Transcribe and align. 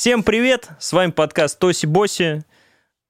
Всем 0.00 0.22
привет! 0.22 0.70
С 0.78 0.94
вами 0.94 1.10
подкаст 1.10 1.58
Тоси 1.58 1.84
Боси. 1.84 2.42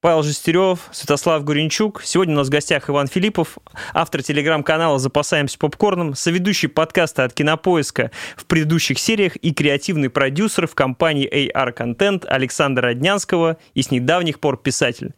Павел 0.00 0.24
Жестерев, 0.24 0.88
Святослав 0.90 1.44
Гуренчук. 1.44 2.02
Сегодня 2.02 2.34
у 2.34 2.38
нас 2.38 2.48
в 2.48 2.50
гостях 2.50 2.90
Иван 2.90 3.06
Филиппов, 3.06 3.58
автор 3.94 4.24
телеграм-канала 4.24 4.98
«Запасаемся 4.98 5.56
попкорном», 5.56 6.16
соведущий 6.16 6.68
подкаста 6.68 7.22
от 7.22 7.32
Кинопоиска 7.32 8.10
в 8.36 8.44
предыдущих 8.44 8.98
сериях 8.98 9.36
и 9.36 9.54
креативный 9.54 10.10
продюсер 10.10 10.66
в 10.66 10.74
компании 10.74 11.30
AR 11.32 11.72
Content 11.76 12.26
Александра 12.26 12.88
Роднянского 12.88 13.58
и 13.74 13.82
с 13.82 13.92
недавних 13.92 14.40
пор 14.40 14.56
писатель. 14.56 15.14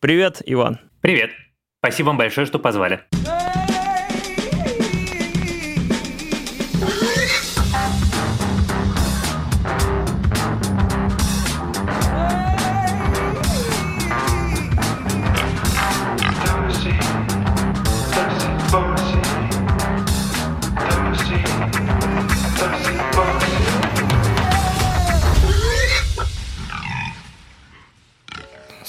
Привет, 0.00 0.42
Иван. 0.44 0.80
Привет. 1.02 1.30
Спасибо 1.78 2.08
вам 2.08 2.18
большое, 2.18 2.48
что 2.48 2.58
позвали. 2.58 3.00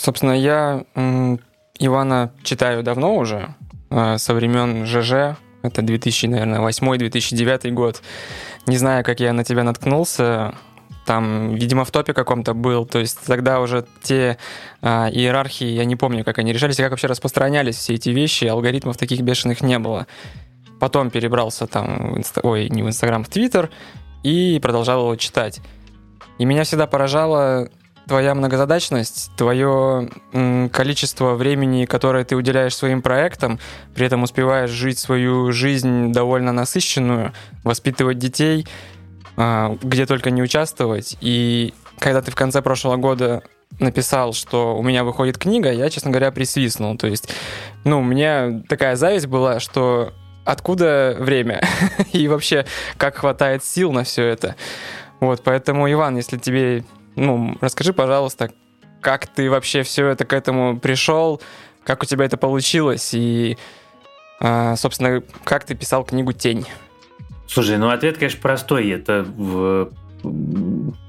Собственно, 0.04 0.34
я 0.34 0.84
Ивана 1.80 2.34
читаю 2.44 2.84
давно 2.84 3.16
уже, 3.16 3.56
э, 3.90 4.18
со 4.18 4.34
времен 4.34 4.86
ЖЖ, 4.86 5.38
это 5.62 5.82
2008-2009 5.82 7.72
год. 7.72 8.02
Не 8.68 8.76
знаю, 8.76 9.06
как 9.06 9.22
я 9.22 9.32
на 9.32 9.46
тебя 9.46 9.64
наткнулся, 9.64 10.56
там, 11.06 11.56
видимо, 11.56 11.86
в 11.86 11.92
топе 11.92 12.14
каком-то 12.14 12.54
был, 12.54 12.86
то 12.86 13.00
есть 13.00 13.18
тогда 13.26 13.62
уже 13.62 13.86
те 14.02 14.38
а, 14.82 15.10
иерархии, 15.10 15.68
я 15.68 15.86
не 15.86 15.96
помню, 15.96 16.26
как 16.26 16.38
они 16.38 16.52
решались, 16.52 16.76
как 16.76 16.90
вообще 16.92 17.08
распространялись 17.08 17.78
все 17.78 17.94
эти 17.94 18.10
вещи, 18.10 18.44
алгоритмов 18.44 18.98
таких 18.98 19.22
бешеных 19.22 19.62
не 19.62 19.80
было. 19.80 20.06
Потом 20.82 21.12
перебрался 21.12 21.66
там, 21.66 22.16
в 22.16 22.18
инста... 22.18 22.42
ой, 22.44 22.68
не 22.70 22.84
в 22.84 22.88
Инстаграм, 22.88 23.24
в 23.24 23.30
Твиттер, 23.30 23.70
и 24.22 24.60
продолжал 24.62 25.00
его 25.04 25.16
читать. 25.16 25.62
И 26.40 26.46
меня 26.46 26.66
всегда 26.66 26.88
поражало 26.88 27.70
твоя 28.08 28.36
многозадачность, 28.36 29.32
твое 29.36 30.10
количество 30.72 31.36
времени, 31.36 31.86
которое 31.86 32.24
ты 32.26 32.36
уделяешь 32.36 32.76
своим 32.76 33.02
проектам, 33.02 33.60
при 33.96 34.06
этом 34.06 34.24
успеваешь 34.24 34.70
жить 34.70 35.00
свою 35.00 35.52
жизнь 35.52 36.12
довольно 36.12 36.52
насыщенную, 36.52 37.34
воспитывать 37.64 38.20
детей, 38.20 38.68
а, 39.38 39.78
где 39.82 40.06
только 40.06 40.32
не 40.32 40.42
участвовать. 40.42 41.18
И 41.22 41.74
когда 42.00 42.22
ты 42.22 42.32
в 42.32 42.36
конце 42.36 42.62
прошлого 42.62 42.98
года 42.98 43.44
написал, 43.80 44.34
что 44.34 44.78
у 44.78 44.84
меня 44.84 45.04
выходит 45.04 45.38
книга, 45.38 45.72
я, 45.72 45.90
честно 45.90 46.12
говоря, 46.12 46.32
присвистнул. 46.32 46.98
То 46.98 47.08
есть, 47.08 47.30
ну, 47.84 48.00
у 48.00 48.04
меня 48.04 48.62
такая 48.68 48.96
зависть 48.96 49.28
была, 49.28 49.60
что 49.60 50.14
откуда 50.46 51.16
время 51.18 51.64
и 52.12 52.28
вообще 52.28 52.66
как 52.98 53.18
хватает 53.18 53.64
сил 53.64 53.92
на 53.92 54.04
все 54.04 54.26
это. 54.26 54.56
Вот, 55.20 55.42
поэтому, 55.44 55.92
Иван, 55.92 56.18
если 56.18 56.38
тебе 56.38 56.84
ну, 57.16 57.58
расскажи, 57.62 57.94
пожалуйста, 57.94 58.52
как 59.02 59.28
ты 59.28 59.50
вообще 59.50 59.84
все 59.84 60.08
это 60.08 60.26
к 60.26 60.34
этому 60.34 60.80
пришел, 60.80 61.42
как 61.84 62.04
у 62.04 62.06
тебя 62.06 62.26
это 62.26 62.38
получилось 62.38 63.14
и, 63.14 63.58
а, 64.40 64.76
собственно, 64.76 65.22
как 65.44 65.66
ты 65.66 65.76
писал 65.76 66.04
книгу 66.04 66.34
«Тень». 66.34 66.66
Слушай, 67.48 67.78
ну 67.78 67.90
ответ, 67.90 68.18
конечно, 68.18 68.42
простой. 68.42 68.90
Это 68.90 69.26
в 69.38 69.92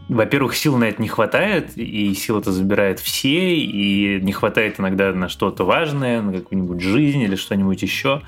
во-первых, 0.09 0.55
сил 0.55 0.77
на 0.77 0.85
это 0.85 1.01
не 1.01 1.09
хватает, 1.09 1.77
и 1.77 2.13
сил 2.15 2.39
это 2.39 2.53
забирает 2.53 3.01
все, 3.01 3.57
и 3.57 4.21
не 4.21 4.33
хватает 4.33 4.79
иногда 4.79 5.13
на 5.13 5.29
что-то 5.29 5.65
важное, 5.65 6.20
на 6.20 6.33
какую-нибудь 6.33 6.81
жизнь 6.81 7.20
или 7.20 7.37
что-нибудь 7.37 7.83
еще. 7.83 8.23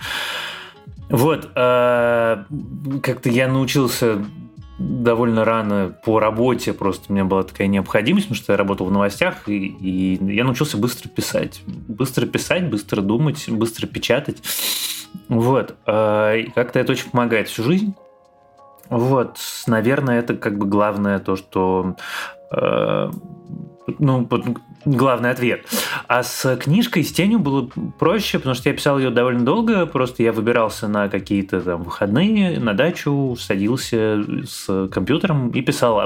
Вот, 1.08 1.50
э, 1.54 2.44
как-то 3.02 3.28
я 3.28 3.48
научился 3.48 4.24
довольно 4.78 5.44
рано 5.44 5.94
по 6.04 6.20
работе, 6.20 6.72
просто 6.72 7.06
у 7.08 7.12
меня 7.12 7.24
была 7.24 7.42
такая 7.42 7.66
необходимость, 7.66 8.26
потому 8.26 8.42
что 8.42 8.52
я 8.52 8.56
работал 8.56 8.86
в 8.86 8.92
новостях, 8.92 9.48
и, 9.48 9.66
и 9.66 10.34
я 10.34 10.44
научился 10.44 10.76
быстро 10.76 11.08
писать. 11.08 11.62
Быстро 11.66 12.26
писать, 12.26 12.68
быстро 12.68 13.00
думать, 13.00 13.48
быстро 13.48 13.86
печатать. 13.86 14.42
Вот. 15.28 15.76
А, 15.86 16.34
и 16.34 16.50
как-то 16.50 16.78
это 16.78 16.92
очень 16.92 17.10
помогает 17.10 17.48
всю 17.48 17.62
жизнь. 17.62 17.94
Вот, 18.88 19.38
наверное, 19.66 20.20
это 20.20 20.36
как 20.36 20.58
бы 20.58 20.66
главное 20.66 21.18
то, 21.18 21.34
что 21.34 21.96
э, 22.52 23.10
ну, 23.98 24.28
главный 24.86 25.30
ответ. 25.30 25.66
А 26.06 26.22
с 26.22 26.56
книжкой, 26.56 27.04
с 27.04 27.12
тенью 27.12 27.38
было 27.38 27.68
проще, 27.98 28.38
потому 28.38 28.54
что 28.54 28.68
я 28.68 28.74
писал 28.74 28.98
ее 28.98 29.10
довольно 29.10 29.44
долго, 29.44 29.84
просто 29.84 30.22
я 30.22 30.32
выбирался 30.32 30.88
на 30.88 31.08
какие-то 31.08 31.60
там 31.60 31.82
выходные, 31.82 32.58
на 32.58 32.72
дачу, 32.72 33.36
садился 33.38 34.24
с 34.46 34.88
компьютером 34.88 35.50
и 35.50 35.60
писал. 35.60 36.00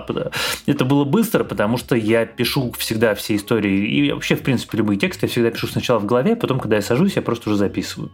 Это 0.67 0.85
было 0.85 1.05
быстро, 1.05 1.45
потому 1.45 1.77
что 1.77 1.95
я 1.95 2.27
пишу 2.27 2.73
всегда 2.79 3.15
все 3.15 3.37
истории, 3.37 3.87
и 3.87 4.13
вообще, 4.13 4.35
в 4.35 4.43
принципе, 4.43 4.79
любые 4.79 4.99
тексты 4.99 5.27
я 5.27 5.31
всегда 5.31 5.51
пишу 5.51 5.67
сначала 5.67 5.99
в 5.99 6.07
голове, 6.07 6.35
потом, 6.35 6.59
когда 6.59 6.77
я 6.77 6.83
сажусь, 6.83 7.17
я 7.17 7.23
просто 7.23 7.51
уже 7.51 7.59
записываю. 7.59 8.11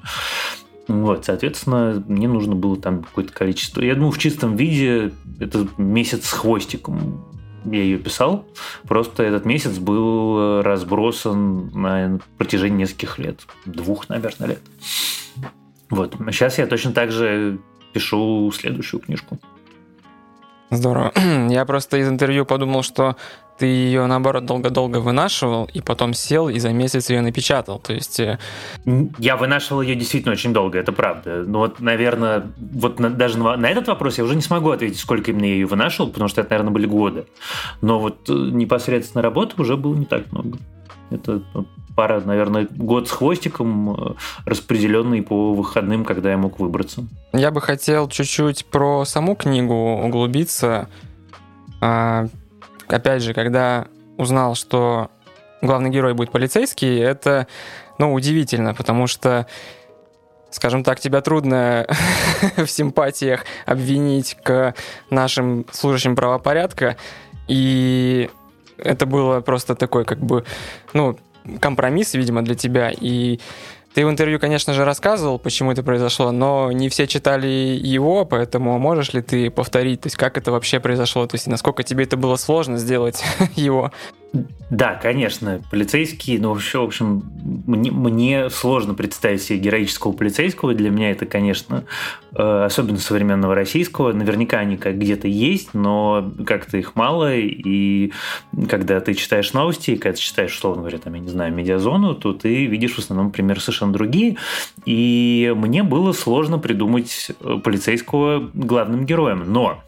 Вот, 0.88 1.24
соответственно, 1.24 2.02
мне 2.06 2.28
нужно 2.28 2.54
было 2.54 2.76
там 2.76 3.02
какое-то 3.02 3.32
количество. 3.32 3.82
Я 3.82 3.94
думаю, 3.94 4.12
в 4.12 4.18
чистом 4.18 4.56
виде 4.56 5.12
это 5.40 5.66
месяц 5.78 6.26
с 6.26 6.32
хвостиком 6.32 7.24
я 7.70 7.82
ее 7.82 7.98
писал, 7.98 8.46
просто 8.84 9.22
этот 9.22 9.44
месяц 9.44 9.78
был 9.78 10.62
разбросан 10.62 11.68
на 11.70 12.20
протяжении 12.38 12.78
нескольких 12.78 13.18
лет. 13.18 13.40
Двух, 13.64 14.08
наверное, 14.08 14.48
лет. 14.48 14.62
Вот. 15.90 16.14
Сейчас 16.30 16.58
я 16.58 16.66
точно 16.66 16.92
так 16.92 17.12
же 17.12 17.58
пишу 17.92 18.50
следующую 18.52 19.00
книжку. 19.00 19.38
Здорово. 20.70 21.12
Я 21.48 21.64
просто 21.64 21.98
из 21.98 22.08
интервью 22.08 22.44
подумал, 22.44 22.82
что 22.82 23.16
ты 23.58 23.66
ее, 23.66 24.06
наоборот, 24.06 24.44
долго-долго 24.44 24.98
вынашивал, 24.98 25.68
и 25.72 25.80
потом 25.80 26.12
сел 26.12 26.48
и 26.48 26.58
за 26.58 26.72
месяц 26.72 27.08
ее 27.08 27.22
напечатал. 27.22 27.78
То 27.78 27.94
есть... 27.94 28.20
Э, 28.20 28.38
я 29.18 29.36
вынашивал 29.36 29.80
ее 29.80 29.94
действительно 29.94 30.32
очень 30.32 30.52
долго, 30.52 30.78
это 30.78 30.92
правда. 30.92 31.42
Но 31.46 31.60
вот, 31.60 31.80
наверное, 31.80 32.50
вот 32.58 33.00
на, 33.00 33.08
даже 33.08 33.38
на, 33.38 33.56
на 33.56 33.66
этот 33.66 33.88
вопрос 33.88 34.18
я 34.18 34.24
уже 34.24 34.34
не 34.34 34.42
смогу 34.42 34.70
ответить, 34.70 34.98
сколько 34.98 35.30
именно 35.30 35.46
я 35.46 35.54
ее 35.54 35.66
вынашивал, 35.66 36.10
потому 36.10 36.28
что 36.28 36.42
это, 36.42 36.50
наверное, 36.50 36.72
были 36.72 36.86
годы. 36.86 37.26
Но 37.80 37.98
вот 37.98 38.28
э, 38.28 38.32
непосредственно 38.32 39.22
работы 39.22 39.54
уже 39.60 39.76
было 39.76 39.94
не 39.94 40.04
так 40.04 40.30
много. 40.32 40.58
Это 41.10 41.40
пара, 41.96 42.20
наверное, 42.20 42.68
год 42.70 43.08
с 43.08 43.10
хвостиком, 43.10 43.94
э, 43.94 44.14
распределенный 44.44 45.22
по 45.22 45.54
выходным, 45.54 46.04
когда 46.04 46.30
я 46.30 46.36
мог 46.36 46.60
выбраться. 46.60 47.06
Я 47.32 47.50
бы 47.50 47.60
хотел 47.60 48.08
чуть-чуть 48.08 48.66
про 48.66 49.04
саму 49.04 49.34
книгу 49.34 49.74
углубиться. 49.74 50.88
А, 51.80 52.26
опять 52.86 53.22
же, 53.22 53.34
когда 53.34 53.86
узнал, 54.18 54.54
что 54.54 55.10
главный 55.62 55.90
герой 55.90 56.14
будет 56.14 56.30
полицейский, 56.30 56.98
это, 57.00 57.46
ну, 57.98 58.12
удивительно, 58.12 58.74
потому 58.74 59.06
что 59.06 59.46
скажем 60.50 60.84
так, 60.84 61.00
тебя 61.00 61.20
трудно 61.20 61.86
в 62.56 62.66
симпатиях 62.66 63.44
обвинить 63.66 64.36
к 64.42 64.74
нашим 65.10 65.66
служащим 65.70 66.16
правопорядка, 66.16 66.96
и 67.46 68.30
это 68.78 69.06
было 69.06 69.40
просто 69.40 69.74
такой, 69.74 70.04
как 70.04 70.18
бы, 70.18 70.44
ну, 70.92 71.18
компромисс, 71.60 72.14
видимо, 72.14 72.42
для 72.42 72.54
тебя, 72.54 72.90
и 72.90 73.38
ты 73.96 74.04
в 74.04 74.10
интервью, 74.10 74.38
конечно 74.38 74.74
же, 74.74 74.84
рассказывал, 74.84 75.38
почему 75.38 75.72
это 75.72 75.82
произошло, 75.82 76.30
но 76.30 76.70
не 76.70 76.90
все 76.90 77.06
читали 77.06 77.46
его, 77.46 78.26
поэтому 78.26 78.78
можешь 78.78 79.14
ли 79.14 79.22
ты 79.22 79.50
повторить, 79.50 80.02
то 80.02 80.08
есть 80.08 80.16
как 80.16 80.36
это 80.36 80.52
вообще 80.52 80.80
произошло, 80.80 81.26
то 81.26 81.34
есть 81.34 81.46
насколько 81.46 81.82
тебе 81.82 82.04
это 82.04 82.18
было 82.18 82.36
сложно 82.36 82.76
сделать 82.76 83.24
его? 83.56 83.92
Да, 84.68 84.94
конечно, 84.94 85.62
полицейские, 85.70 86.40
но 86.40 86.52
вообще, 86.52 86.78
в 86.78 86.84
общем, 86.84 87.22
мне, 87.66 87.92
мне 87.92 88.50
сложно 88.50 88.94
представить 88.94 89.42
себе 89.42 89.60
героического 89.60 90.10
полицейского. 90.10 90.74
Для 90.74 90.90
меня 90.90 91.12
это, 91.12 91.24
конечно, 91.24 91.84
э, 92.34 92.64
особенно 92.64 92.98
современного 92.98 93.54
российского. 93.54 94.12
Наверняка 94.12 94.58
они 94.58 94.76
как 94.76 94.98
где-то 94.98 95.28
есть, 95.28 95.72
но 95.72 96.32
как-то 96.44 96.78
их 96.78 96.96
мало. 96.96 97.36
И 97.36 98.12
когда 98.68 98.98
ты 98.98 99.14
читаешь 99.14 99.52
новости, 99.52 99.92
и 99.92 99.96
когда 99.96 100.16
ты 100.16 100.20
читаешь, 100.20 100.56
условно 100.56 100.82
говоря, 100.82 100.98
там, 100.98 101.14
я 101.14 101.20
не 101.20 101.28
знаю, 101.28 101.54
медиазону, 101.54 102.16
то 102.16 102.32
ты 102.32 102.66
видишь 102.66 102.94
в 102.94 102.98
основном 102.98 103.30
примеры 103.30 103.60
совершенно 103.60 103.92
другие. 103.92 104.36
И 104.84 105.52
мне 105.56 105.84
было 105.84 106.10
сложно 106.10 106.58
придумать 106.58 107.30
полицейского 107.62 108.50
главным 108.52 109.06
героем. 109.06 109.44
Но 109.46 109.80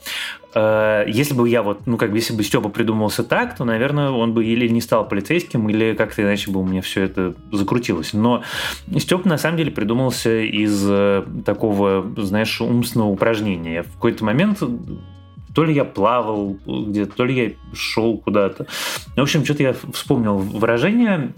если 0.55 1.35
бы 1.35 1.49
я 1.49 1.63
вот, 1.63 1.87
ну, 1.87 1.97
как 1.97 2.11
бы, 2.11 2.17
если 2.17 2.35
бы 2.35 2.43
Степа 2.43 2.69
придумался 2.69 3.23
так, 3.23 3.57
то, 3.57 3.65
наверное, 3.65 4.11
он 4.11 4.33
бы 4.33 4.45
или 4.45 4.67
не 4.69 4.81
стал 4.81 5.07
полицейским, 5.07 5.69
или 5.69 5.95
как-то 5.95 6.23
иначе 6.23 6.51
бы 6.51 6.61
у 6.61 6.65
меня 6.65 6.81
все 6.81 7.03
это 7.03 7.35
закрутилось. 7.53 8.15
Но 8.15 8.43
Степа, 8.97 9.29
на 9.29 9.39
самом 9.39 9.59
деле, 9.59 9.71
придумался 9.71 10.41
из 10.41 10.87
э, 10.89 11.25
такого, 11.45 12.11
знаешь, 12.17 12.61
умственного 12.61 13.09
упражнения. 13.09 13.75
Я 13.75 13.83
в 13.83 13.93
какой-то 13.93 14.25
момент 14.25 14.63
то 15.55 15.65
ли 15.65 15.75
я 15.75 15.85
плавал 15.85 16.57
где-то, 16.67 17.15
то 17.15 17.25
ли 17.25 17.35
я 17.35 17.53
шел 17.75 18.19
куда-то. 18.19 18.67
В 19.17 19.21
общем, 19.21 19.45
что-то 19.45 19.63
я 19.63 19.75
вспомнил 19.93 20.39
выражение, 20.39 21.33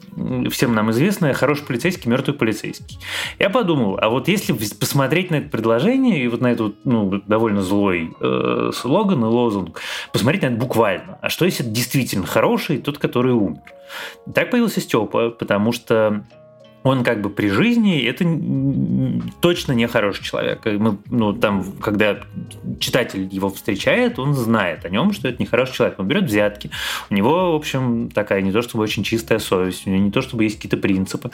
всем 0.51 0.75
нам 0.75 0.91
известное, 0.91 1.33
хороший 1.33 1.65
полицейский, 1.67 2.11
мертвый 2.11 2.37
полицейский. 2.37 2.99
Я 3.39 3.51
подумал, 3.51 3.99
а 4.01 4.09
вот 4.09 4.29
если 4.29 4.53
посмотреть 4.53 5.31
на 5.31 5.37
это 5.37 5.49
предложение 5.49 6.23
и 6.23 6.29
вот 6.29 6.41
на 6.41 6.49
этот 6.49 6.77
ну, 6.85 7.23
довольно 7.27 7.63
злой 7.63 8.11
э, 8.21 8.71
слоган 8.75 9.25
и 9.25 9.29
лозунг, 9.29 9.81
посмотреть 10.13 10.43
на 10.43 10.47
это 10.47 10.57
буквально. 10.57 11.19
А 11.23 11.29
что 11.29 11.45
если 11.45 11.65
это 11.65 11.75
действительно 11.75 12.27
хороший, 12.27 12.79
тот, 12.79 12.99
который 12.99 13.33
умер? 13.33 13.63
Так 14.35 14.51
появился 14.51 14.81
Степа, 14.81 15.31
потому 15.31 15.73
что 15.73 16.25
он 16.83 17.05
как 17.05 17.21
бы 17.21 17.29
при 17.29 17.49
жизни 17.49 18.03
это 18.03 18.25
точно 19.41 19.73
не 19.73 19.87
хороший 19.87 20.25
человек. 20.25 20.65
Мы, 20.65 20.99
ну, 21.11 21.33
там, 21.33 21.73
когда 21.81 22.21
читатель 22.79 23.29
его 23.31 23.51
встречает, 23.51 24.19
он 24.19 24.35
знает 24.35 24.85
о 24.85 24.89
нем, 24.89 25.13
что 25.13 25.29
это 25.29 25.39
не 25.39 25.47
хороший 25.47 25.75
человек. 25.75 25.99
Он 25.99 26.07
берет 26.07 26.25
взятки. 26.25 26.71
У 27.11 27.15
него, 27.15 27.53
в 27.53 27.55
общем, 27.57 28.11
такая 28.11 28.41
не 28.41 28.53
то 28.53 28.63
чтобы 28.63 28.85
очень 28.85 29.03
чистая 29.03 29.39
совесть, 29.39 29.87
у 29.87 29.91
него 29.91 30.03
не 30.03 30.11
то 30.11 30.23
чтобы 30.23 30.45
есть 30.45 30.57
какие-то 30.57 30.79
принципы. 30.79 31.31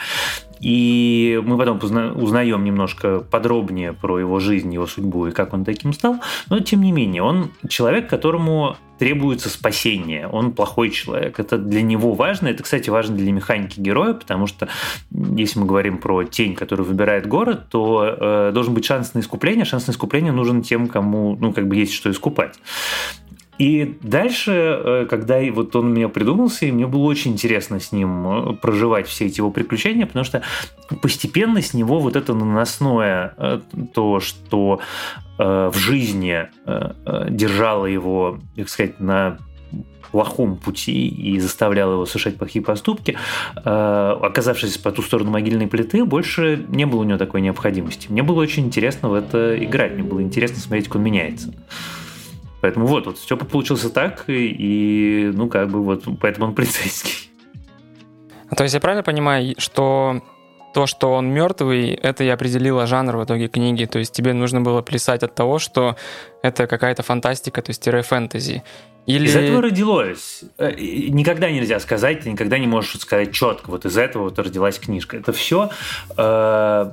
И 0.61 1.41
мы 1.45 1.59
потом 1.59 1.79
узнаем 2.17 2.65
немножко 2.65 3.21
подробнее 3.21 3.93
про 3.93 4.19
его 4.19 4.41
жизнь, 4.41 4.73
его 4.73 4.87
судьбу 4.87 5.27
и 5.27 5.33
как 5.33 5.53
он 5.53 5.65
таким 5.65 5.93
стал. 5.93 6.17
Но, 6.49 6.61
тем 6.61 6.83
не 6.83 6.93
менее, 6.93 7.23
он 7.23 7.51
человек, 7.69 8.09
которому 8.09 8.77
требуется 8.99 9.51
спасение. 9.51 10.27
Он 10.27 10.53
плохой 10.53 10.91
человек. 10.91 11.39
Это 11.39 11.59
для 11.59 11.83
него 11.83 12.15
важно. 12.15 12.49
Это, 12.49 12.63
кстати, 12.63 12.89
важно 12.89 13.17
для 13.17 13.33
механики 13.33 13.79
героя, 13.79 14.15
потому 14.15 14.47
что 14.47 14.69
если 15.11 15.59
мы 15.59 15.67
говорим 15.67 15.99
про 15.99 16.25
тень, 16.25 16.55
которую 16.55 16.87
выбирает 16.87 17.27
город, 17.27 17.69
то 17.69 18.17
э, 18.19 18.51
должен 18.55 18.75
быть 18.75 18.85
шанс 18.85 19.15
на 19.15 19.21
искупление. 19.21 19.65
Шанс 19.65 19.87
на 19.87 19.93
искупление 19.93 20.33
нужен 20.33 20.63
тем, 20.63 20.89
кому 20.89 21.37
ну, 21.39 21.53
как 21.53 21.69
бы 21.69 21.77
есть 21.77 21.93
что 21.93 22.11
искупать. 22.11 22.55
И 23.59 23.97
дальше, 24.03 24.53
э, 24.53 25.07
когда 25.09 25.41
вот 25.53 25.75
он 25.77 25.87
у 25.87 25.89
меня 25.89 26.09
придумался, 26.09 26.67
и 26.67 26.73
мне 26.73 26.87
было 26.87 27.05
очень 27.05 27.33
интересно 27.33 27.81
с 27.81 27.91
ним 27.91 28.27
э, 28.27 28.53
проживать 28.55 29.07
все 29.07 29.27
эти 29.27 29.39
его 29.39 29.51
приключения, 29.51 30.07
потому 30.07 30.25
что 30.25 30.43
постепенно 31.01 31.63
с 31.63 31.73
него 31.73 31.99
вот 31.99 32.17
это 32.17 32.35
наносное, 32.35 33.35
э, 33.37 33.61
то, 33.95 34.21
что 34.21 34.81
в 35.39 35.75
жизни 35.75 36.49
держало 37.29 37.85
его, 37.85 38.39
так 38.57 38.71
сказать, 38.71 39.01
на 39.01 39.37
плохом 40.11 40.57
пути 40.57 41.09
и 41.09 41.39
заставляло 41.39 41.93
его 41.93 42.07
совершать 42.07 42.39
плохие 42.39 42.65
поступки, 42.65 43.19
оказавшись 43.55 44.79
по 44.79 44.93
ту 44.93 45.03
сторону 45.03 45.33
могильной 45.33 45.67
плиты, 45.67 46.07
больше 46.07 46.65
не 46.71 46.87
было 46.87 47.01
у 47.01 47.05
него 47.05 47.19
такой 47.19 47.43
необходимости. 47.43 48.07
Мне 48.11 48.23
было 48.23 48.41
очень 48.41 48.65
интересно 48.65 49.11
в 49.11 49.15
это 49.15 49.63
играть, 49.63 49.93
мне 49.93 50.05
было 50.05 50.23
интересно 50.23 50.59
смотреть, 50.59 50.87
как 50.87 50.97
он 50.97 51.03
меняется. 51.03 51.53
Поэтому 52.61 52.87
вот, 52.87 53.07
вот 53.07 53.19
Степа 53.19 53.45
получился 53.45 53.91
так, 53.91 54.29
и, 54.29 54.49
и 54.49 55.31
ну 55.33 55.49
как 55.49 55.69
бы 55.69 55.83
вот, 55.83 56.05
поэтому 56.21 56.47
он 56.47 56.55
полицейский. 56.57 57.31
То 58.57 58.63
есть 58.63 58.75
я 58.75 58.81
правильно 58.81 59.03
понимаю, 59.03 59.55
что 59.59 60.23
то, 60.77 60.87
что 60.87 61.15
он 61.15 61.29
мертвый, 61.29 61.95
это 61.95 62.23
и 62.23 62.29
определило 62.29 62.87
жанр 62.87 63.17
в 63.17 63.25
итоге 63.25 63.49
книги. 63.49 63.87
То 63.87 63.99
есть 63.99 64.13
тебе 64.13 64.35
нужно 64.35 64.61
было 64.61 64.83
плясать 64.83 65.23
от 65.23 65.35
того, 65.35 65.59
что 65.59 65.97
это 66.43 66.67
какая-то 66.67 67.03
фантастика, 67.03 67.63
то 67.63 67.71
есть 67.71 67.83
тире-фэнтези. 67.83 68.63
Или... 69.07 69.27
Из 69.27 69.37
этого 69.37 69.63
родилось. 69.63 70.43
Э, 70.59 70.73
никогда 70.77 71.51
нельзя 71.51 71.79
сказать, 71.79 72.21
ты 72.21 72.31
никогда 72.31 72.59
не 72.59 72.67
можешь 72.67 73.01
сказать 73.01 73.33
четко, 73.33 73.71
вот 73.71 73.87
из 73.87 73.97
этого 73.97 74.25
вот 74.25 74.39
родилась 74.39 74.79
книжка. 74.79 75.17
Это 75.17 75.33
все, 75.33 75.71
э, 76.17 76.91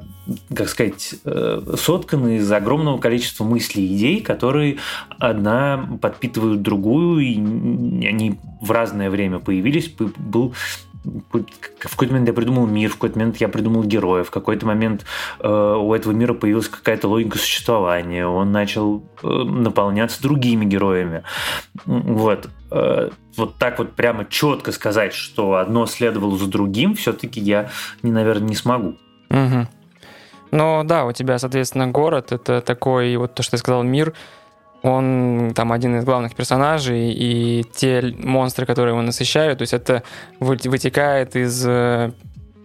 как 0.55 0.69
сказать, 0.69 1.15
э, 1.25 1.61
соткано 1.75 2.37
из 2.37 2.51
огромного 2.51 2.99
количества 2.99 3.43
мыслей 3.43 3.87
и 3.87 3.95
идей, 3.95 4.21
которые 4.21 4.77
одна 5.17 5.97
подпитывают 6.01 6.61
другую, 6.61 7.19
и 7.21 7.35
они 8.05 8.39
в 8.61 8.69
разное 8.69 9.09
время 9.09 9.39
появились. 9.39 9.89
Был 9.89 10.53
в 11.03 11.89
какой-то 11.89 12.13
момент 12.13 12.27
я 12.27 12.33
придумал 12.33 12.65
мир, 12.65 12.89
в 12.89 12.93
какой-то 12.93 13.19
момент 13.19 13.37
я 13.37 13.49
придумал 13.49 13.83
героев, 13.83 14.27
в 14.27 14.31
какой-то 14.31 14.65
момент 14.65 15.05
э, 15.39 15.47
у 15.47 15.93
этого 15.93 16.13
мира 16.13 16.33
появилась 16.33 16.69
какая-то 16.69 17.07
логика 17.07 17.37
существования, 17.37 18.25
он 18.25 18.51
начал 18.51 19.03
э, 19.21 19.27
наполняться 19.27 20.21
другими 20.21 20.65
героями. 20.65 21.23
Вот. 21.85 22.49
Э, 22.71 23.09
вот 23.35 23.55
так 23.57 23.79
вот 23.79 23.93
прямо 23.93 24.25
четко 24.25 24.71
сказать, 24.71 25.13
что 25.13 25.55
одно 25.55 25.85
следовало 25.85 26.37
за 26.37 26.47
другим, 26.47 26.95
все-таки 26.95 27.39
я, 27.39 27.69
наверное, 28.01 28.49
не 28.49 28.55
смогу. 28.55 28.97
Угу. 29.29 29.67
Ну 30.51 30.83
да, 30.83 31.05
у 31.05 31.11
тебя, 31.11 31.39
соответственно, 31.39 31.87
город, 31.87 32.31
это 32.31 32.61
такой, 32.61 33.15
вот 33.17 33.33
то, 33.33 33.41
что 33.41 33.51
ты 33.51 33.57
сказал, 33.57 33.83
мир, 33.83 34.13
он 34.83 35.53
там 35.55 35.71
один 35.71 35.97
из 35.97 36.05
главных 36.05 36.35
персонажей, 36.35 37.11
и 37.11 37.65
те 37.73 38.13
монстры, 38.17 38.65
которые 38.65 38.93
его 38.93 39.01
насыщают, 39.01 39.59
то 39.59 39.63
есть 39.63 39.73
это 39.73 40.03
вытекает 40.39 41.35
из 41.35 41.65
э, 41.65 42.11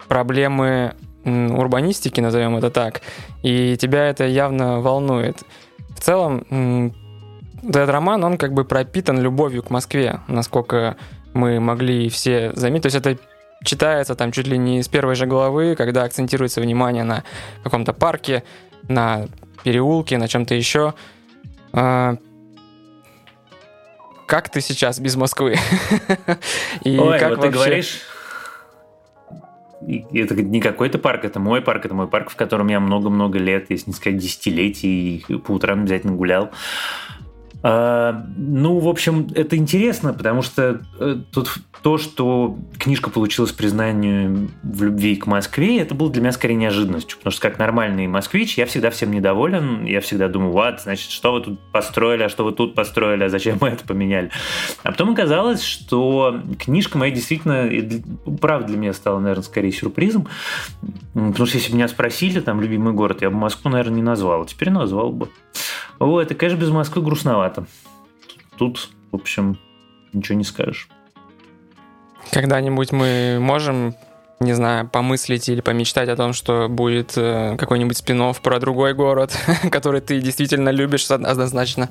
проблемы 0.08 0.94
урбанистики, 1.24 2.20
назовем 2.20 2.56
это 2.56 2.70
так, 2.70 3.02
и 3.42 3.76
тебя 3.76 4.06
это 4.06 4.26
явно 4.26 4.80
волнует. 4.80 5.42
В 5.90 6.00
целом, 6.00 6.92
этот 7.62 7.88
роман, 7.90 8.24
он 8.24 8.38
как 8.38 8.52
бы 8.52 8.64
пропитан 8.64 9.20
любовью 9.20 9.62
к 9.62 9.70
Москве, 9.70 10.20
насколько 10.26 10.96
мы 11.34 11.60
могли 11.60 12.08
все 12.08 12.52
заметить. 12.54 12.82
То 12.82 12.86
есть 12.86 12.96
это 12.96 13.18
читается 13.64 14.14
там 14.14 14.32
чуть 14.32 14.46
ли 14.46 14.56
не 14.56 14.82
с 14.82 14.88
первой 14.88 15.14
же 15.14 15.26
главы, 15.26 15.74
когда 15.76 16.04
акцентируется 16.04 16.60
внимание 16.60 17.04
на 17.04 17.24
каком-то 17.64 17.92
парке, 17.92 18.44
на 18.88 19.26
переулке, 19.64 20.18
на 20.18 20.28
чем-то 20.28 20.54
еще. 20.54 20.94
А, 21.72 22.16
как 24.26 24.50
ты 24.50 24.60
сейчас 24.60 25.00
без 25.00 25.16
Москвы? 25.16 25.56
И 26.84 26.98
Ой, 26.98 27.18
как 27.18 27.30
вот 27.30 27.38
вообще... 27.38 27.50
ты 27.50 27.56
говоришь... 27.56 28.00
Это 30.12 30.34
не 30.34 30.60
какой-то 30.60 30.98
парк, 30.98 31.24
это 31.24 31.40
мой 31.40 31.62
парк, 31.62 31.86
это 31.86 31.94
мой 31.94 32.08
парк, 32.08 32.30
в 32.30 32.36
котором 32.36 32.68
я 32.68 32.78
много-много 32.78 33.38
лет, 33.38 33.66
если 33.70 33.90
не 33.90 33.94
сказать 33.94 34.18
десятилетий, 34.18 35.24
по 35.46 35.52
утрам 35.52 35.80
обязательно 35.80 36.14
гулял. 36.14 36.50
А, 37.62 38.24
ну, 38.36 38.78
в 38.78 38.88
общем, 38.88 39.28
это 39.34 39.56
интересно, 39.56 40.12
потому 40.12 40.42
что 40.42 40.80
э, 41.00 41.16
тут 41.32 41.58
то, 41.82 41.98
что 41.98 42.56
книжка 42.78 43.10
получилась 43.10 43.52
признанием 43.52 44.50
в 44.62 44.82
любви 44.82 45.16
к 45.16 45.26
Москве, 45.26 45.80
это 45.80 45.94
было 45.94 46.10
для 46.10 46.22
меня 46.22 46.32
скорее 46.32 46.54
неожиданностью, 46.54 47.18
потому 47.18 47.32
что 47.32 47.42
как 47.42 47.58
нормальный 47.58 48.06
москвич 48.06 48.58
я 48.58 48.66
всегда 48.66 48.90
всем 48.90 49.10
недоволен, 49.10 49.84
я 49.84 50.00
всегда 50.00 50.28
думаю, 50.28 50.52
вот, 50.52 50.80
значит, 50.80 51.10
что 51.10 51.32
вы 51.32 51.40
тут 51.40 51.60
построили, 51.72 52.24
а 52.24 52.28
что 52.28 52.44
вы 52.44 52.52
тут 52.52 52.74
построили, 52.74 53.24
а 53.24 53.28
зачем 53.28 53.58
мы 53.60 53.68
это 53.68 53.84
поменяли. 53.84 54.30
А 54.84 54.92
потом 54.92 55.10
оказалось, 55.10 55.62
что 55.62 56.40
книжка 56.58 56.96
моя 56.96 57.12
действительно, 57.12 57.68
правда 58.40 58.68
для 58.68 58.76
меня 58.76 58.92
стала, 58.92 59.18
наверное, 59.18 59.42
скорее 59.42 59.72
сюрпризом, 59.72 60.28
потому 61.12 61.46
что 61.46 61.58
если 61.58 61.70
бы 61.70 61.76
меня 61.76 61.88
спросили, 61.88 62.40
там, 62.40 62.60
любимый 62.60 62.92
город, 62.92 63.22
я 63.22 63.30
бы 63.30 63.36
Москву, 63.36 63.70
наверное, 63.70 63.96
не 63.96 64.02
назвал, 64.02 64.42
а 64.42 64.46
теперь 64.46 64.70
назвал 64.70 65.10
бы. 65.10 65.28
О, 65.98 66.20
это, 66.20 66.34
конечно, 66.34 66.60
без 66.60 66.70
Москвы 66.70 67.02
грустновато. 67.02 67.66
Тут, 68.56 68.90
в 69.10 69.16
общем, 69.16 69.58
ничего 70.12 70.38
не 70.38 70.44
скажешь. 70.44 70.88
Когда-нибудь 72.30 72.92
мы 72.92 73.38
можем, 73.40 73.94
не 74.40 74.52
знаю, 74.52 74.88
помыслить 74.88 75.48
или 75.48 75.60
помечтать 75.60 76.08
о 76.08 76.16
том, 76.16 76.32
что 76.32 76.68
будет 76.68 77.14
э, 77.16 77.56
какой-нибудь 77.56 77.96
спин 77.96 78.34
про 78.42 78.60
другой 78.60 78.94
город, 78.94 79.36
который 79.70 80.00
ты 80.00 80.20
действительно 80.20 80.68
любишь 80.70 81.10
однозначно. 81.10 81.88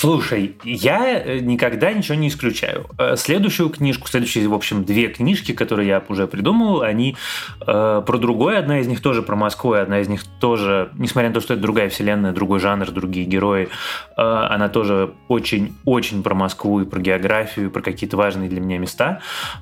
Слушай, 0.00 0.56
я 0.64 1.20
э, 1.20 1.40
никогда 1.40 1.92
ничего 1.92 2.14
не 2.14 2.28
исключаю. 2.28 2.86
Э, 2.96 3.16
следующую 3.16 3.68
книжку, 3.68 4.08
следующие, 4.08 4.48
в 4.48 4.54
общем, 4.54 4.82
две 4.82 5.08
книжки, 5.08 5.52
которые 5.52 5.88
я 5.88 6.02
уже 6.08 6.26
придумал, 6.26 6.80
они 6.80 7.16
э, 7.60 8.02
про 8.06 8.18
другое. 8.18 8.58
Одна 8.58 8.80
из 8.80 8.86
них 8.86 9.02
тоже 9.02 9.20
про 9.20 9.36
Москву, 9.36 9.74
одна 9.74 10.00
из 10.00 10.08
них 10.08 10.22
тоже, 10.40 10.90
несмотря 10.94 11.28
на 11.28 11.34
то, 11.34 11.42
что 11.42 11.52
это 11.52 11.62
другая 11.62 11.90
вселенная, 11.90 12.32
другой 12.32 12.60
жанр, 12.60 12.90
другие 12.92 13.26
герои, 13.26 13.68
э, 14.16 14.22
она 14.22 14.70
тоже 14.70 15.12
очень-очень 15.28 16.22
про 16.22 16.34
Москву 16.34 16.80
и 16.80 16.86
про 16.86 16.98
географию, 16.98 17.66
и 17.66 17.68
про 17.68 17.82
какие-то 17.82 18.16
важные 18.16 18.48
для 18.48 18.62
меня 18.62 18.78
места. 18.78 19.20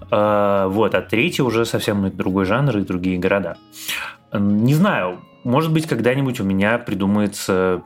Э, 0.09 0.66
вот, 0.68 0.95
а 0.95 1.02
третья 1.02 1.42
уже 1.42 1.64
совсем 1.64 2.16
другой 2.16 2.45
жанр 2.45 2.78
и 2.78 2.83
другие 2.83 3.18
города. 3.18 3.57
Не 4.33 4.75
знаю, 4.75 5.18
может 5.49 5.73
быть, 5.73 5.87
когда-нибудь 5.87 6.40
у 6.40 6.45
меня 6.45 6.76
придумается 6.78 7.83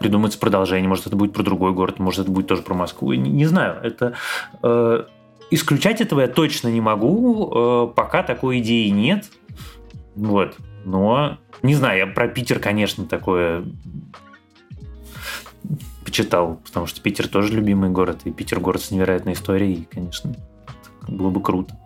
придумается 0.00 0.38
продолжение, 0.38 0.88
может, 0.88 1.06
это 1.06 1.14
будет 1.14 1.32
про 1.32 1.44
другой 1.44 1.72
город, 1.72 2.00
может, 2.00 2.22
это 2.22 2.30
будет 2.32 2.48
тоже 2.48 2.62
про 2.62 2.74
Москву. 2.74 3.12
Не, 3.12 3.30
не 3.30 3.46
знаю, 3.46 3.80
это... 3.82 4.14
Э, 4.62 5.04
исключать 5.50 6.00
этого 6.00 6.20
я 6.20 6.28
точно 6.28 6.68
не 6.68 6.80
могу, 6.80 7.50
э, 7.52 7.92
пока 7.94 8.22
такой 8.24 8.58
идеи 8.58 8.88
нет. 8.88 9.26
Вот. 10.16 10.56
Но, 10.84 11.38
не 11.62 11.74
знаю, 11.74 11.98
я 11.98 12.06
про 12.06 12.26
Питер, 12.26 12.58
конечно, 12.58 13.06
такое 13.06 13.64
почитал, 16.04 16.60
потому 16.64 16.86
что 16.86 17.00
Питер 17.00 17.28
тоже 17.28 17.54
любимый 17.54 17.90
город, 17.90 18.22
и 18.24 18.32
Питер 18.32 18.58
город 18.58 18.82
с 18.82 18.90
невероятной 18.90 19.34
историей, 19.34 19.86
конечно, 19.92 20.34
было 21.06 21.30
бы 21.30 21.40
круто. 21.40 21.76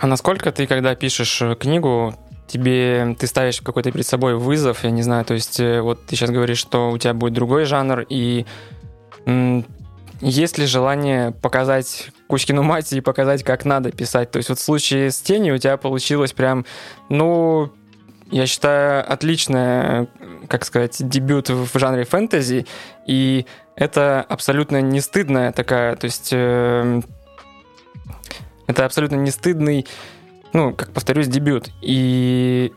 А 0.00 0.08
насколько 0.08 0.50
ты, 0.50 0.66
когда 0.66 0.96
пишешь 0.96 1.42
книгу, 1.60 2.16
тебе 2.46 3.16
ты 3.18 3.26
ставишь 3.26 3.60
какой-то 3.60 3.90
перед 3.92 4.06
собой 4.06 4.36
вызов, 4.36 4.84
я 4.84 4.90
не 4.90 5.02
знаю, 5.02 5.24
то 5.24 5.34
есть 5.34 5.60
э, 5.60 5.80
вот 5.80 6.04
ты 6.06 6.16
сейчас 6.16 6.30
говоришь, 6.30 6.58
что 6.58 6.90
у 6.90 6.98
тебя 6.98 7.14
будет 7.14 7.32
другой 7.32 7.64
жанр, 7.64 8.04
и 8.08 8.44
есть 10.20 10.58
ли 10.58 10.66
желание 10.66 11.32
показать 11.32 12.10
Кузькину 12.28 12.62
мать 12.62 12.92
и 12.92 13.00
показать, 13.00 13.42
как 13.42 13.64
надо 13.64 13.90
писать? 13.90 14.30
То 14.30 14.38
есть 14.38 14.48
вот 14.48 14.58
в 14.58 14.62
случае 14.62 15.10
с 15.10 15.20
тенью 15.20 15.54
у 15.54 15.58
тебя 15.58 15.76
получилось 15.76 16.32
прям, 16.32 16.64
ну, 17.08 17.72
я 18.30 18.46
считаю, 18.46 19.10
отличный, 19.10 20.08
как 20.48 20.64
сказать, 20.64 20.96
дебют 20.98 21.50
в 21.50 21.78
жанре 21.78 22.04
фэнтези, 22.04 22.66
и 23.06 23.46
это 23.76 24.22
абсолютно 24.22 24.80
не 24.80 25.00
стыдная 25.00 25.52
такая, 25.52 25.96
то 25.96 26.04
есть 26.04 26.30
э, 26.32 27.02
это 28.66 28.84
абсолютно 28.84 29.16
не 29.16 29.30
стыдный, 29.30 29.86
ну, 30.52 30.72
как 30.74 30.92
повторюсь, 30.92 31.28
дебют. 31.28 31.70
И 31.80 32.72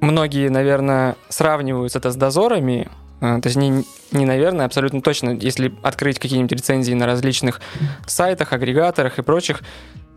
многие, 0.00 0.48
наверное, 0.48 1.16
сравнивают 1.28 1.94
это 1.96 2.10
с 2.10 2.16
дозорами, 2.16 2.90
а, 3.20 3.40
то 3.40 3.46
есть 3.46 3.56
не, 3.56 3.84
не 4.10 4.26
наверное, 4.26 4.66
абсолютно 4.66 5.00
точно, 5.00 5.30
если 5.30 5.72
открыть 5.82 6.18
какие-нибудь 6.18 6.52
рецензии 6.52 6.92
на 6.92 7.06
различных 7.06 7.60
сайтах, 8.06 8.52
агрегаторах 8.52 9.18
и 9.18 9.22
прочих, 9.22 9.62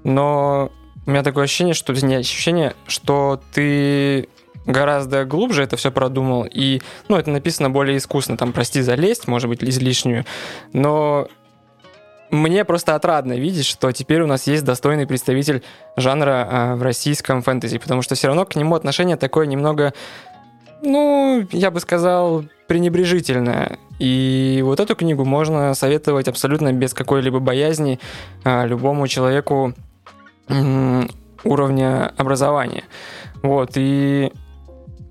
но 0.04 0.72
у 1.06 1.12
меня 1.12 1.22
такое 1.22 1.44
ощущение, 1.44 1.76
что 1.76 1.94
не 1.94 2.16
ощущение, 2.16 2.74
что 2.88 3.40
ты 3.54 4.28
гораздо 4.66 5.26
глубже 5.26 5.62
это 5.62 5.78
все 5.78 5.92
продумал, 5.92 6.48
и, 6.52 6.82
ну, 7.08 7.18
это 7.18 7.30
написано 7.30 7.70
более 7.70 7.98
искусно, 7.98 8.38
там, 8.38 8.54
прости 8.54 8.82
за 8.82 8.96
лесть, 8.96 9.28
может 9.28 9.50
быть, 9.50 9.64
излишнюю, 9.64 10.26
но 10.74 11.28
мне 12.36 12.66
просто 12.66 12.96
отрадно 12.96 13.34
видеть, 13.34 13.66
что 13.66 13.92
теперь 13.92 14.22
у 14.22 14.28
нас 14.28 14.48
есть 14.48 14.64
достойный 14.64 15.08
представитель 15.08 15.64
жанра 15.96 16.48
э, 16.50 16.76
в 16.76 16.84
российском 16.84 17.42
фэнтези, 17.42 17.78
потому 17.78 18.02
что 18.02 18.16
все 18.16 18.28
равно 18.28 18.46
к 18.46 18.56
нему 18.56 18.76
отношение 18.76 19.18
такое 19.18 19.48
немного, 19.48 19.94
ну, 20.82 21.46
я 21.52 21.72
бы 21.72 21.80
сказал, 21.80 22.46
пренебрежительное. 22.68 23.78
И 24.00 24.62
вот 24.64 24.80
эту 24.80 24.96
книгу 24.96 25.24
можно 25.24 25.74
советовать 25.74 26.28
абсолютно 26.28 26.74
без 26.74 26.94
какой-либо 26.94 27.40
боязни 27.40 28.00
э, 28.44 28.68
любому 28.68 29.08
человеку 29.08 29.74
э, 30.50 31.04
уровня 31.44 32.14
образования. 32.18 32.84
Вот, 33.42 33.72
и, 33.76 34.32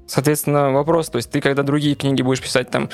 соответственно, 0.07 0.73
вопрос, 0.73 1.09
то 1.09 1.16
есть 1.16 1.31
ты, 1.31 1.40
когда 1.40 1.62
другие 1.62 1.95
книги 1.95 2.23
будешь 2.23 2.43
писать 2.43 2.71
там 2.71 2.90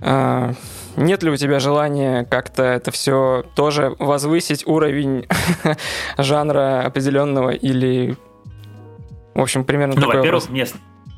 э, 0.00 0.52
нет 0.96 1.22
ли 1.22 1.30
у 1.30 1.36
тебя 1.36 1.58
желания 1.58 2.24
как-то 2.24 2.62
это 2.62 2.90
все 2.90 3.44
тоже 3.54 3.94
возвысить 3.98 4.66
уровень 4.66 5.26
жанра 6.18 6.84
определенного 6.84 7.50
или 7.50 8.16
в 9.34 9.40
общем, 9.40 9.64
примерно 9.64 9.94
ну, 9.94 10.02
такой 10.02 10.16
во-первых. 10.18 10.48
Мне, 10.50 10.66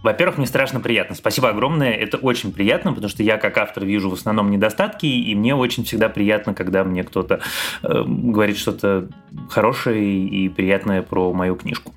во-первых, 0.04 0.36
мне 0.36 0.46
страшно 0.46 0.80
приятно. 0.80 1.16
Спасибо 1.16 1.48
огромное. 1.48 1.92
Это 1.92 2.18
очень 2.18 2.52
приятно, 2.52 2.92
потому 2.92 3.08
что 3.08 3.22
я 3.22 3.38
как 3.38 3.56
автор 3.56 3.86
вижу 3.86 4.10
в 4.10 4.12
основном 4.12 4.50
недостатки, 4.50 5.06
и 5.06 5.34
мне 5.34 5.54
очень 5.54 5.84
всегда 5.84 6.10
приятно, 6.10 6.52
когда 6.52 6.84
мне 6.84 7.02
кто-то 7.04 7.40
э, 7.82 8.02
говорит 8.06 8.58
что-то 8.58 9.08
хорошее 9.48 10.26
и 10.26 10.48
приятное 10.50 11.00
про 11.00 11.32
мою 11.32 11.56
книжку. 11.56 11.94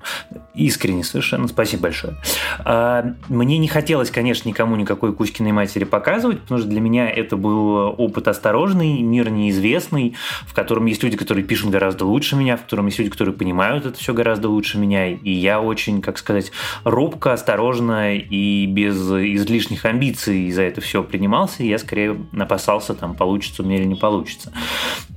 Искренне 0.54 1.04
совершенно. 1.04 1.48
Спасибо 1.48 1.84
большое. 1.84 2.14
А, 2.60 3.12
мне 3.28 3.58
не 3.58 3.68
хотелось, 3.68 4.10
конечно, 4.10 4.48
никому 4.48 4.76
никакой 4.76 5.12
Кузькиной 5.12 5.52
матери 5.52 5.84
показывать, 5.84 6.40
потому 6.40 6.60
что 6.60 6.68
для 6.68 6.80
меня 6.80 7.10
это 7.10 7.36
был 7.36 7.94
опыт 7.98 8.26
осторожный, 8.26 9.02
мир 9.02 9.28
неизвестный, 9.28 10.16
в 10.46 10.54
котором 10.54 10.86
есть 10.86 11.02
люди, 11.02 11.18
которые 11.18 11.44
пишут 11.44 11.70
гораздо 11.70 12.06
лучше 12.06 12.36
меня, 12.36 12.56
в 12.56 12.62
котором 12.62 12.86
есть 12.86 12.98
люди, 12.98 13.10
которые 13.10 13.34
понимают 13.34 13.84
это 13.84 13.98
все 13.98 14.14
гораздо 14.14 14.48
лучше 14.48 14.78
меня, 14.78 15.08
и 15.08 15.30
я 15.30 15.60
очень, 15.60 16.00
как 16.00 16.16
сказать, 16.16 16.52
робко, 16.84 17.34
осторожно 17.34 17.97
и 18.06 18.66
без 18.66 18.96
излишних 18.96 19.84
амбиций 19.84 20.50
за 20.50 20.62
это 20.62 20.80
все 20.80 21.02
принимался, 21.02 21.62
я 21.62 21.78
скорее 21.78 22.16
опасался, 22.38 22.94
там, 22.94 23.14
получится 23.14 23.62
у 23.62 23.66
меня 23.66 23.78
или 23.78 23.84
не 23.84 23.94
получится. 23.94 24.52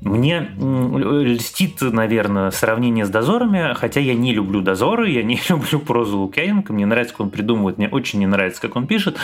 Мне 0.02 0.50
льстит, 0.58 1.82
наверное, 1.82 2.52
сравнение 2.52 3.06
с 3.06 3.10
дозорами, 3.10 3.74
хотя 3.76 4.00
я 4.00 4.14
не 4.14 4.34
люблю 4.34 4.62
дозоры, 4.62 5.10
я 5.10 5.24
не 5.24 5.40
люблю 5.50 5.80
прозу 5.80 6.20
Лукьяненко, 6.20 6.74
мне 6.74 6.86
нравится, 6.86 7.14
как 7.14 7.22
он 7.22 7.30
придумывает, 7.30 7.78
мне 7.78 7.88
очень 7.88 8.20
не 8.20 8.28
нравится, 8.28 8.62
как 8.62 8.76
он 8.76 8.88
пишет. 8.88 9.18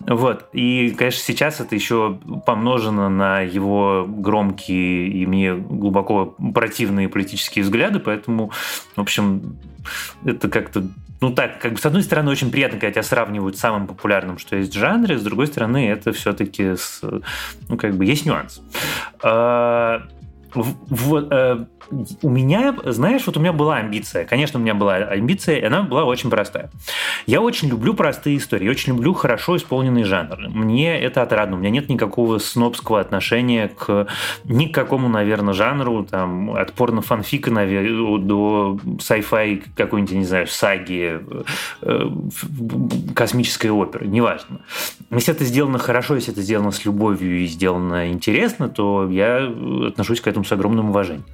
Вот. 0.00 0.46
И, 0.52 0.90
конечно, 0.90 1.20
сейчас 1.20 1.60
это 1.60 1.74
еще 1.74 2.18
помножено 2.46 3.08
на 3.08 3.40
его 3.40 4.06
громкие 4.08 5.08
и 5.08 5.26
мне 5.26 5.54
глубоко 5.54 6.36
противные 6.54 7.08
политические 7.08 7.64
взгляды, 7.64 7.98
поэтому, 8.00 8.52
в 8.96 9.00
общем, 9.00 9.56
это 10.24 10.48
как-то 10.48 10.84
ну 11.20 11.32
так, 11.32 11.60
как 11.60 11.72
бы 11.74 11.78
с 11.78 11.86
одной 11.86 12.02
стороны 12.02 12.30
очень 12.30 12.50
приятно, 12.50 12.78
когда 12.78 12.92
тебя 12.92 13.02
сравнивают 13.02 13.56
с 13.56 13.60
самым 13.60 13.86
популярным, 13.86 14.38
что 14.38 14.56
есть 14.56 14.74
в 14.74 14.78
жанре, 14.78 15.18
с 15.18 15.22
другой 15.22 15.46
стороны 15.46 15.88
это 15.88 16.12
все-таки, 16.12 16.74
ну 17.68 17.76
как 17.76 17.94
бы 17.94 18.04
есть 18.04 18.24
нюанс. 18.26 18.62
А, 19.22 20.02
в, 20.54 20.74
в, 20.88 21.28
э, 21.30 21.64
у 22.22 22.28
меня, 22.28 22.74
знаешь, 22.84 23.26
вот 23.26 23.36
у 23.36 23.40
меня 23.40 23.52
была 23.52 23.76
амбиция. 23.76 24.24
Конечно, 24.24 24.58
у 24.60 24.62
меня 24.62 24.74
была 24.74 24.96
амбиция, 24.96 25.56
и 25.56 25.64
она 25.64 25.82
была 25.82 26.04
очень 26.04 26.30
простая. 26.30 26.70
Я 27.26 27.40
очень 27.40 27.68
люблю 27.68 27.94
простые 27.94 28.36
истории, 28.36 28.64
я 28.64 28.70
очень 28.70 28.94
люблю 28.94 29.12
хорошо 29.12 29.56
исполненный 29.56 30.04
жанр. 30.04 30.48
Мне 30.48 30.98
это 31.00 31.22
отрадно. 31.22 31.56
У 31.56 31.58
меня 31.58 31.70
нет 31.70 31.88
никакого 31.88 32.38
снобского 32.38 33.00
отношения 33.00 33.68
к 33.68 34.06
ни 34.44 34.66
к 34.66 34.74
какому, 34.74 35.08
наверное, 35.08 35.54
жанру, 35.54 36.04
там, 36.04 36.52
от 36.52 36.72
порно-фанфика 36.72 37.50
до 37.50 38.78
sci-fi 38.98 39.62
какой-нибудь, 39.74 40.14
не 40.14 40.24
знаю, 40.24 40.46
саги, 40.46 41.20
э, 41.82 42.10
космической 43.14 43.68
оперы, 43.68 44.06
неважно. 44.06 44.60
Если 45.10 45.34
это 45.34 45.44
сделано 45.44 45.78
хорошо, 45.78 46.14
если 46.14 46.32
это 46.32 46.42
сделано 46.42 46.70
с 46.70 46.84
любовью 46.84 47.40
и 47.40 47.46
сделано 47.46 48.10
интересно, 48.10 48.68
то 48.68 49.08
я 49.10 49.50
отношусь 49.88 50.20
к 50.20 50.26
этому 50.26 50.44
с 50.44 50.52
огромным 50.52 50.90
уважением. 50.90 51.24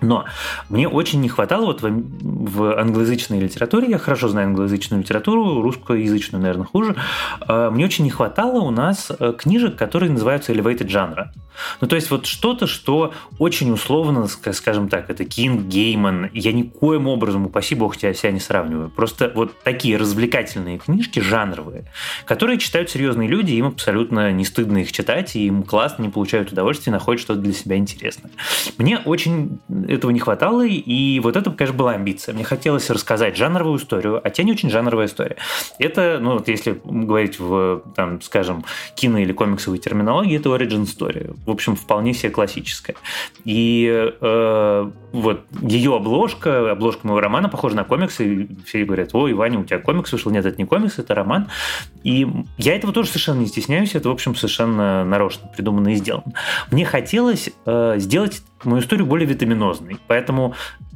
Но 0.00 0.24
мне 0.68 0.88
очень 0.88 1.20
не 1.20 1.28
хватало 1.28 1.66
вот 1.66 1.82
в, 1.82 1.88
в 1.90 2.78
англоязычной 2.78 3.40
литературе, 3.40 3.88
я 3.90 3.98
хорошо 3.98 4.28
знаю 4.28 4.48
англоязычную 4.48 5.02
литературу, 5.02 5.62
русскоязычную, 5.62 6.42
наверное, 6.42 6.66
хуже, 6.66 6.96
а, 7.40 7.70
мне 7.70 7.84
очень 7.84 8.04
не 8.04 8.10
хватало 8.10 8.60
у 8.60 8.70
нас 8.70 9.10
э, 9.18 9.34
книжек, 9.36 9.76
которые 9.76 10.10
называются 10.10 10.52
elevated 10.52 10.88
жанра. 10.88 11.32
Ну, 11.80 11.88
то 11.88 11.96
есть 11.96 12.10
вот 12.10 12.26
что-то, 12.26 12.66
что 12.66 13.12
очень 13.38 13.70
условно, 13.70 14.26
скажем 14.26 14.88
так, 14.88 15.10
это 15.10 15.24
Кинг, 15.24 15.66
Гейман, 15.66 16.30
я 16.32 16.52
никоим 16.52 17.06
образом, 17.06 17.46
упаси 17.46 17.74
бог, 17.74 17.96
тебя 17.96 18.14
себя 18.14 18.32
не 18.32 18.40
сравниваю. 18.40 18.90
Просто 18.90 19.30
вот 19.34 19.52
такие 19.62 19.96
развлекательные 19.96 20.78
книжки, 20.78 21.20
жанровые, 21.20 21.84
которые 22.24 22.58
читают 22.58 22.90
серьезные 22.90 23.28
люди, 23.28 23.52
им 23.52 23.66
абсолютно 23.66 24.32
не 24.32 24.44
стыдно 24.44 24.78
их 24.78 24.92
читать, 24.92 25.36
и 25.36 25.46
им 25.46 25.62
классно, 25.62 26.02
не 26.02 26.08
получают 26.08 26.52
удовольствия, 26.52 26.92
находят 26.92 27.20
что-то 27.20 27.40
для 27.40 27.52
себя 27.52 27.76
интересное. 27.76 28.30
Мне 28.78 28.98
очень 28.98 29.60
этого 29.94 30.10
не 30.10 30.20
хватало, 30.20 30.66
и 30.66 31.20
вот 31.20 31.36
это, 31.36 31.50
конечно, 31.50 31.76
была 31.76 31.92
амбиция. 31.92 32.34
Мне 32.34 32.44
хотелось 32.44 32.88
рассказать 32.90 33.36
жанровую 33.36 33.78
историю, 33.78 34.20
а 34.22 34.30
тень 34.30 34.50
очень 34.50 34.70
жанровая 34.70 35.06
история. 35.06 35.36
Это, 35.78 36.18
ну, 36.20 36.34
вот 36.34 36.48
если 36.48 36.80
говорить 36.84 37.38
в, 37.38 37.82
там, 37.96 38.20
скажем, 38.22 38.64
кино- 38.94 39.18
или 39.18 39.32
комиксовой 39.32 39.78
терминологии, 39.78 40.38
это 40.38 40.48
origin 40.50 40.84
story. 40.84 41.36
В 41.46 41.50
общем, 41.50 41.76
вполне 41.76 42.14
себе 42.14 42.30
классическая. 42.30 42.96
И 43.44 44.12
э, 44.20 44.90
вот 45.12 45.44
ее 45.60 45.96
обложка, 45.96 46.70
обложка 46.72 47.06
моего 47.06 47.20
романа 47.20 47.48
похожа 47.48 47.76
на 47.76 47.84
комиксы, 47.84 48.34
и 48.34 48.48
все 48.64 48.84
говорят, 48.84 49.10
ой, 49.14 49.32
Ваня, 49.32 49.58
у 49.58 49.64
тебя 49.64 49.78
комикс 49.78 50.12
вышел. 50.12 50.30
Нет, 50.30 50.44
это 50.46 50.56
не 50.56 50.66
комикс, 50.66 50.98
это 50.98 51.14
роман. 51.14 51.48
И 52.04 52.26
я 52.58 52.76
этого 52.76 52.92
тоже 52.92 53.08
совершенно 53.08 53.40
не 53.40 53.46
стесняюсь, 53.46 53.94
это, 53.94 54.08
в 54.08 54.12
общем, 54.12 54.34
совершенно 54.34 55.04
нарочно 55.04 55.48
придумано 55.48 55.88
и 55.88 55.94
сделано. 55.96 56.32
Мне 56.70 56.84
хотелось 56.84 57.50
э, 57.66 57.94
сделать 57.98 58.42
мою 58.64 58.82
историю 58.82 59.06
более 59.06 59.26
витаминозной. 59.26 59.98
Поэтому 60.06 60.54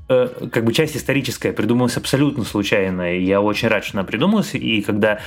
э, 0.08 0.48
как 0.52 0.64
бы 0.64 0.72
часть 0.72 0.96
историческая 0.96 1.52
придумалась 1.52 1.96
абсолютно 1.96 2.44
случайно, 2.44 3.14
и 3.16 3.24
я 3.24 3.40
очень 3.40 3.68
рад, 3.68 3.84
что 3.84 3.98
она 3.98 4.06
придумалась, 4.06 4.54
и 4.54 4.82
когда 4.82 5.20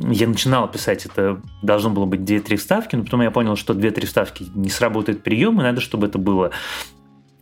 я 0.00 0.28
начинал 0.28 0.68
писать, 0.68 1.06
это 1.06 1.40
должно 1.62 1.90
было 1.90 2.04
быть 2.04 2.20
2-3 2.20 2.56
вставки, 2.56 2.96
но 2.96 3.04
потом 3.04 3.22
я 3.22 3.30
понял, 3.30 3.56
что 3.56 3.74
2-3 3.74 4.06
вставки 4.06 4.46
не 4.54 4.70
сработает 4.70 5.22
прием, 5.22 5.60
и 5.60 5.62
надо, 5.62 5.80
чтобы 5.80 6.06
это 6.06 6.18
было 6.18 6.50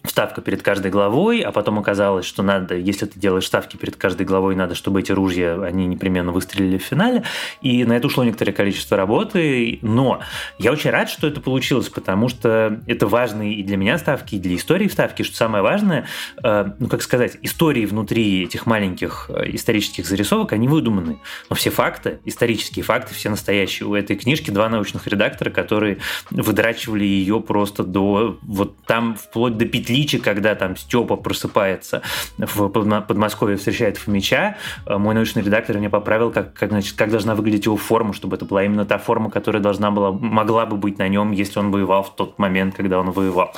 вставка 0.05 0.41
перед 0.41 0.63
каждой 0.63 0.91
главой, 0.91 1.41
а 1.41 1.53
потом 1.53 1.79
оказалось, 1.79 2.27
что 2.27 2.43
надо, 2.43 2.77
если 2.77 3.07
ты 3.07 3.19
делаешь 3.19 3.47
ставки 3.47 3.77
перед 3.77 3.97
каждой 3.97 4.27
главой, 4.27 4.57
надо, 4.57 4.75
чтобы 4.75 5.01
эти 5.01 5.13
ружья, 5.13 5.63
они 5.63 5.87
непременно 5.87 6.33
выстрелили 6.33 6.79
в 6.79 6.83
финале, 6.83 7.23
и 7.61 7.85
на 7.85 7.95
это 7.95 8.09
ушло 8.09 8.25
некоторое 8.25 8.53
количество 8.53 8.97
работы, 8.97 9.79
но 9.83 10.21
я 10.59 10.73
очень 10.73 10.91
рад, 10.91 11.09
что 11.09 11.27
это 11.29 11.41
получилось, 11.41 11.89
потому 11.89 12.29
что 12.29 12.81
это 12.87 13.07
важные 13.07 13.55
и 13.55 13.63
для 13.63 13.77
меня 13.77 13.97
ставки, 13.99 14.35
и 14.35 14.39
для 14.39 14.57
истории 14.57 14.89
вставки, 14.89 15.23
что 15.23 15.37
самое 15.37 15.63
важное, 15.63 16.07
э, 16.43 16.73
ну, 16.79 16.89
как 16.89 17.03
сказать, 17.03 17.39
истории 17.43 17.87
внутри 17.87 18.45
этих 18.45 18.67
маленьких 18.67 19.31
э, 19.33 19.51
исторических 19.55 20.07
зарисовок, 20.07 20.53
они 20.53 20.67
выдуманы, 20.67 21.21
но 21.49 21.57
все 21.57 21.71
факты, 21.71 22.19
исторические 22.25 22.85
факты, 22.85 23.15
все 23.15 23.31
настоящие. 23.31 23.87
У 23.87 23.95
этой 23.95 24.17
книжки 24.17 24.51
два 24.51 24.69
научных 24.69 25.07
редактора, 25.07 25.51
которые 25.51 25.99
выдрачивали 26.31 27.05
ее 27.05 27.41
просто 27.41 27.85
до, 27.85 28.39
вот 28.43 28.77
там, 28.85 29.15
вплоть 29.15 29.57
до 29.57 29.65
петли 29.67 29.92
Биче, 29.93 30.19
когда 30.19 30.55
там 30.55 30.75
Степа 30.75 31.17
просыпается 31.17 32.01
в 32.39 32.69
Подмосковье, 32.69 33.59
встречает 33.59 33.99
Фомича, 33.99 34.57
э, 34.87 34.97
мой 34.97 35.15
научный 35.15 35.43
редактор 35.43 35.77
мне 35.77 35.91
поправил, 35.91 36.31
как, 36.31 36.55
как, 36.55 36.71
значит, 36.71 36.97
как 36.97 37.11
должна 37.11 37.35
выглядеть 37.35 37.67
его 37.67 37.77
форма, 37.77 38.15
чтобы 38.15 38.37
это 38.37 38.47
была 38.47 38.65
именно 38.65 38.87
та 38.87 38.97
форма, 38.97 39.31
которая 39.31 39.63
должна 39.63 39.91
была, 39.91 40.11
могла 40.11 40.65
бы 40.65 40.79
быть 40.79 40.99
на 40.99 41.09
нем, 41.09 41.33
если 41.33 41.59
он 41.59 41.71
воевал 41.71 42.05
в 42.05 42.17
тот 42.17 42.39
момент, 42.39 42.75
когда 42.75 42.99
он 42.99 43.11
воевал. 43.11 43.53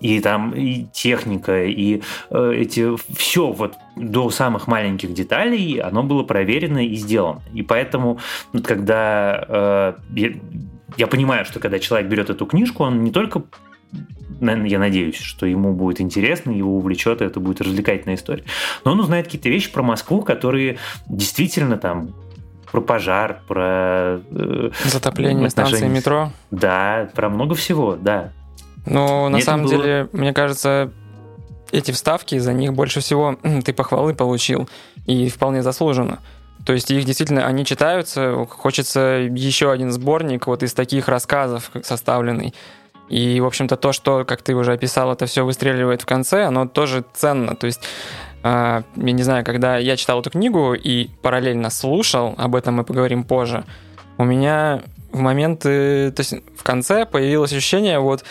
И 0.00 0.20
там 0.20 0.52
и 0.52 0.84
техника, 0.92 1.64
и 1.64 2.02
э, 2.30 2.52
эти 2.54 2.94
все 3.16 3.50
вот 3.50 3.74
до 3.96 4.28
самых 4.28 4.66
маленьких 4.66 5.14
деталей 5.14 5.80
оно 5.80 6.02
было 6.02 6.22
проверено 6.22 6.86
и 6.86 6.96
сделано. 6.96 7.40
И 7.54 7.62
поэтому, 7.62 8.18
когда 8.62 9.42
э, 9.48 9.92
я, 10.14 10.32
я 10.98 11.06
понимаю, 11.06 11.46
что 11.46 11.60
когда 11.60 11.78
человек 11.78 12.10
берет 12.10 12.28
эту 12.28 12.44
книжку, 12.44 12.84
он 12.84 13.04
не 13.04 13.10
только 13.10 13.42
я 14.40 14.78
надеюсь, 14.78 15.16
что 15.16 15.46
ему 15.46 15.72
будет 15.72 16.00
интересно, 16.00 16.50
его 16.50 16.76
увлечет, 16.76 17.20
и 17.20 17.24
это 17.24 17.40
будет 17.40 17.60
развлекательная 17.60 18.16
история. 18.16 18.44
Но 18.84 18.92
он 18.92 19.00
узнает 19.00 19.26
какие-то 19.26 19.48
вещи 19.48 19.72
про 19.72 19.82
Москву, 19.82 20.22
которые 20.22 20.78
действительно 21.08 21.76
там 21.76 22.14
про 22.70 22.80
пожар, 22.80 23.40
про... 23.48 24.20
Э, 24.30 24.70
Затопление 24.84 25.50
станции 25.50 25.88
метро. 25.88 26.30
Да, 26.50 27.08
про 27.14 27.28
много 27.30 27.54
всего, 27.54 27.96
да. 27.96 28.32
Ну, 28.86 29.28
на 29.28 29.40
самом 29.40 29.66
было... 29.66 29.82
деле, 29.82 30.08
мне 30.12 30.32
кажется, 30.32 30.92
эти 31.72 31.90
вставки, 31.90 32.38
за 32.38 32.52
них 32.52 32.74
больше 32.74 33.00
всего 33.00 33.36
ты 33.64 33.72
похвалы 33.72 34.14
получил, 34.14 34.68
и 35.06 35.28
вполне 35.28 35.62
заслуженно. 35.62 36.20
То 36.66 36.72
есть 36.74 36.90
их 36.90 37.04
действительно, 37.04 37.46
они 37.46 37.64
читаются, 37.64 38.46
хочется 38.48 39.26
еще 39.30 39.70
один 39.70 39.90
сборник 39.90 40.46
вот 40.46 40.62
из 40.62 40.74
таких 40.74 41.08
рассказов 41.08 41.70
составленный. 41.82 42.54
И, 43.08 43.40
в 43.40 43.46
общем-то, 43.46 43.76
то, 43.76 43.92
что, 43.92 44.24
как 44.24 44.42
ты 44.42 44.54
уже 44.54 44.72
описал, 44.72 45.12
это 45.12 45.26
все 45.26 45.44
выстреливает 45.44 46.02
в 46.02 46.06
конце, 46.06 46.44
оно 46.44 46.66
тоже 46.66 47.04
ценно. 47.14 47.56
То 47.56 47.66
есть, 47.66 47.80
э, 48.42 48.82
я 48.96 49.12
не 49.12 49.22
знаю, 49.22 49.44
когда 49.44 49.78
я 49.78 49.96
читал 49.96 50.20
эту 50.20 50.30
книгу 50.30 50.74
и 50.74 51.08
параллельно 51.22 51.70
слушал, 51.70 52.34
об 52.36 52.54
этом 52.54 52.74
мы 52.74 52.84
поговорим 52.84 53.24
позже, 53.24 53.64
у 54.18 54.24
меня 54.24 54.82
в 55.12 55.18
моменты, 55.20 56.12
то 56.12 56.20
есть 56.20 56.34
в 56.56 56.62
конце 56.62 57.06
появилось 57.06 57.52
ощущение 57.52 57.98
вот 57.98 58.24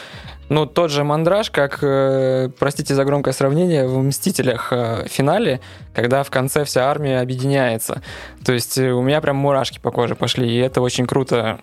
ну, 0.49 0.65
тот 0.65 0.91
же 0.91 1.03
мандраж, 1.03 1.51
как, 1.51 1.79
э, 1.81 2.49
простите 2.57 2.95
за 2.95 3.03
громкое 3.03 3.33
сравнение, 3.33 3.85
в 3.85 4.01
«Мстителях» 4.01 4.71
э, 4.71 5.05
финале, 5.09 5.59
когда 5.93 6.23
в 6.23 6.29
конце 6.29 6.63
вся 6.63 6.89
армия 6.89 7.19
объединяется. 7.19 8.01
То 8.45 8.53
есть 8.53 8.77
э, 8.77 8.91
у 8.91 9.01
меня 9.01 9.19
прям 9.19 9.35
мурашки 9.35 9.79
по 9.79 9.91
коже 9.91 10.15
пошли, 10.15 10.49
и 10.49 10.57
это 10.57 10.81
очень 10.81 11.05
круто 11.05 11.59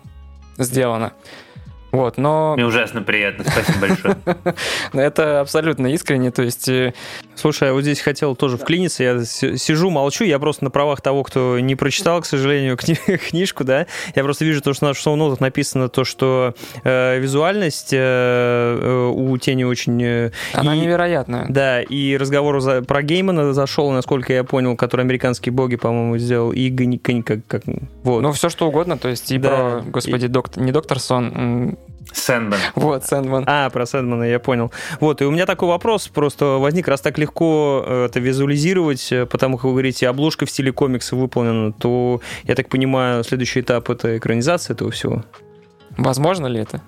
сделано. 0.57 1.13
Вот, 1.95 2.17
но... 2.17 2.55
Мне 2.55 2.65
ужасно 2.65 3.01
приятно, 3.01 3.45
спасибо 3.45 3.79
большое. 3.79 4.17
Это 4.93 5.39
абсолютно 5.39 5.87
искренне, 5.87 6.31
то 6.31 6.43
есть... 6.43 6.67
Э, 6.67 6.93
Слушай, 7.35 7.69
я 7.69 7.73
вот 7.73 7.81
здесь 7.81 7.99
хотел 7.99 8.35
тоже 8.35 8.57
вклиниться, 8.57 9.03
я 9.03 9.23
сижу, 9.23 9.89
молчу, 9.89 10.23
я 10.23 10.39
просто 10.39 10.63
на 10.63 10.69
правах 10.69 11.01
того, 11.01 11.23
кто 11.23 11.59
не 11.59 11.75
прочитал, 11.75 12.21
к 12.21 12.25
сожалению, 12.25 12.75
кни- 12.81 13.17
книжку, 13.17 13.63
да, 13.63 13.87
я 14.13 14.23
просто 14.23 14.45
вижу 14.45 14.61
то, 14.61 14.73
что 14.73 14.87
на 14.87 14.93
шоу-нотах 14.93 15.39
написано 15.39 15.89
то, 15.89 16.03
что 16.03 16.53
э, 16.83 17.19
визуальность 17.19 17.93
э, 17.93 17.97
э 17.97 19.11
у 19.15 19.37
Тени 19.37 19.63
очень... 19.63 20.01
Э, 20.03 20.31
Она 20.53 20.75
и, 20.75 20.79
невероятная. 20.79 21.45
Да, 21.49 21.81
и 21.81 22.17
разговор 22.17 22.59
за, 22.59 22.81
про 22.81 23.01
Геймана 23.01 23.53
зашел, 23.53 23.91
насколько 23.91 24.33
я 24.33 24.43
понял, 24.43 24.75
который 24.75 25.01
американские 25.01 25.53
боги, 25.53 25.75
по-моему, 25.75 26.17
сделал, 26.17 26.51
и 26.51 26.71
как, 27.21 27.45
как, 27.47 27.63
вот. 28.03 28.21
Ну, 28.21 28.31
все 28.31 28.49
что 28.49 28.67
угодно, 28.67 28.97
то 28.97 29.09
есть 29.09 29.31
и 29.31 29.37
да. 29.37 29.49
про, 29.49 29.81
господи, 29.81 30.25
и... 30.25 30.29
доктор, 30.29 30.63
не 30.63 30.71
доктор 30.71 30.99
Сон, 30.99 31.77
Сэндман. 32.13 32.59
Вот, 32.75 33.05
Сэндман. 33.05 33.43
А, 33.47 33.69
про 33.69 33.85
Сэндмана 33.85 34.23
я 34.23 34.39
понял. 34.39 34.71
Вот, 34.99 35.21
и 35.21 35.25
у 35.25 35.31
меня 35.31 35.45
такой 35.45 35.69
вопрос 35.69 36.07
просто 36.07 36.57
возник, 36.59 36.87
раз 36.87 37.01
так 37.01 37.17
легко 37.17 37.83
э, 37.85 38.05
это 38.05 38.19
визуализировать, 38.19 39.11
э, 39.11 39.25
потому 39.25 39.57
как 39.57 39.65
вы 39.65 39.71
говорите, 39.71 40.07
обложка 40.07 40.45
в 40.45 40.49
стиле 40.49 40.71
комикса 40.71 41.15
выполнена, 41.15 41.73
то, 41.73 42.21
я 42.43 42.55
так 42.55 42.69
понимаю, 42.69 43.23
следующий 43.23 43.61
этап— 43.61 43.89
это 43.91 44.17
экранизация 44.17 44.73
этого 44.73 44.91
всего? 44.91 45.23
Возможно 45.97 46.47
ли 46.47 46.59
это? 46.59 46.81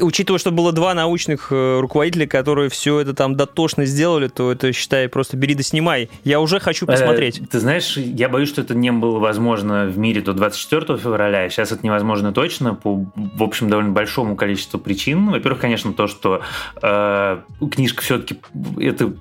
Учитывая, 0.00 0.38
что 0.38 0.50
было 0.50 0.72
два 0.72 0.94
научных 0.94 1.48
э, 1.50 1.80
руководителя, 1.80 2.26
которые 2.26 2.68
все 2.68 3.00
это 3.00 3.14
там 3.14 3.36
дотошно 3.36 3.84
сделали, 3.84 4.28
то 4.28 4.52
это, 4.52 4.72
считай, 4.72 5.08
просто 5.08 5.36
бери 5.36 5.54
да 5.54 5.62
снимай. 5.62 6.10
Я 6.24 6.40
уже 6.40 6.60
хочу 6.60 6.84
э, 6.86 6.88
посмотреть. 6.88 7.42
Ты 7.50 7.60
знаешь, 7.60 7.96
я 7.96 8.28
боюсь, 8.28 8.48
что 8.48 8.60
это 8.60 8.74
не 8.74 8.90
было 8.90 9.18
возможно 9.18 9.86
в 9.86 9.98
мире 9.98 10.20
до 10.20 10.32
24 10.32 10.98
февраля. 10.98 11.48
Сейчас 11.48 11.72
это 11.72 11.84
невозможно 11.84 12.32
точно 12.32 12.74
по, 12.74 13.06
в 13.14 13.42
общем, 13.42 13.70
довольно 13.70 13.92
большому 13.92 14.36
количеству 14.36 14.78
причин. 14.78 15.30
Во-первых, 15.30 15.60
конечно, 15.60 15.92
то, 15.92 16.06
что 16.06 16.42
э, 16.82 17.38
книжка 17.70 18.02
все-таки 18.02 18.38
это 18.78 19.12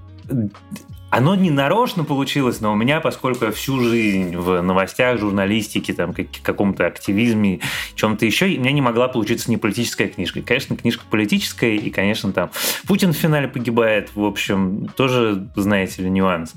оно 1.10 1.36
не 1.36 1.52
нарочно 1.52 2.04
получилось, 2.04 2.60
но 2.60 2.74
у 2.74 2.76
меня, 2.76 3.00
поскольку 3.00 3.46
я 3.46 3.52
всю 3.52 3.80
жизнь 3.80 4.36
в 4.36 4.62
новостях, 4.62 5.20
журналистике, 5.20 5.94
там, 5.94 6.14
как, 6.14 6.28
каком-то 6.44 6.86
активизме, 6.86 7.62
чем-то 7.96 8.26
еще, 8.26 8.46
у 8.46 8.60
меня 8.60 8.72
не 8.72 8.82
могла 8.82 9.08
получиться 9.08 9.50
не 9.50 9.58
политическая 9.58 10.08
книжка. 10.08 10.42
Конечно, 10.42 10.76
книжка 10.76 11.06
политическая, 11.10 11.76
и, 11.76 11.90
конечно, 11.90 12.34
там 12.34 12.50
Путин 12.88 13.14
в 13.14 13.18
финале 13.18 13.48
погибает, 13.48 14.12
в 14.16 14.24
общем, 14.24 14.88
тоже, 14.96 15.48
знаете 15.56 16.02
ли, 16.02 16.10
нюанс. 16.10 16.54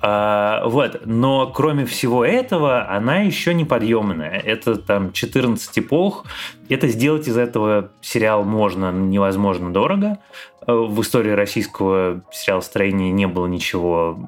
А, 0.00 0.66
вот, 0.66 1.02
но 1.06 1.46
кроме 1.46 1.86
всего 1.86 2.24
этого, 2.24 2.90
она 2.90 3.18
еще 3.18 3.54
неподъемная. 3.54 4.38
Это 4.38 4.76
там 4.76 5.12
14 5.12 5.78
эпох, 5.78 6.24
это 6.68 6.88
сделать 6.88 7.28
из 7.28 7.36
этого 7.36 7.90
сериал 8.00 8.44
можно 8.44 8.90
невозможно 8.90 9.72
дорого. 9.72 10.18
В 10.66 11.00
истории 11.00 11.30
российского 11.30 12.22
сериала 12.32 12.60
строения 12.60 13.10
не 13.10 13.26
было 13.26 13.46
ничего 13.46 14.18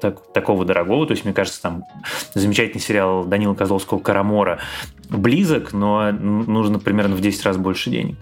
так, 0.00 0.32
такого 0.32 0.64
дорогого. 0.64 1.06
То 1.06 1.12
есть, 1.12 1.24
мне 1.24 1.32
кажется, 1.32 1.62
там 1.62 1.84
замечательный 2.34 2.80
сериал 2.80 3.24
Данила 3.24 3.54
Козловского 3.54 3.98
«Карамора» 3.98 4.60
близок, 5.08 5.72
но 5.72 6.10
нужно 6.10 6.78
примерно 6.78 7.14
в 7.14 7.20
10 7.20 7.44
раз 7.44 7.56
больше 7.56 7.90
денег. 7.90 8.16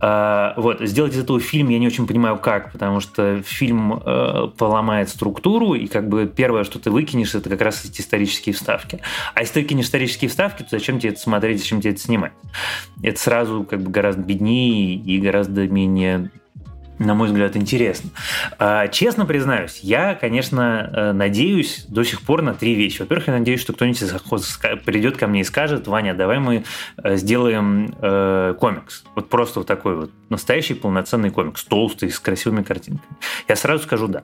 А, 0.00 0.54
вот, 0.56 0.80
сделать 0.80 1.14
из 1.14 1.20
этого 1.20 1.40
фильм 1.40 1.68
я 1.70 1.78
не 1.78 1.86
очень 1.86 2.06
понимаю 2.06 2.38
как, 2.38 2.72
потому 2.72 3.00
что 3.00 3.42
фильм 3.42 3.94
э, 3.94 4.48
поломает 4.56 5.08
структуру, 5.08 5.74
и 5.74 5.86
как 5.86 6.08
бы 6.08 6.26
первое, 6.26 6.64
что 6.64 6.78
ты 6.78 6.90
выкинешь, 6.90 7.34
это 7.34 7.48
как 7.48 7.60
раз 7.62 7.84
эти 7.84 8.00
исторические 8.00 8.54
вставки. 8.54 9.00
А 9.34 9.40
если 9.40 9.60
ты 9.60 9.62
кинешь 9.64 9.86
исторические 9.86 10.28
вставки, 10.28 10.62
то 10.62 10.68
зачем 10.70 10.98
тебе 10.98 11.10
это 11.10 11.20
смотреть, 11.20 11.60
зачем 11.60 11.80
тебе 11.80 11.92
это 11.92 12.00
снимать? 12.00 12.32
Это 13.02 13.18
сразу 13.18 13.64
как 13.64 13.82
бы 13.82 13.90
гораздо 13.90 14.22
беднее 14.22 14.96
и 14.96 15.18
гораздо 15.18 15.66
менее 15.66 16.30
на 16.98 17.14
мой 17.14 17.28
взгляд, 17.28 17.56
интересно. 17.56 18.10
А, 18.58 18.88
честно 18.88 19.26
признаюсь, 19.26 19.80
я, 19.82 20.14
конечно, 20.14 20.90
э, 20.92 21.12
надеюсь 21.12 21.86
до 21.88 22.04
сих 22.04 22.22
пор 22.22 22.42
на 22.42 22.54
три 22.54 22.74
вещи. 22.74 23.00
Во-первых, 23.00 23.28
я 23.28 23.34
надеюсь, 23.34 23.60
что 23.60 23.72
кто-нибудь 23.72 24.00
придет 24.84 25.16
ко 25.16 25.26
мне 25.26 25.40
и 25.40 25.44
скажет, 25.44 25.88
Ваня, 25.88 26.14
давай 26.14 26.38
мы 26.38 26.64
э, 26.96 27.16
сделаем 27.16 27.94
э, 28.00 28.54
комикс. 28.60 29.04
Вот 29.16 29.28
просто 29.28 29.60
вот 29.60 29.66
такой 29.66 29.96
вот 29.96 30.10
настоящий 30.28 30.74
полноценный 30.74 31.30
комикс, 31.30 31.64
толстый, 31.64 32.10
с 32.10 32.20
красивыми 32.20 32.62
картинками. 32.62 33.16
Я 33.48 33.56
сразу 33.56 33.84
скажу 33.84 34.06
да. 34.06 34.22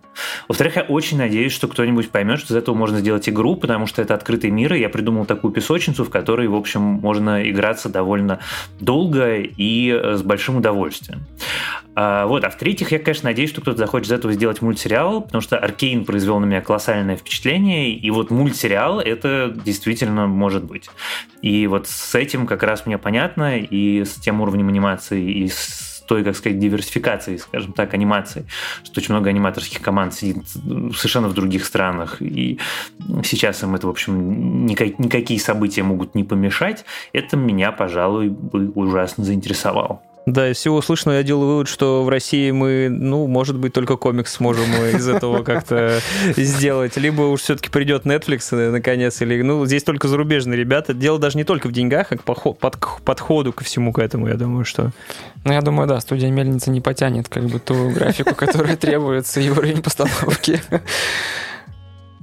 Во-вторых, 0.49 0.77
я 0.77 0.83
очень 0.83 1.19
надеюсь, 1.19 1.53
что 1.53 1.67
кто-нибудь 1.67 2.11
поймет, 2.11 2.39
что 2.39 2.55
из 2.55 2.57
этого 2.57 2.75
можно 2.75 3.01
сделать 3.01 3.29
игру, 3.29 3.57
потому 3.57 3.87
что 3.87 4.01
это 4.01 4.15
открытый 4.15 4.51
мир, 4.51 4.75
и 4.75 4.81
я 4.81 4.89
придумал 4.89 5.25
такую 5.25 5.53
песочницу, 5.53 6.05
в 6.05 6.11
которой, 6.11 6.47
в 6.47 6.55
общем, 6.55 6.83
можно 6.83 7.49
играться 7.49 7.89
довольно 7.89 8.39
долго 8.79 9.37
и 9.39 9.91
с 9.91 10.23
большим 10.23 10.59
удовольствием. 10.59 11.27
А, 12.03 12.25
вот, 12.25 12.45
а 12.45 12.51
в-третьих, 12.51 12.93
я, 12.93 12.99
конечно, 12.99 13.29
надеюсь, 13.29 13.51
что 13.51 13.61
кто-то 13.61 13.77
захочет 13.77 14.07
из 14.07 14.13
этого 14.13 14.33
сделать 14.33 14.63
мультсериал, 14.63 15.21
потому 15.21 15.43
что 15.43 15.59
Аркейн 15.59 16.07
произвел 16.07 16.41
на 16.41 16.47
меня 16.47 16.63
колоссальное 16.63 17.15
впечатление, 17.15 17.93
и 17.93 18.11
вот 18.11 18.31
мультсериал 18.31 19.01
это 19.01 19.55
действительно 19.67 20.27
может 20.27 20.65
быть. 20.65 20.89
И 21.43 21.67
вот 21.67 21.89
с 21.89 22.15
этим 22.15 22.47
как 22.47 22.63
раз 22.63 22.87
мне 22.87 22.97
понятно, 22.97 23.59
и 23.59 24.03
с 24.07 24.15
тем 24.15 24.41
уровнем 24.41 24.69
анимации, 24.69 25.31
и 25.31 25.49
с 25.49 26.03
той, 26.09 26.25
как 26.25 26.37
сказать, 26.37 26.59
диверсификацией, 26.59 27.39
скажем 27.39 27.75
так, 27.75 27.93
анимации, 27.93 28.47
что 28.83 29.01
очень 29.01 29.13
много 29.13 29.29
аниматорских 29.29 29.83
команд 29.83 30.15
сидит 30.15 30.49
совершенно 30.49 31.29
в 31.29 31.35
других 31.35 31.67
странах, 31.67 32.23
и 32.23 32.59
сейчас 33.25 33.63
им 33.63 33.75
это, 33.75 33.87
в 33.87 33.91
общем, 33.91 34.65
никак, 34.65 34.99
никакие 34.99 35.39
события 35.39 35.83
могут 35.83 36.15
не 36.15 36.25
помешать, 36.25 36.87
это 37.13 37.37
меня, 37.37 37.73
пожалуй, 37.73 38.31
бы 38.31 38.71
ужасно 38.71 39.23
заинтересовало. 39.23 40.01
Да, 40.27 40.51
из 40.51 40.59
всего 40.59 40.77
услышанного 40.77 41.19
я 41.19 41.23
делаю 41.23 41.49
вывод, 41.49 41.69
что 41.69 42.05
в 42.05 42.09
России 42.09 42.51
мы, 42.51 42.89
ну, 42.91 43.27
может 43.27 43.57
быть, 43.57 43.73
только 43.73 43.97
комикс 43.97 44.35
сможем 44.35 44.67
из 44.95 45.09
этого 45.09 45.43
как-то 45.45 46.01
сделать. 46.37 46.97
Либо 46.97 47.23
уж 47.23 47.41
все-таки 47.41 47.71
придет 47.71 48.05
Netflix 48.05 48.49
э, 48.53 48.71
наконец, 48.71 49.21
или, 49.23 49.41
ну, 49.43 49.65
здесь 49.65 49.83
только 49.83 50.09
зарубежные 50.09 50.59
ребята. 50.59 50.93
Дело 50.93 51.19
даже 51.19 51.39
не 51.39 51.45
только 51.45 51.69
в 51.69 51.73
деньгах, 51.73 52.13
а 52.13 52.17
к 52.17 53.01
подходу 53.03 53.53
ко 53.53 53.65
всему 53.65 53.93
к 53.93 53.99
этому, 53.99 54.29
я 54.29 54.35
думаю, 54.35 54.65
что... 54.65 54.91
Ну, 55.45 55.53
я 55.53 55.63
думаю, 55.63 55.89
да, 55.89 55.99
студия 56.01 56.31
Мельница 56.31 56.71
не 56.71 56.83
потянет 56.83 57.29
как 57.29 57.45
бы 57.45 57.59
ту 57.59 57.91
графику, 57.91 58.35
которая 58.35 58.77
требуется, 58.81 59.41
и 59.41 59.49
уровень 59.49 59.83
постановки. 59.83 60.61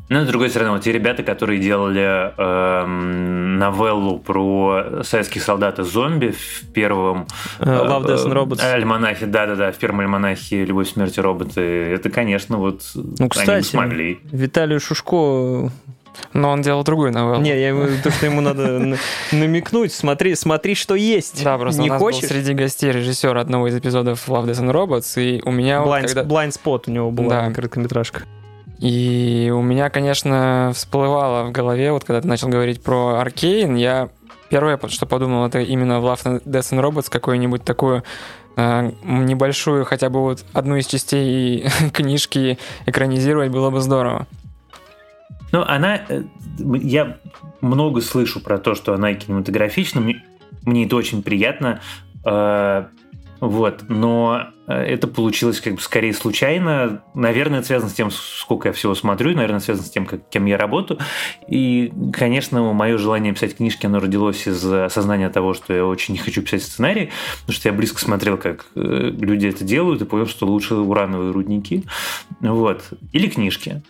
Ну, 0.10 0.24
с 0.24 0.28
другой 0.28 0.50
стороны, 0.50 0.72
вот 0.72 0.82
те 0.82 0.94
ребята, 0.94 1.22
которые 1.22 1.60
делали 1.60 2.34
эм, 2.38 3.58
новеллу 3.58 4.20
про 4.20 5.04
советских 5.04 5.44
солдат 5.44 5.80
и 5.80 5.84
зомби 5.84 6.32
в 6.32 6.72
первом... 6.74 7.28
Э, 7.60 7.66
Love, 7.66 8.06
Death 8.06 8.26
and 8.26 8.34
Robots. 8.34 8.62
Альманахе, 8.62 9.26
да-да-да, 9.26 9.72
в 9.72 9.76
первом 9.76 10.00
альманахе 10.00 10.64
«Любовь, 10.64 10.90
смерть 10.90 11.18
и 11.18 11.22
роботы». 11.22 11.62
Это, 11.62 12.10
конечно, 12.10 12.58
вот 12.58 12.84
ну, 12.94 13.28
кстати, 13.28 13.50
они 13.50 13.64
смогли. 13.64 14.20
Виталию 14.32 14.80
Шушко 14.80 15.72
но 16.34 16.50
он 16.50 16.62
делал 16.62 16.84
другую 16.84 17.12
новеллу. 17.12 17.42
Не, 17.42 17.50
я 17.50 17.70
ему 17.70 17.88
то, 18.04 18.12
что 18.12 18.26
ему 18.26 18.42
надо 18.42 18.98
намекнуть. 19.32 19.94
Смотри, 19.94 20.36
смотри, 20.36 20.76
что 20.76 20.96
есть. 20.96 21.44
Да, 21.44 21.58
просто 21.58 21.82
не 21.82 21.90
у 21.90 21.94
нас 21.94 22.02
хочешь? 22.02 22.22
был 22.22 22.30
среди 22.30 22.54
гостей 22.54 22.92
режиссер 22.92 23.38
одного 23.38 23.68
из 23.68 23.76
эпизодов 23.76 24.28
Love, 24.28 24.48
Death 24.48 24.64
and 24.64 24.72
Robots, 24.72 25.22
и 25.22 25.42
у 25.46 25.52
меня... 25.52 25.84
Blind, 25.84 26.08
когда... 26.08 26.24
Blind 26.24 26.54
Spot 26.54 26.84
у 26.88 26.92
него 26.92 27.12
была 27.12 27.48
Да. 27.48 27.52
короткометражка. 27.54 28.24
И 28.80 29.52
у 29.56 29.62
меня, 29.62 29.90
конечно, 29.90 30.72
всплывало 30.76 31.48
в 31.48 31.52
голове, 31.52 31.92
вот 31.92 32.04
когда 32.04 32.22
ты 32.22 32.28
начал 32.28 32.48
говорить 32.48 32.84
про 32.84 33.20
Аркейн, 33.20 33.76
я 33.76 34.10
первое, 34.50 34.80
что 34.88 35.06
подумал, 35.06 35.48
это 35.48 35.60
именно 35.60 36.00
в 36.00 36.06
Love, 36.06 36.44
Death 36.46 36.74
and 36.74 36.82
Robots 36.82 37.10
какую-нибудь 37.10 37.64
такую 37.64 38.04
э, 38.56 38.92
небольшую, 39.04 39.84
хотя 39.86 40.10
бы 40.10 40.22
вот 40.22 40.46
одну 40.54 40.76
из 40.76 40.86
частей 40.86 41.68
книжки 41.94 42.60
экранизировать 42.86 43.52
было 43.52 43.70
бы 43.70 43.82
здорово. 43.82 44.28
Ну, 45.52 45.64
она... 45.64 46.00
э, 46.10 46.24
Я 46.60 47.18
много 47.62 48.02
слышу 48.02 48.40
про 48.42 48.58
то, 48.58 48.76
что 48.76 48.94
она 48.94 49.14
кинематографична. 49.14 50.02
Мне, 50.02 50.24
мне 50.64 50.86
это 50.86 50.96
очень 50.96 51.24
приятно. 51.24 51.82
Э, 52.26 52.86
Вот, 53.40 53.84
но 53.88 54.48
э, 54.68 54.74
это 54.74 55.08
получилось 55.08 55.62
как 55.62 55.76
бы 55.76 55.82
скорее 55.82 56.14
случайно. 56.14 57.04
Наверное, 57.14 57.60
это 57.60 57.68
связано 57.68 57.90
с 57.92 57.94
тем, 57.94 58.10
сколько 58.12 58.70
я 58.70 58.74
всего 58.74 58.96
смотрю, 58.96 59.36
наверное, 59.36 59.60
связано 59.60 59.88
с 59.88 59.92
тем, 59.92 60.06
как, 60.06 60.28
кем 60.30 60.46
я 60.46 60.58
работаю. 60.58 61.00
И, 61.48 61.94
конечно, 62.14 62.74
мое 62.74 62.98
желание 62.98 63.34
писать 63.34 63.58
книжки, 63.58 63.86
оно 63.86 64.00
родилось 64.00 64.48
из 64.48 64.64
осознания 64.66 65.30
того, 65.30 65.54
что 65.54 65.74
я 65.74 65.86
очень 65.86 66.14
не 66.14 66.20
хочу 66.20 66.42
писать 66.42 66.64
сценарий, 66.64 67.12
потому 67.42 67.54
что 67.54 67.70
я 67.70 67.74
близко 67.74 68.00
смотрел, 68.00 68.38
как 68.38 68.66
э, 68.76 68.80
люди 68.82 69.48
это 69.48 69.64
делают, 69.64 70.02
и 70.02 70.06
понял, 70.06 70.28
что 70.28 70.48
лучше 70.48 70.76
урановые 70.76 71.32
рудники. 71.32 71.84
Вот. 72.42 72.84
Или 73.12 73.28
книжки. 73.28 73.84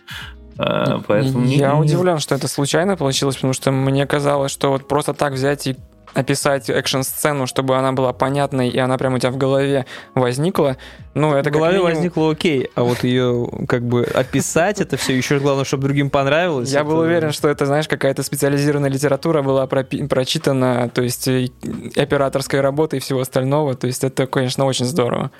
А, 0.58 1.00
Поэтому 1.06 1.46
я 1.46 1.72
не- 1.74 1.80
удивлен, 1.80 2.18
что 2.18 2.34
это 2.34 2.48
случайно 2.48 2.96
получилось, 2.96 3.36
потому 3.36 3.52
что 3.52 3.70
мне 3.70 4.06
казалось, 4.06 4.50
что 4.50 4.70
вот 4.70 4.88
просто 4.88 5.14
так 5.14 5.34
взять 5.34 5.68
и 5.68 5.76
описать 6.14 6.68
экшн-сцену, 6.70 7.46
чтобы 7.46 7.76
она 7.76 7.92
была 7.92 8.12
понятной, 8.12 8.68
и 8.68 8.78
она 8.78 8.96
прямо 8.98 9.16
у 9.16 9.18
тебя 9.18 9.30
в 9.30 9.36
голове 9.36 9.86
возникла, 10.14 10.76
ну, 11.14 11.34
это 11.34 11.50
в 11.50 11.52
голове 11.52 11.78
минимум- 11.78 11.94
возникло 11.94 12.30
окей, 12.30 12.70
а 12.74 12.82
вот 12.84 13.04
ее 13.04 13.48
как 13.68 13.82
бы 13.82 14.04
описать 14.04 14.80
это 14.80 14.96
все, 14.96 15.16
еще 15.16 15.38
главное, 15.38 15.64
чтобы 15.64 15.84
другим 15.84 16.10
понравилось. 16.10 16.70
Я 16.72 16.80
это- 16.80 16.88
был 16.88 16.98
уверен, 16.98 17.32
что 17.32 17.48
это, 17.48 17.66
знаешь, 17.66 17.88
какая-то 17.88 18.22
специализированная 18.22 18.90
литература 18.90 19.42
была 19.42 19.66
пропи- 19.66 20.06
прочитана, 20.08 20.88
то 20.92 21.02
есть 21.02 21.28
и 21.28 21.52
операторской 21.96 22.60
работы 22.60 22.96
и 22.96 23.00
всего 23.00 23.20
остального. 23.20 23.74
То 23.74 23.86
есть 23.86 24.04
это, 24.04 24.26
конечно, 24.26 24.64
очень 24.64 24.84
здорово. 24.86 25.30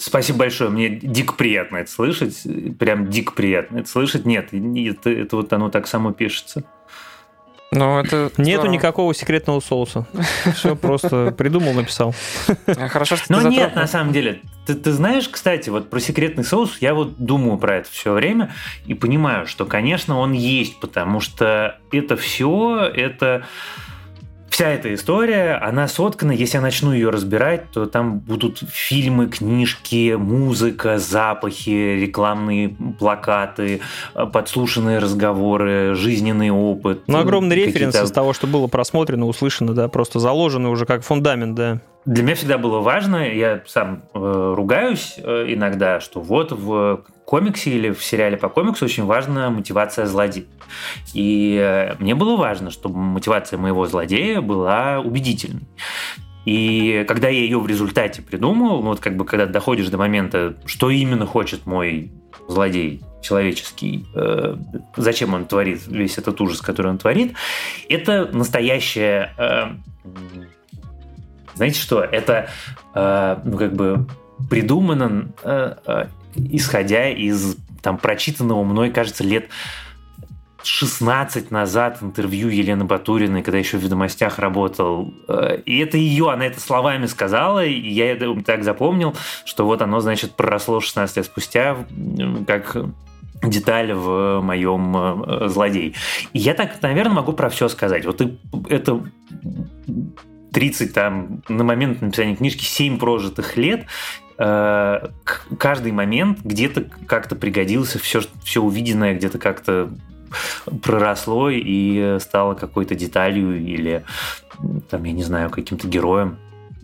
Спасибо 0.00 0.38
большое. 0.40 0.70
Мне 0.70 0.90
дико 0.90 1.34
приятно 1.34 1.78
это 1.78 1.90
слышать. 1.90 2.42
Прям 2.78 3.10
дико 3.10 3.32
приятно 3.32 3.78
это 3.78 3.88
слышать. 3.88 4.24
Нет, 4.26 4.50
это, 4.52 5.10
это 5.10 5.36
вот 5.36 5.52
оно 5.52 5.70
так 5.70 5.88
само 5.88 6.12
пишется. 6.12 6.62
Но 7.70 8.00
это 8.00 8.30
Нету 8.38 8.62
здорово. 8.62 8.72
никакого 8.72 9.14
секретного 9.14 9.60
соуса. 9.60 10.06
Все 10.54 10.74
просто 10.74 11.32
придумал, 11.32 11.74
написал. 11.74 12.14
А, 12.66 12.88
Хорошо, 12.88 13.16
что 13.16 13.26
Но 13.32 13.42
нет, 13.48 13.74
на 13.74 13.86
самом 13.86 14.12
деле. 14.12 14.40
Ты, 14.66 14.74
ты 14.74 14.92
знаешь, 14.92 15.28
кстати, 15.28 15.68
вот 15.68 15.90
про 15.90 16.00
секретный 16.00 16.44
соус 16.44 16.78
я 16.80 16.94
вот 16.94 17.18
думаю 17.18 17.58
про 17.58 17.76
это 17.76 17.90
все 17.90 18.12
время 18.12 18.54
и 18.86 18.94
понимаю, 18.94 19.46
что, 19.46 19.66
конечно, 19.66 20.18
он 20.18 20.32
есть, 20.32 20.80
потому 20.80 21.20
что 21.20 21.78
это 21.92 22.16
все, 22.16 22.90
это 22.94 23.46
вся 24.50 24.70
эта 24.70 24.94
история, 24.94 25.54
она 25.54 25.88
соткана, 25.88 26.32
если 26.32 26.56
я 26.56 26.62
начну 26.62 26.92
ее 26.92 27.10
разбирать, 27.10 27.70
то 27.70 27.86
там 27.86 28.18
будут 28.18 28.58
фильмы, 28.68 29.26
книжки, 29.26 30.14
музыка, 30.14 30.98
запахи, 30.98 31.98
рекламные 32.00 32.70
плакаты, 32.98 33.80
э, 34.14 34.26
подслушанные 34.26 34.98
разговоры, 34.98 35.94
жизненный 35.94 36.50
опыт. 36.50 37.02
Ну, 37.06 37.18
огромный 37.18 37.56
референс 37.56 37.96
из 37.96 38.10
того, 38.10 38.32
что 38.32 38.46
было 38.46 38.66
просмотрено, 38.66 39.26
услышано, 39.26 39.74
да, 39.74 39.88
просто 39.88 40.18
заложено 40.18 40.70
уже 40.70 40.86
как 40.86 41.02
фундамент, 41.04 41.54
да. 41.54 41.80
Для 42.08 42.22
меня 42.22 42.36
всегда 42.36 42.56
было 42.56 42.80
важно, 42.80 43.16
я 43.16 43.62
сам 43.66 44.02
э, 44.14 44.54
ругаюсь 44.56 45.16
э, 45.18 45.44
иногда, 45.48 46.00
что 46.00 46.22
вот 46.22 46.52
в 46.52 47.04
комиксе 47.26 47.70
или 47.70 47.90
в 47.90 48.02
сериале 48.02 48.38
по 48.38 48.48
комиксу 48.48 48.86
очень 48.86 49.04
важна 49.04 49.50
мотивация 49.50 50.06
злодея. 50.06 50.46
И 51.12 51.58
э, 51.60 51.96
мне 51.98 52.14
было 52.14 52.36
важно, 52.36 52.70
чтобы 52.70 52.96
мотивация 52.96 53.58
моего 53.58 53.84
злодея 53.84 54.40
была 54.40 55.00
убедительной. 55.00 55.68
И 56.46 57.04
когда 57.06 57.28
я 57.28 57.40
ее 57.40 57.60
в 57.60 57.66
результате 57.66 58.22
придумал, 58.22 58.80
ну 58.80 58.88
вот 58.88 59.00
как 59.00 59.14
бы 59.18 59.26
когда 59.26 59.44
доходишь 59.44 59.90
до 59.90 59.98
момента, 59.98 60.56
что 60.64 60.88
именно 60.88 61.26
хочет 61.26 61.66
мой 61.66 62.10
злодей 62.48 63.02
человеческий, 63.20 64.06
э, 64.14 64.56
зачем 64.96 65.34
он 65.34 65.44
творит 65.44 65.86
весь 65.86 66.16
этот 66.16 66.40
ужас, 66.40 66.62
который 66.62 66.90
он 66.90 66.96
творит, 66.96 67.34
это 67.90 68.30
настоящее... 68.32 69.34
э, 69.36 69.66
знаете 71.58 71.78
что? 71.80 72.00
Это, 72.02 72.48
э, 72.94 73.36
ну, 73.44 73.58
как 73.58 73.74
бы 73.74 74.06
придумано, 74.48 75.28
э, 75.42 75.74
э, 75.86 76.06
исходя 76.36 77.10
из 77.10 77.56
там 77.82 77.98
прочитанного 77.98 78.64
мной, 78.64 78.90
кажется, 78.90 79.24
лет 79.24 79.48
16 80.62 81.50
назад 81.50 81.98
интервью 82.02 82.48
Елены 82.48 82.84
Батуриной, 82.84 83.42
когда 83.42 83.58
еще 83.58 83.78
в 83.78 83.82
«Ведомостях» 83.82 84.38
работал. 84.38 85.12
Э, 85.28 85.58
И 85.64 85.78
это 85.78 85.96
ее, 85.96 86.30
она 86.30 86.46
это 86.46 86.60
словами 86.60 87.06
сказала, 87.06 87.64
и 87.64 87.88
я 87.88 88.12
это 88.12 88.34
так 88.42 88.64
запомнил, 88.64 89.16
что 89.44 89.66
вот 89.66 89.82
оно, 89.82 90.00
значит, 90.00 90.34
проросло 90.34 90.80
16 90.80 91.16
лет 91.16 91.26
спустя, 91.26 91.76
как 92.46 92.76
деталь 93.42 93.92
в 93.92 94.40
моем 94.40 94.96
э, 94.96 95.48
злодее. 95.48 95.94
И 96.32 96.38
я 96.38 96.54
так, 96.54 96.80
наверное, 96.82 97.14
могу 97.14 97.32
про 97.32 97.48
все 97.48 97.68
сказать. 97.68 98.04
Вот 98.04 98.20
это 98.68 99.02
30 100.58 100.92
там 100.92 101.40
на 101.48 101.62
момент 101.62 102.02
написания 102.02 102.34
книжки 102.34 102.64
7 102.64 102.98
прожитых 102.98 103.56
лет 103.56 103.86
э, 104.38 105.06
каждый 105.56 105.92
момент 105.92 106.40
где-то 106.42 106.82
как-то 107.06 107.36
пригодился 107.36 108.00
все 108.00 108.22
все 108.42 108.60
увиденное 108.60 109.14
где-то 109.14 109.38
как-то 109.38 109.88
проросло 110.82 111.48
и 111.48 112.18
стало 112.18 112.54
какой-то 112.54 112.96
деталью 112.96 113.56
или 113.56 114.02
там 114.90 115.04
я 115.04 115.12
не 115.12 115.22
знаю 115.22 115.48
каким-то 115.48 115.86
героем 115.86 116.38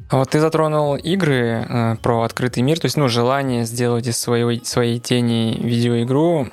А 0.08 0.18
вот 0.18 0.30
ты 0.30 0.38
затронул 0.38 0.94
игры 0.94 1.66
э, 1.68 1.96
про 2.00 2.22
открытый 2.22 2.62
мир, 2.62 2.78
то 2.78 2.84
есть, 2.84 2.96
ну, 2.96 3.08
желание 3.08 3.64
сделать 3.64 4.06
из 4.06 4.18
своей, 4.18 4.64
своей 4.64 5.00
тени 5.00 5.58
видеоигру. 5.60 6.46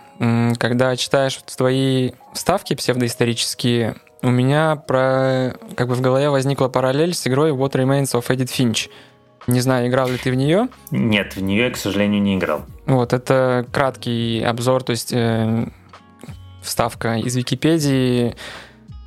Когда 0.57 0.95
читаешь 0.95 1.39
твои 1.55 2.12
вставки 2.34 2.73
псевдоисторические, 2.73 3.97
у 4.21 4.29
меня 4.29 4.75
про, 4.75 5.55
как 5.75 5.88
бы 5.88 5.95
в 5.95 6.01
голове 6.01 6.29
возникла 6.29 6.67
параллель 6.67 7.13
с 7.13 7.25
игрой 7.27 7.51
What 7.51 7.71
Remains 7.71 8.13
of 8.13 8.27
Edith 8.27 8.51
Finch. 8.51 8.89
Не 9.47 9.60
знаю, 9.60 9.88
играл 9.88 10.07
ли 10.10 10.17
ты 10.17 10.31
в 10.31 10.36
нее. 10.36 10.67
нет 10.91 11.36
в 11.36 11.41
нее 11.41 11.65
я 11.65 11.71
к 11.71 11.77
сожалению 11.77 12.21
не 12.21 12.36
играл 12.36 12.62
Вот, 12.86 13.12
это 13.12 13.65
краткий 13.71 14.43
обзор, 14.43 14.84
то 14.84 14.91
есть 14.91 15.12
э, 15.12 15.67
вставка 16.62 17.15
из 17.15 17.36
Википедии. 17.36 18.36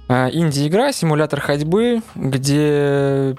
Э, 0.08 0.30
Инди-игра, 0.32 0.92
симулятор 0.92 1.40
ходьбы, 1.40 2.02
где 2.16 3.36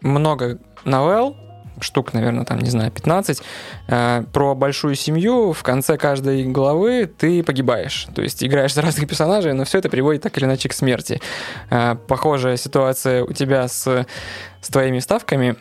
много 0.00 0.58
новелл, 0.84 1.36
штук, 1.82 2.12
наверное, 2.12 2.44
там, 2.44 2.58
не 2.58 2.70
знаю, 2.70 2.90
15, 2.90 3.42
э, 3.88 4.24
про 4.32 4.54
большую 4.54 4.94
семью. 4.94 5.52
В 5.52 5.62
конце 5.62 5.96
каждой 5.96 6.44
главы 6.44 7.06
ты 7.06 7.42
погибаешь. 7.42 8.06
То 8.14 8.22
есть 8.22 8.42
играешь 8.42 8.74
за 8.74 8.82
разных 8.82 9.08
персонажей, 9.08 9.52
но 9.52 9.64
все 9.64 9.78
это 9.78 9.88
приводит 9.88 10.22
так 10.22 10.36
или 10.38 10.44
иначе 10.44 10.68
к 10.68 10.72
смерти. 10.72 11.20
Э, 11.70 11.96
Похожая 12.06 12.56
ситуация 12.56 13.24
у 13.24 13.32
тебя 13.32 13.68
с, 13.68 14.06
с 14.60 14.68
твоими 14.68 14.98
вставками. 14.98 15.56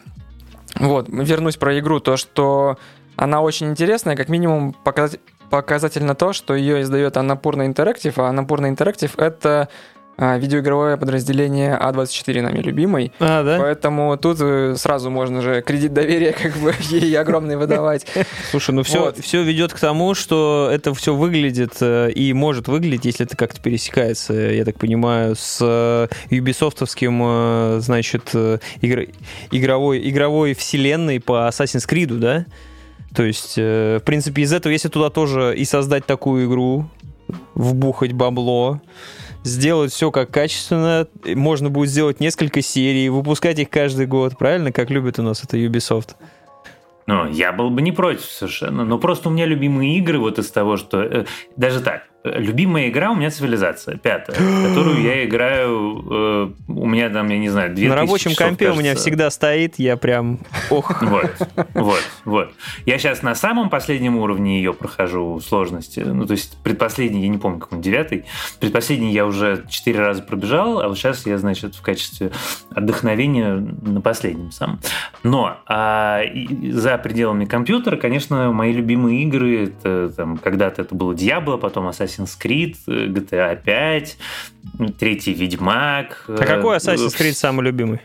Вот, 0.75 1.07
вернусь 1.09 1.57
про 1.57 1.77
игру, 1.79 1.99
то, 1.99 2.17
что 2.17 2.77
она 3.15 3.41
очень 3.41 3.69
интересная, 3.69 4.15
как 4.15 4.29
минимум 4.29 4.73
показать, 4.73 5.19
показательно 5.49 6.15
то, 6.15 6.33
что 6.33 6.55
ее 6.55 6.81
издает 6.81 7.17
Анапурна 7.17 7.65
Интерактив, 7.67 8.17
а 8.17 8.29
Анапурна 8.29 8.67
Интерактив— 8.67 9.13
это 9.17 9.69
видеоигровое 10.21 10.97
подразделение 10.97 11.77
А24, 11.81 12.41
нами 12.41 12.59
любимый. 12.59 13.11
А, 13.19 13.43
да? 13.43 13.57
Поэтому 13.59 14.15
тут 14.17 14.37
э, 14.39 14.75
сразу 14.77 15.09
можно 15.09 15.41
же 15.41 15.61
кредит 15.61 15.93
доверия 15.93 16.31
как 16.41 16.55
бы 16.57 16.73
ей 16.89 17.17
огромный 17.17 17.57
выдавать. 17.57 18.05
Слушай, 18.51 18.71
ну 18.75 18.83
все, 18.83 18.99
Вот. 19.05 19.17
все 19.17 19.41
ведет 19.43 19.73
к 19.73 19.79
тому, 19.79 20.13
что 20.13 20.69
это 20.71 20.93
все 20.93 21.15
выглядит 21.15 21.73
э, 21.81 22.11
и 22.11 22.33
может 22.33 22.67
выглядеть, 22.67 23.05
если 23.05 23.25
это 23.25 23.35
как-то 23.35 23.61
пересекается, 23.61 24.33
я 24.33 24.63
так 24.63 24.77
понимаю, 24.77 25.35
с 25.35 25.57
э, 25.61 26.07
юбисофтовским, 26.29 27.79
значит, 27.81 28.33
игр- 28.81 29.09
игровой, 29.51 30.07
игровой 30.09 30.53
вселенной 30.53 31.19
по 31.19 31.47
Assassin's 31.47 31.87
Creed, 31.89 32.13
да? 32.17 32.45
То 33.15 33.23
есть, 33.23 33.57
в 33.57 34.01
принципе, 34.05 34.43
из 34.43 34.53
этого, 34.53 34.71
если 34.71 34.87
туда 34.87 35.09
тоже 35.09 35.53
и 35.57 35.65
создать 35.65 36.05
такую 36.05 36.47
игру, 36.47 36.87
вбухать 37.55 38.13
бабло, 38.13 38.81
сделать 39.43 39.91
все 39.91 40.11
как 40.11 40.31
качественно, 40.31 41.07
можно 41.25 41.69
будет 41.69 41.89
сделать 41.89 42.19
несколько 42.19 42.61
серий, 42.61 43.09
выпускать 43.09 43.59
их 43.59 43.69
каждый 43.69 44.05
год, 44.05 44.37
правильно, 44.37 44.71
как 44.71 44.89
любит 44.89 45.19
у 45.19 45.23
нас 45.23 45.43
это 45.43 45.57
Ubisoft. 45.57 46.15
Ну, 47.07 47.27
я 47.27 47.51
был 47.51 47.69
бы 47.69 47.81
не 47.81 47.91
против 47.91 48.25
совершенно. 48.25 48.85
Но 48.85 48.97
просто 48.97 49.29
у 49.29 49.31
меня 49.31 49.45
любимые 49.45 49.97
игры 49.97 50.19
вот 50.19 50.39
из 50.39 50.51
того, 50.51 50.77
что... 50.77 51.01
Э, 51.01 51.25
даже 51.57 51.81
так, 51.81 52.03
Любимая 52.23 52.89
игра 52.89 53.11
у 53.11 53.15
меня 53.15 53.31
цивилизация, 53.31 53.97
пятая, 53.97 54.35
которую 54.35 55.01
я 55.01 55.25
играю. 55.25 56.05
Э, 56.07 56.51
у 56.67 56.85
меня 56.85 57.09
там, 57.09 57.27
я 57.29 57.39
не 57.39 57.49
знаю, 57.49 57.73
две 57.73 57.89
На 57.89 57.95
рабочем 57.95 58.31
часов, 58.31 58.47
компе 58.47 58.65
кажется. 58.65 58.79
у 58.79 58.83
меня 58.83 58.95
всегда 58.95 59.31
стоит, 59.31 59.79
я 59.79 59.97
прям. 59.97 60.39
Ох. 60.69 61.01
Вот, 61.01 61.31
вот, 61.73 62.03
вот. 62.25 62.51
Я 62.85 62.99
сейчас 62.99 63.23
на 63.23 63.33
самом 63.33 63.71
последнем 63.71 64.17
уровне 64.17 64.57
ее 64.57 64.71
прохожу 64.71 65.39
сложности. 65.39 66.01
Ну, 66.01 66.27
то 66.27 66.33
есть 66.33 66.57
предпоследний, 66.61 67.23
я 67.23 67.27
не 67.27 67.39
помню, 67.39 67.59
какой 67.59 67.79
девятый. 67.79 68.25
Предпоследний 68.59 69.11
я 69.11 69.25
уже 69.25 69.65
четыре 69.67 70.01
раза 70.01 70.21
пробежал, 70.21 70.79
а 70.79 70.89
вот 70.89 70.99
сейчас 70.99 71.25
я, 71.25 71.39
значит, 71.39 71.73
в 71.73 71.81
качестве 71.81 72.31
отдохновения 72.69 73.55
на 73.55 73.99
последнем 73.99 74.51
сам. 74.51 74.79
Но 75.23 75.57
а, 75.65 76.21
и 76.21 76.69
за 76.71 76.99
пределами 76.99 77.45
компьютера, 77.45 77.97
конечно, 77.97 78.51
мои 78.51 78.73
любимые 78.73 79.23
игры, 79.23 79.65
это 79.65 80.13
там 80.15 80.37
когда-то 80.37 80.83
это 80.83 80.93
было 80.93 81.13
Diablo, 81.13 81.57
потом 81.57 81.87
Assassin's 81.87 82.10
Creed, 82.19 82.75
GTA 82.87 83.61
5, 83.61 84.17
третий 84.99 85.33
Ведьмак. 85.33 86.25
А 86.27 86.37
какой 86.43 86.77
Assassin's 86.77 87.17
Creed 87.17 87.33
самый 87.33 87.63
любимый? 87.63 87.99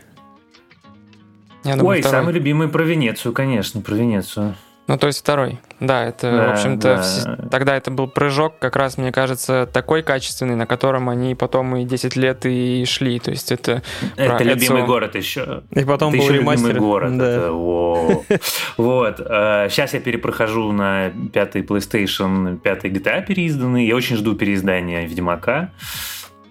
Я 1.63 1.75
думаю, 1.75 1.97
Ой, 1.97 2.01
второй. 2.01 2.19
самый 2.21 2.33
любимый 2.33 2.69
про 2.69 2.83
Венецию, 2.83 3.33
конечно, 3.33 3.81
про 3.81 3.95
Венецию. 3.95 4.55
Ну, 4.87 4.97
то 4.97 5.07
есть 5.07 5.19
второй. 5.19 5.59
Да, 5.79 6.05
это, 6.05 6.31
Да, 6.31 6.47
в 6.47 6.51
общем-то, 6.53 6.81
да. 6.95 7.01
вс- 7.01 7.49
тогда 7.49 7.75
это 7.75 7.91
был 7.91 8.07
прыжок, 8.07 8.57
как 8.57 8.75
раз, 8.77 8.97
мне 8.97 9.11
кажется, 9.11 9.69
такой 9.71 10.01
качественный, 10.01 10.55
на 10.55 10.65
котором 10.65 11.09
они 11.09 11.35
потом 11.35 11.75
и 11.75 11.83
10 11.83 12.15
лет 12.15 12.45
и 12.45 12.85
шли. 12.85 13.19
То 13.19 13.31
есть 13.31 13.51
это... 13.51 13.83
Это 14.15 14.35
Про 14.37 14.43
любимый 14.43 14.77
Эцио. 14.79 14.85
город 14.85 15.15
еще. 15.15 15.63
И 15.71 15.83
потом 15.83 16.13
это 16.13 16.17
был 16.17 16.23
еще 16.23 16.33
любимый 16.33 16.55
ремастер. 16.57 16.79
город. 16.79 17.17
Да. 17.17 17.25
это. 17.25 17.51
Вот. 18.77 19.17
Сейчас 19.17 19.93
я 19.93 19.99
перепрохожу 19.99 20.71
на 20.71 21.11
пятый 21.33 21.61
PlayStation, 21.63 22.57
пятый 22.57 22.89
GTA 22.91 23.25
переизданный. 23.25 23.85
Я 23.85 23.95
очень 23.95 24.15
жду 24.15 24.35
переиздания 24.35 25.05
Ведьмака. 25.05 25.71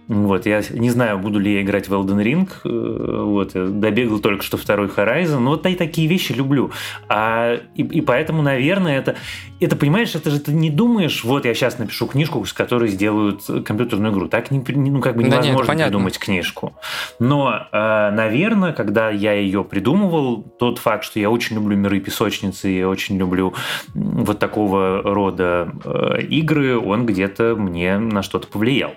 Вот, 0.09 0.47
я 0.47 0.63
не 0.71 0.91
знаю, 0.91 1.19
буду 1.19 1.41
ли 1.41 1.55
я 1.55 1.63
играть 1.63 1.89
в 1.89 1.93
Elden 1.93 2.23
Ring. 2.23 2.49
Э, 2.65 3.23
Вот, 3.25 3.55
я 3.55 3.67
добегал 3.67 4.21
только 4.21 4.45
что 4.45 4.57
второй 4.57 4.87
Horizon. 4.87 5.39
Но 5.39 5.51
вот 5.51 5.67
я 5.67 5.75
такие 5.75 6.07
вещи 6.07 6.33
люблю. 6.33 6.71
А, 7.09 7.57
и, 7.75 7.83
и 7.83 8.01
поэтому, 8.01 8.43
наверное, 8.43 8.99
это, 8.99 9.17
это, 9.59 9.75
понимаешь, 9.75 10.15
это 10.15 10.31
же 10.31 10.39
ты 10.39 10.53
не 10.53 10.71
думаешь, 10.71 11.25
вот 11.25 11.45
я 11.45 11.55
сейчас 11.55 11.79
напишу 11.79 12.07
книжку, 12.07 12.45
с 12.45 12.53
которой 12.53 12.89
сделают 12.89 13.43
компьютерную 13.65 14.13
игру. 14.13 14.29
Так, 14.29 14.51
не, 14.51 14.63
ну, 14.69 15.01
как 15.01 15.17
бы 15.17 15.23
Да 15.23 15.29
нет, 15.29 15.39
невозможно 15.39 15.67
понятно. 15.67 15.91
придумать 15.91 16.19
книжку. 16.19 16.75
Но, 17.19 17.67
э, 17.73 18.11
наверное, 18.13 18.73
когда 18.73 19.11
я 19.11 19.33
ее 19.33 19.65
придумывал, 19.65 20.43
тот 20.43 20.79
факт, 20.79 21.05
что 21.05 21.19
я 21.19 21.31
очень 21.31 21.57
люблю 21.57 21.77
миры 21.77 21.99
песочницы, 21.99 22.69
я 22.69 22.89
очень 22.89 23.19
люблю 23.19 23.55
вот 23.95 24.39
такого 24.39 25.03
рода 25.03 25.73
э, 25.85 26.23
игры, 26.23 26.79
он 26.79 27.07
где-то 27.07 27.57
мне 27.57 27.99
на 27.99 28.23
что-то 28.23 28.47
повлиял. 28.47 28.93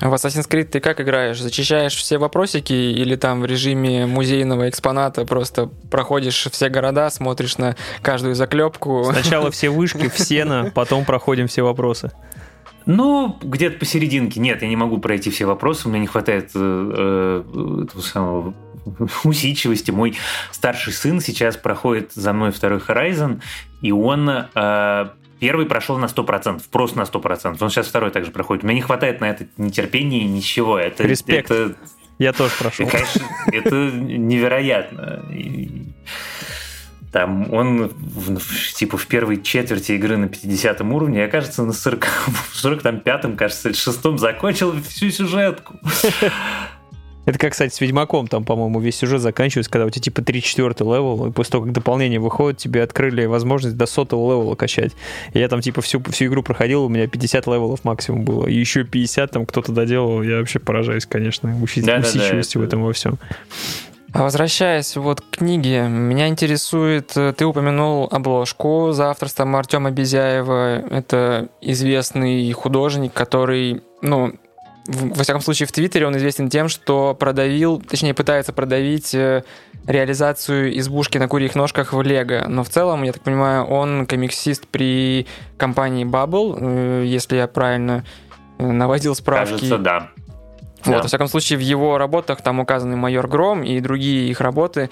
В 0.00 0.12
Assassin's 0.12 0.48
Creed 0.48 0.64
ты 0.64 0.80
как 0.80 1.00
играешь? 1.00 1.40
Зачищаешь 1.40 1.94
все 1.94 2.18
вопросики 2.18 2.72
или 2.72 3.16
там 3.16 3.40
в 3.40 3.46
режиме 3.46 4.06
музейного 4.06 4.68
экспоната 4.68 5.24
просто 5.24 5.70
проходишь 5.90 6.48
все 6.50 6.68
города, 6.68 7.10
смотришь 7.10 7.58
на 7.58 7.76
каждую 8.02 8.34
заклепку? 8.34 9.04
Сначала 9.10 9.50
все 9.50 9.70
вышки, 9.70 10.08
в 10.14 10.18
сено, 10.18 10.70
потом 10.74 11.04
проходим 11.04 11.46
все 11.46 11.62
вопросы. 11.62 12.12
Ну, 12.86 13.38
где-то 13.40 13.78
посерединке. 13.78 14.40
Нет, 14.40 14.62
я 14.62 14.68
не 14.68 14.76
могу 14.76 14.98
пройти 14.98 15.30
все 15.30 15.46
вопросы, 15.46 15.88
у 15.88 15.90
меня 15.90 16.00
не 16.00 16.06
хватает 16.06 16.50
э, 16.54 17.42
э, 17.46 17.84
этого 17.84 18.02
самого 18.02 18.54
усидчивости. 19.24 19.90
Мой 19.90 20.16
старший 20.50 20.92
сын 20.92 21.20
сейчас 21.20 21.56
проходит 21.56 22.12
за 22.12 22.32
мной 22.32 22.52
второй 22.52 22.80
Horizon, 22.80 23.40
и 23.80 23.90
он 23.90 24.28
э, 24.28 25.08
первый 25.44 25.66
прошел 25.66 25.98
на 25.98 26.06
100%, 26.06 26.62
просто 26.70 26.96
на 26.96 27.02
100%. 27.02 27.58
Он 27.60 27.68
сейчас 27.68 27.86
второй 27.86 28.10
также 28.10 28.30
проходит. 28.30 28.64
У 28.64 28.66
меня 28.66 28.76
не 28.76 28.80
хватает 28.80 29.20
на 29.20 29.26
это 29.28 29.46
нетерпения, 29.58 30.24
ничего. 30.26 30.78
Это, 30.78 31.02
Респект. 31.02 31.50
Это, 31.50 31.74
Я 32.18 32.32
тоже 32.32 32.54
прошел. 32.58 32.88
конечно, 32.88 33.20
это 33.52 33.74
невероятно. 33.92 35.22
Там 37.12 37.52
он 37.52 37.88
в- 37.94 38.72
типа 38.72 38.96
в 38.96 39.06
первой 39.06 39.42
четверти 39.42 39.92
игры 39.92 40.16
на 40.16 40.28
50 40.28 40.80
уровне, 40.80 41.18
я, 41.20 41.28
кажется, 41.28 41.62
на 41.62 41.74
40, 41.74 42.06
45-м, 42.54 43.36
кажется, 43.36 43.68
или 43.68 43.76
6 43.76 44.16
закончил 44.18 44.74
всю 44.88 45.10
сюжетку. 45.10 45.78
Это 47.26 47.38
как, 47.38 47.52
кстати, 47.52 47.72
с 47.74 47.80
Ведьмаком, 47.80 48.26
там, 48.28 48.44
по-моему, 48.44 48.80
весь 48.80 48.96
сюжет 48.96 49.20
заканчивается, 49.20 49.70
когда 49.70 49.86
у 49.86 49.90
тебя 49.90 50.02
типа 50.02 50.20
3-4 50.20 50.74
level, 50.80 51.26
и 51.26 51.30
после 51.32 51.52
того, 51.52 51.64
как 51.64 51.72
дополнение 51.72 52.20
выходит, 52.20 52.58
тебе 52.58 52.82
открыли 52.82 53.24
возможность 53.26 53.76
до 53.76 53.86
сотого 53.86 54.32
левела 54.32 54.54
качать. 54.54 54.92
И 55.32 55.38
я 55.38 55.48
там 55.48 55.60
типа 55.60 55.80
всю, 55.82 56.02
всю 56.10 56.26
игру 56.26 56.42
проходил, 56.42 56.84
у 56.84 56.88
меня 56.88 57.06
50 57.06 57.46
левелов 57.46 57.84
максимум 57.84 58.24
было. 58.24 58.46
И 58.46 58.54
еще 58.54 58.84
50 58.84 59.30
там 59.30 59.46
кто-то 59.46 59.72
доделал, 59.72 60.22
я 60.22 60.38
вообще 60.38 60.58
поражаюсь, 60.58 61.06
конечно, 61.06 61.48
уси- 61.62 61.80
Да-да-да, 61.84 62.08
усидчивостью 62.08 62.60
в 62.60 62.64
это- 62.64 62.68
этом 62.76 62.84
во 62.84 62.92
всем. 62.92 63.18
А 64.12 64.22
возвращаясь 64.22 64.94
вот 64.94 65.22
к 65.22 65.38
книге, 65.38 65.88
меня 65.88 66.28
интересует, 66.28 67.16
э, 67.16 67.32
ты 67.36 67.44
упомянул 67.46 68.08
обложку 68.12 68.92
за 68.92 69.10
авторством 69.10 69.56
Артема 69.56 69.90
Безяева. 69.90 70.76
Это 70.88 71.48
известный 71.60 72.52
художник, 72.52 73.12
который, 73.12 73.82
ну, 74.02 74.28
в- 74.28 74.34
во 74.86 75.22
всяком 75.22 75.40
случае, 75.40 75.66
в 75.66 75.72
Твиттере 75.72 76.06
он 76.06 76.16
известен 76.16 76.50
тем, 76.50 76.68
что 76.68 77.14
продавил, 77.14 77.80
точнее, 77.80 78.12
пытается 78.12 78.52
продавить 78.52 79.14
э, 79.14 79.42
реализацию 79.86 80.78
избушки 80.78 81.16
на 81.18 81.26
курьих 81.26 81.54
ножках 81.54 81.92
в 81.92 82.02
Лего. 82.02 82.44
Но 82.48 82.64
в 82.64 82.68
целом, 82.68 83.02
я 83.02 83.12
так 83.12 83.22
понимаю, 83.22 83.64
он 83.64 84.06
комиксист 84.06 84.66
при 84.68 85.26
компании 85.56 86.04
Bubble, 86.04 86.58
э, 86.60 87.04
если 87.06 87.36
я 87.36 87.46
правильно 87.46 88.04
э, 88.58 88.66
наводил 88.66 89.14
справки. 89.14 89.52
Кажется, 89.52 89.78
да. 89.78 90.10
Вот, 90.84 90.96
Да. 90.96 91.02
во 91.02 91.08
всяком 91.08 91.28
случае, 91.28 91.58
в 91.58 91.62
его 91.62 91.96
работах 91.96 92.42
там 92.42 92.60
указаны 92.60 92.96
майор 92.96 93.26
Гром 93.26 93.62
и 93.62 93.80
другие 93.80 94.28
их 94.28 94.40
работы. 94.42 94.90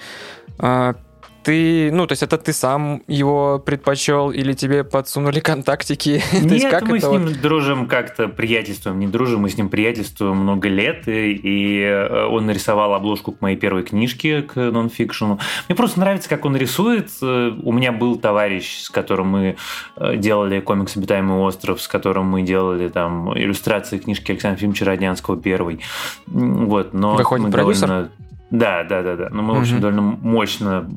Ты, 1.43 1.91
ну, 1.91 2.07
то 2.07 2.13
есть 2.13 2.23
это 2.23 2.37
ты 2.37 2.53
сам 2.53 3.01
его 3.07 3.59
предпочел 3.59 4.31
или 4.31 4.53
тебе 4.53 4.83
подсунули 4.83 5.39
контактики? 5.39 6.21
То 6.31 6.37
есть 6.37 6.63
Нет, 6.65 6.71
как 6.71 6.87
мы 6.87 6.99
с 6.99 7.03
вот- 7.03 7.19
ним 7.19 7.33
дружим 7.41 7.87
как-то, 7.87 8.27
приятельствуем, 8.27 8.99
не 8.99 9.07
дружим, 9.07 9.41
мы 9.41 9.49
с 9.49 9.57
ним 9.57 9.69
приятельствуем 9.69 10.37
много 10.37 10.69
лет, 10.69 11.07
и, 11.07 11.33
и, 11.33 11.81
э, 11.81 12.25
он 12.27 12.45
нарисовал 12.45 12.93
обложку 12.93 13.33
к 13.33 13.41
моей 13.41 13.57
первой 13.57 13.83
книжке, 13.83 14.41
к 14.41 14.55
нонфикшену. 14.55 15.39
Мне 15.67 15.75
просто 15.75 15.99
нравится, 15.99 16.29
как 16.29 16.45
он 16.45 16.55
рисует. 16.55 17.09
Э, 17.21 17.51
У 17.61 17.71
меня 17.71 17.91
был 17.91 18.15
товарищ, 18.15 18.81
с 18.83 18.89
которым 18.89 19.27
мы 19.27 19.55
э, 19.97 20.15
делали 20.17 20.59
комикс 20.61 20.95
«Обитаемый 20.95 21.37
остров», 21.39 21.81
с 21.81 21.87
которым 21.87 22.27
мы 22.27 22.41
делали 22.43 22.87
там 22.89 23.37
иллюстрации 23.37 23.97
книжки 23.97 24.31
Александра 24.31 24.57
Ефимовича 24.57 24.85
Роднянского 24.85 25.37
первой. 25.37 25.79
Вот, 26.27 26.93
но 26.93 27.15
Выходит, 27.15 27.51
продюсер? 27.51 27.87
довольно- 27.87 28.09
Да, 28.53 28.83
да, 28.83 29.01
да, 29.01 29.15
да. 29.15 29.29
Но 29.31 29.41
мы, 29.41 29.55
в 29.55 29.59
общем, 29.61 29.73
Мгм. 29.77 29.81
довольно 29.81 30.01
мощно 30.21 30.87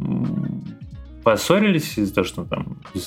поссорились 1.25 1.99
из-за 1.99 2.14
того, 2.14 2.25
что 2.27 2.45
там 2.45 2.77
э, 2.95 2.99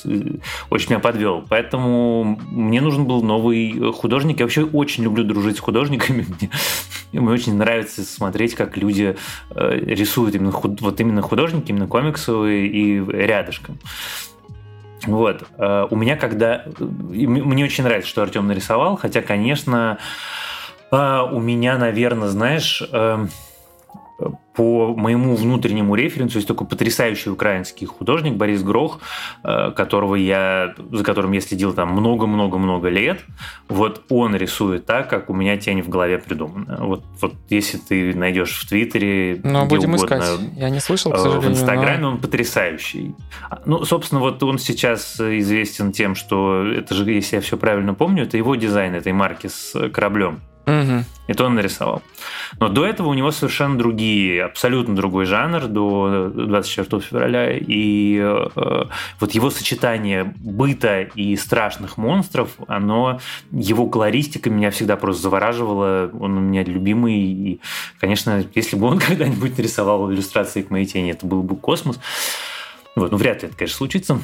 очень 0.71 0.89
меня 0.89 0.99
подвел. 0.99 1.45
Поэтому 1.47 2.38
мне 2.49 2.81
нужен 2.81 3.05
был 3.05 3.21
новый 3.23 3.71
э, 3.71 3.91
художник. 3.93 4.39
Я 4.39 4.45
вообще 4.45 4.63
очень 4.65 5.03
люблю 5.03 5.23
дружить 5.23 5.57
с 5.57 5.59
художниками. 5.59 6.25
Мне, 7.12 7.21
мне 7.21 7.31
очень 7.31 7.55
нравится 7.55 8.03
смотреть, 8.03 8.55
как 8.55 8.75
люди 8.75 9.15
э, 9.51 9.71
рисуют 9.79 10.35
именно 10.35 10.51
худ- 10.51 10.81
вот 10.81 10.99
именно 10.99 11.21
художники, 11.21 11.69
именно 11.71 11.88
комиксовые 11.88 12.67
и 12.67 12.99
рядышком. 13.05 13.77
Вот. 15.05 15.45
У 15.57 15.95
меня 15.95 16.17
когда... 16.17 16.65
Мне 16.79 17.63
очень 17.63 17.83
нравится, 17.85 18.09
что 18.09 18.21
Артем 18.21 18.47
нарисовал, 18.47 18.97
хотя, 18.97 19.21
конечно, 19.21 19.97
у 20.91 21.39
меня, 21.39 21.77
наверное, 21.77 22.27
знаешь, 22.27 22.83
э, 22.91 23.25
по 24.59 24.93
моему 24.93 25.37
внутреннему 25.37 25.95
референсу 25.95 26.37
есть 26.39 26.47
такой 26.49 26.67
потрясающий 26.67 27.29
украинский 27.29 27.87
художник 27.87 28.33
Борис 28.33 28.61
Грох, 28.61 28.99
э, 29.41 29.71
которого 29.71 30.15
я, 30.15 30.75
за 30.91 31.01
которым 31.05 31.31
я 31.31 31.39
следил 31.39 31.71
там 31.71 31.93
много-много-много 31.93 32.89
лет. 32.89 33.21
Вот 33.69 34.01
он 34.09 34.35
рисует 34.35 34.85
так, 34.85 35.09
как 35.09 35.29
у 35.29 35.33
меня 35.33 35.55
тень 35.55 35.81
в 35.81 35.87
голове 35.87 36.17
придумана. 36.17 36.75
Вот, 36.81 37.05
вот 37.21 37.35
если 37.49 37.77
ты 37.77 38.13
найдешь 38.13 38.51
в 38.59 38.67
Твиттере, 38.67 39.39
Ну, 39.45 39.65
где 39.65 39.75
будем 39.77 39.93
угодно, 39.93 40.15
искать. 40.17 40.39
Я 40.57 40.69
не 40.69 40.81
слышал, 40.81 41.13
к 41.13 41.15
Э, 41.15 41.19
сожалению. 41.19 41.49
В 41.49 41.53
Инстаграме 41.53 41.97
но- 41.99 42.09
он 42.09 42.17
потрясающий. 42.17 43.15
А, 43.49 43.61
Ну, 43.65 43.85
собственно, 43.85 44.19
вот 44.19 44.43
он 44.43 44.59
сейчас 44.59 45.21
известен 45.21 45.93
тем, 45.93 46.15
что 46.15 46.65
это 46.65 46.95
же, 46.95 47.09
если 47.09 47.37
я 47.37 47.41
все 47.41 47.55
правильно 47.55 47.93
помню, 47.93 48.23
это 48.23 48.35
его 48.35 48.55
дизайн 48.57 48.93
этой 48.93 49.13
марки 49.13 49.47
с 49.47 49.89
кораблем. 49.89 50.41
Мгм. 50.69 51.05
Это 51.27 51.45
он 51.45 51.55
нарисовал. 51.55 52.01
Но 52.60 52.69
до 52.69 52.86
этого 52.86 53.08
у 53.08 53.13
него 53.13 53.32
совершенно 53.32 53.77
другие, 53.77 54.43
абсолютно 54.43 54.95
другой 54.95 55.25
жанр 55.25 55.67
до 55.67 56.32
24 56.34 57.01
февраля. 57.01 57.58
И 57.58 58.17
э, 58.19 58.86
вот 59.19 59.32
его 59.32 59.49
сочетание 59.49 60.34
быта 60.38 61.01
и 61.01 61.36
страшных 61.36 61.97
монстров, 61.97 62.51
оно, 62.67 63.19
его 63.51 63.88
колористика 63.88 64.49
меня 64.49 64.71
всегда 64.71 64.95
просто 64.95 65.23
завораживала. 65.23 66.10
Он 66.19 66.38
у 66.38 66.41
меня 66.41 66.63
любимый. 66.63 67.15
И, 67.15 67.62
конечно, 67.99 68.43
если 68.53 68.75
бы 68.75 68.88
он 68.88 68.99
когда-нибудь 69.08 69.58
нарисовал 69.58 70.12
иллюстрации 70.12 70.62
к 70.62 70.69
моей 70.69 70.86
тени, 70.86 71.12
это 71.12 71.25
был 71.25 71.41
бы 71.41 71.55
космос. 71.55 71.99
Вот, 72.95 73.12
ну, 73.12 73.17
вряд 73.17 73.41
ли 73.41 73.49
это, 73.49 73.58
конечно, 73.58 73.77
случится. 73.77 74.19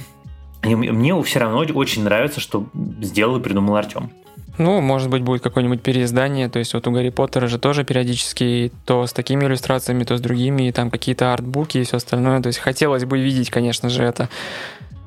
И 0.64 0.76
мне 0.76 1.24
все 1.24 1.40
равно 1.40 1.60
очень 1.60 2.04
нравится, 2.04 2.40
что 2.40 2.68
сделал 3.02 3.38
и 3.38 3.42
придумал 3.42 3.76
Артем. 3.76 4.12
Ну, 4.58 4.80
может 4.82 5.10
быть, 5.10 5.22
будет 5.22 5.42
какое-нибудь 5.42 5.82
переиздание. 5.82 6.50
То 6.50 6.60
есть 6.60 6.74
вот 6.74 6.88
у 6.88 6.92
Гарри 6.92 7.10
Поттера 7.10 7.48
же 7.48 7.60
тоже 7.60 7.84
периодически 7.84 8.72
то 8.86 9.06
с 9.06 9.14
такими 9.14 9.46
иллюстрациями, 9.46 10.04
то 10.04 10.18
с 10.18 10.22
другими, 10.22 10.68
и 10.68 10.72
там 10.72 10.90
какие-то 10.90 11.34
артбуки 11.34 11.80
и 11.80 11.84
все 11.84 11.98
остальное. 11.98 12.42
То 12.42 12.48
есть 12.48 12.60
хотелось 12.60 13.06
бы 13.06 13.20
видеть, 13.20 13.50
конечно 13.50 13.90
же, 13.90 14.04
это. 14.04 14.30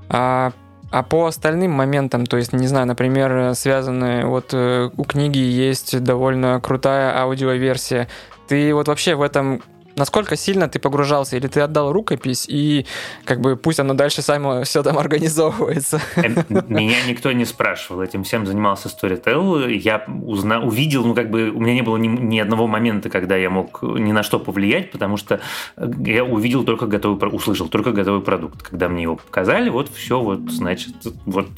А, 0.08 0.52
а 0.90 1.02
по 1.02 1.26
остальным 1.26 1.72
моментам, 1.72 2.26
то 2.26 2.36
есть, 2.36 2.52
не 2.52 2.66
знаю, 2.66 2.86
например, 2.86 3.54
связанные, 3.54 4.26
вот 4.26 4.50
э, 4.52 4.90
у 4.96 5.04
книги 5.04 5.38
есть 5.38 6.02
довольно 6.02 6.60
крутая 6.60 7.18
аудиоверсия. 7.18 8.08
Ты 8.48 8.74
вот 8.74 8.88
вообще 8.88 9.14
в 9.14 9.22
этом 9.22 9.62
насколько 9.98 10.36
сильно 10.36 10.68
ты 10.68 10.78
погружался, 10.78 11.36
или 11.36 11.46
ты 11.46 11.60
отдал 11.60 11.92
рукопись, 11.92 12.46
и 12.48 12.86
как 13.24 13.40
бы 13.40 13.56
пусть 13.56 13.80
оно 13.80 13.94
дальше 13.94 14.22
само 14.22 14.62
все 14.64 14.82
там 14.82 14.98
организовывается. 14.98 16.00
Э, 16.16 16.28
Меня 16.68 16.96
никто 17.06 17.32
не 17.32 17.44
спрашивал, 17.44 18.02
этим 18.02 18.24
всем 18.24 18.46
занимался 18.46 18.88
Storytel. 18.88 19.70
Я 19.70 20.04
узна, 20.06 20.60
увидел, 20.60 21.04
ну 21.04 21.14
как 21.14 21.30
бы 21.30 21.50
у 21.50 21.60
меня 21.60 21.74
не 21.74 21.82
было 21.82 21.96
ни, 21.96 22.08
ни 22.08 22.38
одного 22.38 22.66
момента, 22.66 23.10
когда 23.10 23.36
я 23.36 23.50
мог 23.50 23.82
ни 23.82 24.12
на 24.12 24.22
что 24.22 24.38
повлиять, 24.38 24.90
потому 24.90 25.16
что 25.16 25.40
я 25.76 26.24
увидел 26.24 26.64
только 26.64 26.86
готовый, 26.86 27.18
услышал 27.34 27.68
только 27.68 27.92
готовый 27.92 28.22
продукт. 28.22 28.62
Когда 28.62 28.88
мне 28.88 29.02
его 29.02 29.16
показали, 29.16 29.68
вот 29.68 29.90
все, 29.94 30.20
вот, 30.20 30.50
значит, 30.50 30.94
вот, 31.26 31.48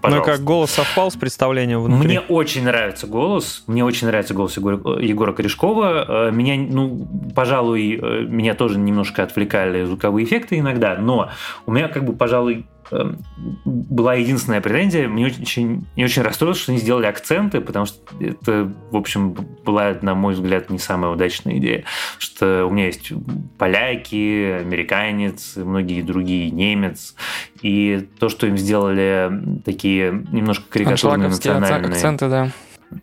пожалуйста. 0.00 0.30
Ну 0.30 0.36
как 0.36 0.44
голос 0.44 0.70
совпал 0.70 1.10
с 1.10 1.16
представлением 1.16 1.82
внутри? 1.82 2.08
Мне 2.08 2.20
очень 2.20 2.64
нравится 2.64 3.06
голос, 3.06 3.64
мне 3.66 3.84
очень 3.84 4.06
нравится 4.06 4.34
голос 4.34 4.56
Егора, 4.56 5.00
Егора 5.00 5.32
Корешкова. 5.32 6.28
Э, 6.28 6.30
меня, 6.30 6.56
ну, 6.56 7.06
пожалуй, 7.34 7.89
Э, 7.96 8.22
меня 8.22 8.54
тоже 8.54 8.78
немножко 8.78 9.22
отвлекали 9.22 9.84
звуковые 9.84 10.26
эффекты 10.26 10.58
иногда, 10.58 10.96
но 10.96 11.30
у 11.66 11.72
меня 11.72 11.88
как 11.88 12.04
бы, 12.04 12.12
пожалуй, 12.12 12.66
эм, 12.90 13.18
была 13.64 14.14
единственная 14.14 14.60
претензия. 14.60 15.08
Мне 15.08 15.26
очень, 15.26 15.86
не 15.96 16.04
очень 16.04 16.22
расстроилось, 16.22 16.58
что 16.58 16.72
они 16.72 16.80
сделали 16.80 17.06
акценты, 17.06 17.60
потому 17.60 17.86
что 17.86 17.98
это, 18.20 18.72
в 18.90 18.96
общем, 18.96 19.32
была, 19.64 19.96
на 20.02 20.14
мой 20.14 20.34
взгляд, 20.34 20.70
не 20.70 20.78
самая 20.78 21.12
удачная 21.12 21.58
идея. 21.58 21.84
Что 22.18 22.66
у 22.66 22.70
меня 22.70 22.86
есть 22.86 23.12
поляки, 23.58 24.60
американец, 24.60 25.56
многие 25.56 26.02
другие, 26.02 26.50
немец. 26.50 27.14
И 27.62 28.08
то, 28.18 28.28
что 28.28 28.46
им 28.46 28.56
сделали 28.56 29.60
такие 29.64 30.24
немножко 30.30 30.64
карикатурные 30.70 31.28
национальные... 31.28 31.92
акценты, 31.92 32.28
да 32.28 32.50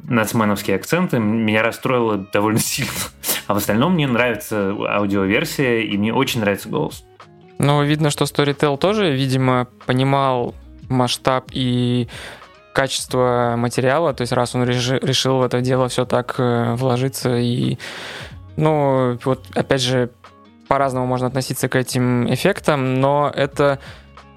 нацменовские 0.03 0.75
акценты 0.75 1.19
меня 1.19 1.63
расстроило 1.63 2.17
довольно 2.17 2.59
сильно. 2.59 2.91
А 3.47 3.53
в 3.53 3.57
остальном 3.57 3.93
мне 3.93 4.07
нравится 4.07 4.75
аудиоверсия, 4.89 5.79
и 5.79 5.97
мне 5.97 6.13
очень 6.13 6.41
нравится 6.41 6.69
голос. 6.69 7.05
Ну, 7.59 7.83
видно, 7.83 8.09
что 8.09 8.25
Storytel 8.25 8.77
тоже, 8.77 9.11
видимо, 9.11 9.67
понимал 9.85 10.53
масштаб 10.89 11.49
и 11.51 12.07
качество 12.73 13.55
материала, 13.57 14.13
то 14.13 14.21
есть 14.21 14.33
раз 14.33 14.53
он 14.53 14.63
решил 14.65 15.39
в 15.39 15.43
это 15.43 15.61
дело 15.61 15.87
все 15.87 16.05
так 16.05 16.35
э, 16.37 16.75
вложиться 16.75 17.35
и, 17.35 17.79
ну, 18.55 19.17
вот 19.23 19.43
опять 19.55 19.81
же, 19.81 20.11
по-разному 20.67 21.07
можно 21.07 21.25
относиться 21.25 21.69
к 21.69 21.75
этим 21.75 22.31
эффектам, 22.31 23.01
но 23.01 23.31
это 23.33 23.79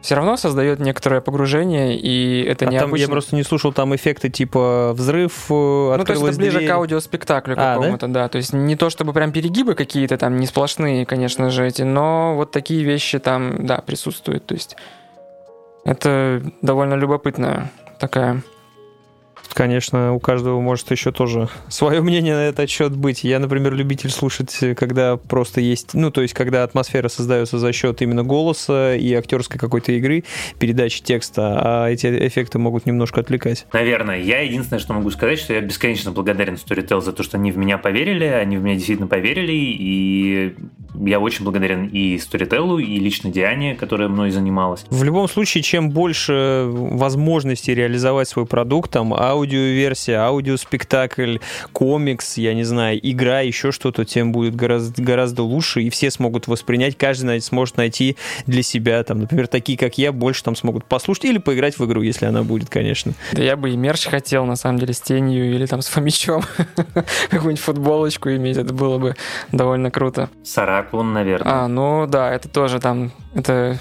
все 0.01 0.15
равно 0.15 0.37
создает 0.37 0.81
некоторое 0.81 1.21
погружение, 1.21 1.99
и 1.99 2.43
это 2.43 2.67
а 2.67 2.71
необычно. 2.71 2.91
Там, 2.91 3.01
я 3.01 3.09
просто 3.09 3.37
не 3.37 3.43
слушал 3.43 3.73
там 3.73 3.95
эффекты 3.95 4.31
типа 4.31 4.93
взрыв, 4.95 5.47
э, 5.51 5.95
Ну, 5.97 6.05
то 6.05 6.13
есть 6.13 6.23
это 6.23 6.37
ближе 6.37 6.59
дверь. 6.59 6.69
к 6.69 6.73
аудиоспектаклю 6.73 7.55
а, 7.59 7.75
какому-то, 7.77 8.07
да? 8.07 8.23
да. 8.23 8.29
То 8.29 8.39
есть 8.39 8.53
не 8.53 8.77
то 8.77 8.89
чтобы 8.89 9.13
прям 9.13 9.33
перегибы 9.33 9.75
какие-то 9.75 10.17
там, 10.17 10.39
не 10.39 10.47
сплошные, 10.47 11.05
конечно 11.05 11.51
же, 11.51 11.67
эти, 11.67 11.83
но 11.83 12.35
вот 12.35 12.51
такие 12.51 12.83
вещи 12.83 13.19
там, 13.19 13.67
да, 13.67 13.79
присутствуют. 13.79 14.47
То 14.47 14.55
есть 14.55 14.77
это 15.85 16.43
довольно 16.63 16.95
любопытная 16.95 17.71
такая 17.99 18.43
конечно, 19.55 20.15
у 20.15 20.21
каждого 20.21 20.61
может 20.61 20.91
еще 20.91 21.13
тоже 21.13 21.49
свое 21.69 22.01
мнение 22.01 22.35
на 22.35 22.49
этот 22.49 22.69
счет 22.71 22.95
быть. 22.97 23.25
Я, 23.25 23.39
например, 23.39 23.75
любитель 23.75 24.11
слушать, 24.11 24.59
когда 24.77 25.17
просто 25.17 25.61
есть, 25.61 25.95
ну, 25.95 26.11
то 26.11 26.23
есть, 26.23 26.35
когда 26.35 26.65
атмосфера 26.65 27.09
создается 27.09 27.59
за 27.59 27.73
счет 27.73 28.03
именно 28.03 28.23
голоса 28.23 28.95
и 28.97 29.13
актерской 29.15 29.59
какой-то 29.59 29.93
игры, 29.93 30.25
передачи 30.59 31.03
текста, 31.03 31.61
а 31.63 31.89
эти 31.89 32.07
эффекты 32.27 32.59
могут 32.59 32.87
немножко 32.87 33.21
отвлекать. 33.21 33.67
Наверное. 33.73 34.21
Я 34.21 34.41
единственное, 34.41 34.81
что 34.81 34.93
могу 34.93 35.11
сказать, 35.11 35.39
что 35.39 35.55
я 35.55 35.61
бесконечно 35.61 36.13
благодарен 36.13 36.55
Storytel 36.55 37.01
за 37.01 37.13
то, 37.13 37.23
что 37.23 37.37
они 37.37 37.53
в 37.53 37.59
меня 37.59 37.79
поверили, 37.79 38.25
они 38.25 38.57
в 38.57 38.63
меня 38.63 38.75
действительно 38.75 39.09
поверили, 39.09 39.53
и 39.53 40.55
я 40.95 41.21
очень 41.21 41.45
благодарен 41.45 41.87
и 41.87 42.17
Storytel, 42.17 42.83
и 42.83 42.99
лично 42.99 43.31
Диане, 43.31 43.75
которая 43.75 44.09
мной 44.09 44.31
занималась. 44.31 44.85
В 44.91 45.03
любом 45.03 45.29
случае, 45.29 45.63
чем 45.63 45.91
больше 45.91 46.67
возможностей 46.67 47.75
реализовать 47.75 48.29
свой 48.29 48.47
продукт, 48.47 48.91
там, 48.91 49.15
аудиоверсия, 49.41 50.21
аудиоспектакль, 50.21 51.39
комикс, 51.73 52.37
я 52.37 52.55
не 52.55 52.65
знаю, 52.65 53.01
игра, 53.03 53.41
еще 53.41 53.73
что-то, 53.73 54.05
тем 54.05 54.33
будет 54.33 54.55
гораздо, 54.55 55.03
гораздо 55.03 55.43
лучше, 55.43 55.83
и 55.83 55.91
все 55.91 56.11
смогут 56.11 56.47
воспринять, 56.47 56.97
каждый 56.97 57.41
сможет 57.41 57.77
найти 57.77 58.17
для 58.47 58.63
себя, 58.63 59.03
там, 59.03 59.21
например, 59.21 59.47
такие, 59.47 59.79
как 59.79 59.97
я, 59.99 60.13
больше 60.13 60.45
там 60.45 60.57
смогут 60.57 60.85
послушать 60.85 61.25
или 61.25 61.39
поиграть 61.39 61.79
в 61.79 61.85
игру, 61.87 62.03
если 62.03 62.27
она 62.27 62.43
будет, 62.43 62.69
конечно. 62.69 63.13
Да 63.33 63.43
я 63.43 63.57
бы 63.57 63.71
и 63.71 63.77
мерч 63.77 64.07
хотел, 64.07 64.45
на 64.45 64.57
самом 64.57 64.79
деле, 64.79 64.93
с 64.93 65.01
тенью 65.01 65.55
или 65.55 65.67
там 65.67 65.81
с 65.81 65.87
фомичом, 65.87 66.43
какую-нибудь 67.31 67.61
футболочку 67.61 68.31
иметь, 68.31 68.57
это 68.59 68.75
было 68.75 68.99
бы 68.99 69.17
довольно 69.53 69.91
круто. 69.91 70.29
Сараклон, 70.45 71.13
наверное. 71.13 71.65
А, 71.65 71.69
ну 71.69 72.07
да, 72.07 72.33
это 72.33 72.49
тоже 72.49 72.81
там, 72.81 73.13
это 73.35 73.79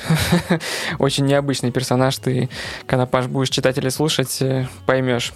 очень 1.00 1.26
необычный 1.26 1.72
персонаж, 1.72 2.18
ты, 2.18 2.50
когда, 2.86 3.06
Паш, 3.06 3.28
будешь 3.28 3.50
читать 3.50 3.78
или 3.78 3.90
слушать, 3.90 4.42
э, 4.42 4.68
поймешь. 4.86 5.34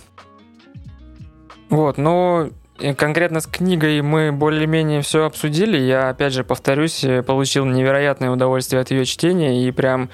Вот, 1.69 1.97
но 1.97 2.49
конкретно 2.97 3.39
с 3.39 3.47
книгой 3.47 4.01
мы 4.01 4.31
более-менее 4.31 5.01
все 5.01 5.25
обсудили. 5.25 5.77
Я, 5.77 6.09
опять 6.09 6.33
же, 6.33 6.43
повторюсь, 6.43 7.03
э, 7.03 7.23
получил 7.23 7.65
невероятное 7.65 8.29
удовольствие 8.29 8.81
от 8.81 8.91
ее 8.91 9.05
чтения 9.05 9.67
и 9.67 9.71
прям, 9.71 10.09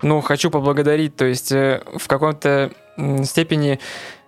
ну, 0.00 0.20
хочу 0.20 0.50
поблагодарить. 0.50 1.16
То 1.16 1.26
есть 1.26 1.52
э, 1.52 1.82
в 1.98 2.06
каком-то 2.08 2.70
степени 3.24 3.80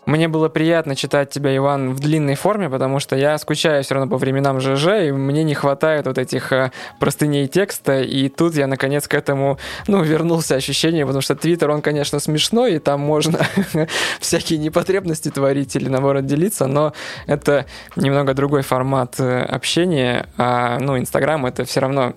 мне 0.06 0.28
было 0.28 0.48
приятно 0.48 0.96
читать 0.96 1.30
тебя, 1.30 1.56
Иван, 1.56 1.94
в 1.94 2.00
длинной 2.00 2.34
форме, 2.34 2.68
потому 2.68 3.00
что 3.00 3.16
я 3.16 3.38
скучаю 3.38 3.82
все 3.82 3.94
равно 3.94 4.10
по 4.10 4.18
временам 4.18 4.60
ЖЖ, 4.60 4.86
и 5.06 5.12
мне 5.12 5.44
не 5.44 5.54
хватает 5.54 6.06
вот 6.06 6.18
этих 6.18 6.52
э, 6.52 6.72
простыней 6.98 7.46
текста, 7.46 8.00
и 8.00 8.28
тут 8.28 8.54
я, 8.54 8.66
наконец, 8.66 9.08
к 9.08 9.14
этому, 9.14 9.58
ну, 9.88 10.02
вернулся 10.02 10.56
ощущение, 10.56 11.06
потому 11.06 11.22
что 11.22 11.34
Твиттер, 11.34 11.70
он, 11.70 11.82
конечно, 11.82 12.20
смешной, 12.20 12.74
и 12.74 12.78
там 12.78 13.00
можно 13.00 13.40
всякие 14.20 14.58
непотребности 14.58 15.30
творить 15.30 15.74
или, 15.76 15.88
наоборот, 15.88 16.26
делиться, 16.26 16.66
но 16.66 16.92
это 17.26 17.66
немного 17.96 18.34
другой 18.34 18.62
формат 18.62 19.16
э, 19.18 19.42
общения, 19.42 20.28
а, 20.36 20.78
ну, 20.80 20.98
Инстаграм— 20.98 21.46
это 21.46 21.64
все 21.64 21.80
равно 21.80 22.14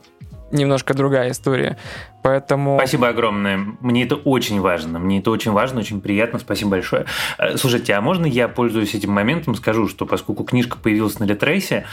немножко 0.52 0.94
другая 0.94 1.32
история. 1.32 1.78
Поэтому... 2.24 2.78
Спасибо 2.78 3.08
огромное. 3.10 3.58
Мне 3.80 4.04
это 4.04 4.16
очень 4.16 4.60
важно. 4.60 5.00
Мне 5.00 5.20
это 5.20 5.32
очень 5.32 5.52
важно, 5.52 5.80
очень 5.80 6.02
приятно. 6.02 6.40
Спасибо 6.40 6.72
большое. 6.72 7.06
Э, 7.38 7.58
слушайте, 7.58 7.94
а 7.94 8.02
можно 8.02 8.26
я, 8.26 8.48
пользуюсь 8.48 8.96
этим 8.96 9.12
моментом, 9.12 9.56
скажу, 9.56 9.88
что 9.88 10.06
поскольку 10.06 10.44
книжка 10.44 10.78
появилась 10.78 11.20
на 11.20 11.26
Литрейсе, 11.26 11.86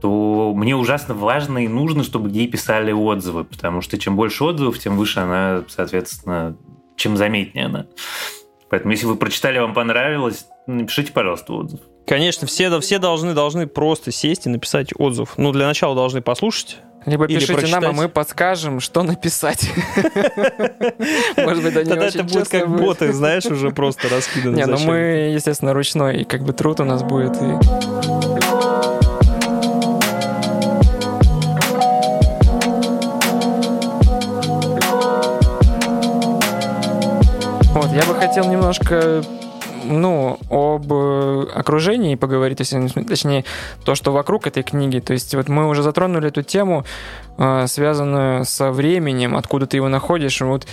то 0.00 0.52
мне 0.56 0.74
ужасно 0.74 1.14
важно 1.14 1.64
и 1.64 1.68
нужно, 1.68 2.02
чтобы 2.02 2.28
ей 2.30 2.48
писали 2.48 2.90
отзывы, 2.90 3.44
потому 3.44 3.82
что 3.82 3.98
чем 3.98 4.16
больше 4.16 4.44
отзывов, 4.44 4.78
тем 4.78 4.96
выше 4.96 5.20
она, 5.20 5.62
соответственно, 5.68 6.56
чем 6.96 7.16
заметнее 7.16 7.66
она. 7.66 7.86
Поэтому, 8.68 8.92
если 8.92 9.06
вы 9.06 9.16
прочитали, 9.16 9.58
вам 9.58 9.74
понравилось, 9.74 10.46
напишите, 10.66 11.12
пожалуйста, 11.12 11.52
отзыв. 11.52 11.80
Конечно, 12.06 12.46
все, 12.46 12.80
все 12.80 12.98
должны, 12.98 13.34
должны 13.34 13.66
просто 13.66 14.10
сесть 14.10 14.46
и 14.46 14.48
написать 14.48 14.90
отзыв. 14.96 15.34
Ну, 15.36 15.52
для 15.52 15.66
начала 15.66 15.94
должны 15.94 16.20
послушать, 16.20 16.78
либо 17.06 17.24
Или 17.24 17.34
пишите 17.34 17.54
прочитать. 17.54 17.82
нам, 17.82 17.90
а 17.90 17.92
мы 17.92 18.08
подскажем, 18.08 18.80
что 18.80 19.02
написать. 19.02 19.68
Может 21.36 21.62
быть, 21.64 21.74
Тогда 21.74 22.06
это 22.06 22.22
будет 22.22 22.48
как 22.48 22.68
боты, 22.68 23.12
знаешь, 23.12 23.46
уже 23.46 23.70
просто 23.70 24.08
раскиданы. 24.08 24.56
Не, 24.56 24.66
ну 24.66 24.78
мы, 24.78 25.32
естественно, 25.34 25.72
ручной, 25.74 26.22
и 26.22 26.24
как 26.24 26.42
бы 26.42 26.52
труд 26.52 26.80
у 26.80 26.84
нас 26.84 27.02
будет. 27.02 27.36
Вот, 37.74 37.90
я 37.90 38.04
бы 38.04 38.14
хотел 38.14 38.48
немножко 38.48 39.24
ну, 39.92 40.38
об 40.50 40.92
э, 40.92 41.46
окружении 41.54 42.14
поговорить, 42.14 42.58
то 42.58 42.62
есть, 42.62 43.08
точнее, 43.08 43.44
то, 43.84 43.94
что 43.94 44.12
вокруг 44.12 44.46
этой 44.46 44.62
книги. 44.62 44.98
То 44.98 45.12
есть 45.12 45.34
вот 45.34 45.48
мы 45.48 45.68
уже 45.68 45.82
затронули 45.82 46.28
эту 46.28 46.42
тему, 46.42 46.84
э, 47.38 47.66
связанную 47.66 48.44
со 48.44 48.72
временем, 48.72 49.36
откуда 49.36 49.66
ты 49.66 49.76
его 49.76 49.88
находишь. 49.88 50.40
Вот 50.40 50.66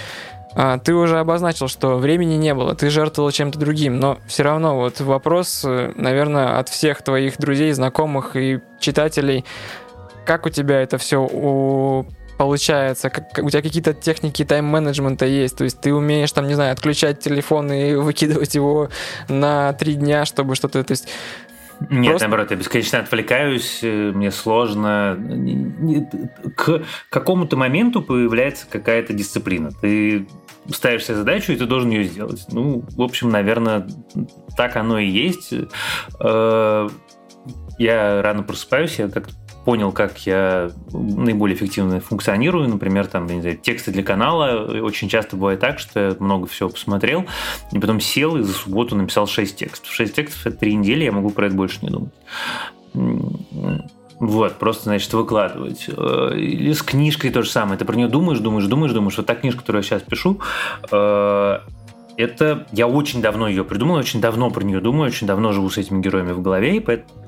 а, 0.56 0.80
ты 0.80 0.94
уже 0.94 1.20
обозначил, 1.20 1.68
что 1.68 1.98
времени 1.98 2.36
не 2.36 2.54
было, 2.54 2.74
ты 2.76 2.90
жертвовал 2.90 3.32
чем-то 3.32 3.60
другим, 3.60 4.00
но 4.00 4.18
все 4.28 4.44
равно 4.44 4.76
вот 4.76 5.00
вопрос, 5.00 5.64
э, 5.64 5.94
наверное, 5.96 6.58
от 6.58 6.70
всех 6.70 7.04
твоих 7.04 7.38
друзей, 7.38 7.72
знакомых 7.72 8.36
и 8.36 8.60
читателей, 8.80 9.46
как 10.26 10.46
у 10.46 10.50
тебя 10.50 10.82
это 10.82 10.98
все 10.98 11.18
у 11.22 12.06
получается, 12.40 13.10
как, 13.10 13.38
у 13.44 13.50
тебя 13.50 13.62
какие-то 13.62 13.94
техники 13.94 14.46
тайм-менеджмента 14.46 15.26
есть, 15.26 15.58
то 15.58 15.66
есть 15.66 15.82
ты 15.82 15.94
умеешь 15.94 16.32
там, 16.32 16.48
не 16.48 16.54
знаю, 16.54 16.72
отключать 16.72 17.20
телефон 17.20 17.70
и 17.70 17.96
выкидывать 17.96 18.56
его 18.56 18.90
на 19.28 19.74
три 19.74 19.96
дня, 19.96 20.24
чтобы 20.24 20.56
что-то, 20.56 20.82
то 20.86 20.92
есть 20.92 21.10
нет, 21.90 22.12
Просто... 22.12 22.28
наоборот, 22.28 22.52
я 22.52 22.58
бесконечно 22.58 23.00
отвлекаюсь, 23.00 23.80
э, 23.84 24.12
мне 24.14 24.32
сложно. 24.32 25.18
К 26.58 26.84
какому-то 27.10 27.56
моменту 27.56 28.02
появляется 28.02 28.68
какая-то 28.70 29.14
дисциплина. 29.14 29.72
Ты 29.72 30.28
ставишь 30.70 31.06
себе 31.06 31.16
задачу, 31.16 31.54
и 31.54 31.56
ты 31.56 31.66
должен 31.66 31.90
ее 31.90 32.04
сделать. 32.04 32.46
Ну, 32.52 32.84
в 32.98 33.02
общем, 33.02 33.30
наверное, 33.30 33.88
так 34.58 34.76
оно 34.76 35.00
и 35.00 35.08
есть. 35.08 35.54
Э, 36.20 36.90
я 37.78 38.22
рано 38.22 38.44
просыпаюсь, 38.44 39.00
я 39.00 39.08
как-то 39.08 39.34
понял, 39.70 39.92
как 39.92 40.26
я 40.26 40.72
наиболее 40.92 41.56
эффективно 41.56 42.00
функционирую. 42.00 42.68
Например, 42.68 43.06
там, 43.06 43.28
не 43.28 43.40
знаю, 43.40 43.56
тексты 43.56 43.92
для 43.92 44.02
канала. 44.02 44.66
Очень 44.82 45.10
часто 45.10 45.36
бывает 45.36 45.60
так, 45.60 45.78
что 45.78 46.00
я 46.00 46.16
много 46.18 46.48
всего 46.48 46.70
посмотрел, 46.70 47.28
и 47.72 47.78
потом 47.78 48.00
сел 48.00 48.36
и 48.36 48.42
за 48.42 48.52
субботу 48.52 48.96
написал 48.96 49.28
6 49.28 49.56
текстов. 49.56 49.92
6 49.92 50.16
текстов— 50.16 50.44
это 50.48 50.58
3 50.58 50.74
недели, 50.74 51.04
я 51.04 51.12
могу 51.12 51.30
про 51.30 51.46
это 51.46 51.56
больше 51.56 51.78
не 51.84 51.92
думать. 51.92 52.14
Вот, 54.20 54.56
просто, 54.56 54.86
значит, 54.86 55.14
выкладывать. 55.14 55.86
Э, 55.88 56.32
или 56.36 56.74
с 56.74 56.82
книжкой 56.82 57.30
то 57.30 57.44
же 57.44 57.52
самое. 57.52 57.78
Ты 57.78 57.86
про 57.86 57.96
нее 57.96 58.08
думаешь, 58.08 58.40
думаешь, 58.40 58.66
думаешь, 58.66 58.92
думаешь. 58.92 59.18
Вот 59.18 59.28
та 59.28 59.36
книжка, 59.36 59.60
которую 59.60 59.84
я 59.84 59.88
сейчас 59.88 60.02
пишу, 60.02 60.40
э, 60.92 61.60
это 62.18 62.68
я 62.72 62.88
очень 62.88 63.22
давно 63.22 63.48
ее 63.48 63.64
придумал, 63.64 63.98
очень 63.98 64.20
давно 64.20 64.50
про 64.50 64.64
нее 64.64 64.82
думаю, 64.82 65.10
очень 65.10 65.28
давно 65.28 65.54
живу 65.54 65.70
с 65.70 65.78
этими 65.78 66.02
героями 66.02 66.32
в 66.32 66.42
голове, 66.42 66.78
и 66.78 66.80
поэтому 66.80 67.20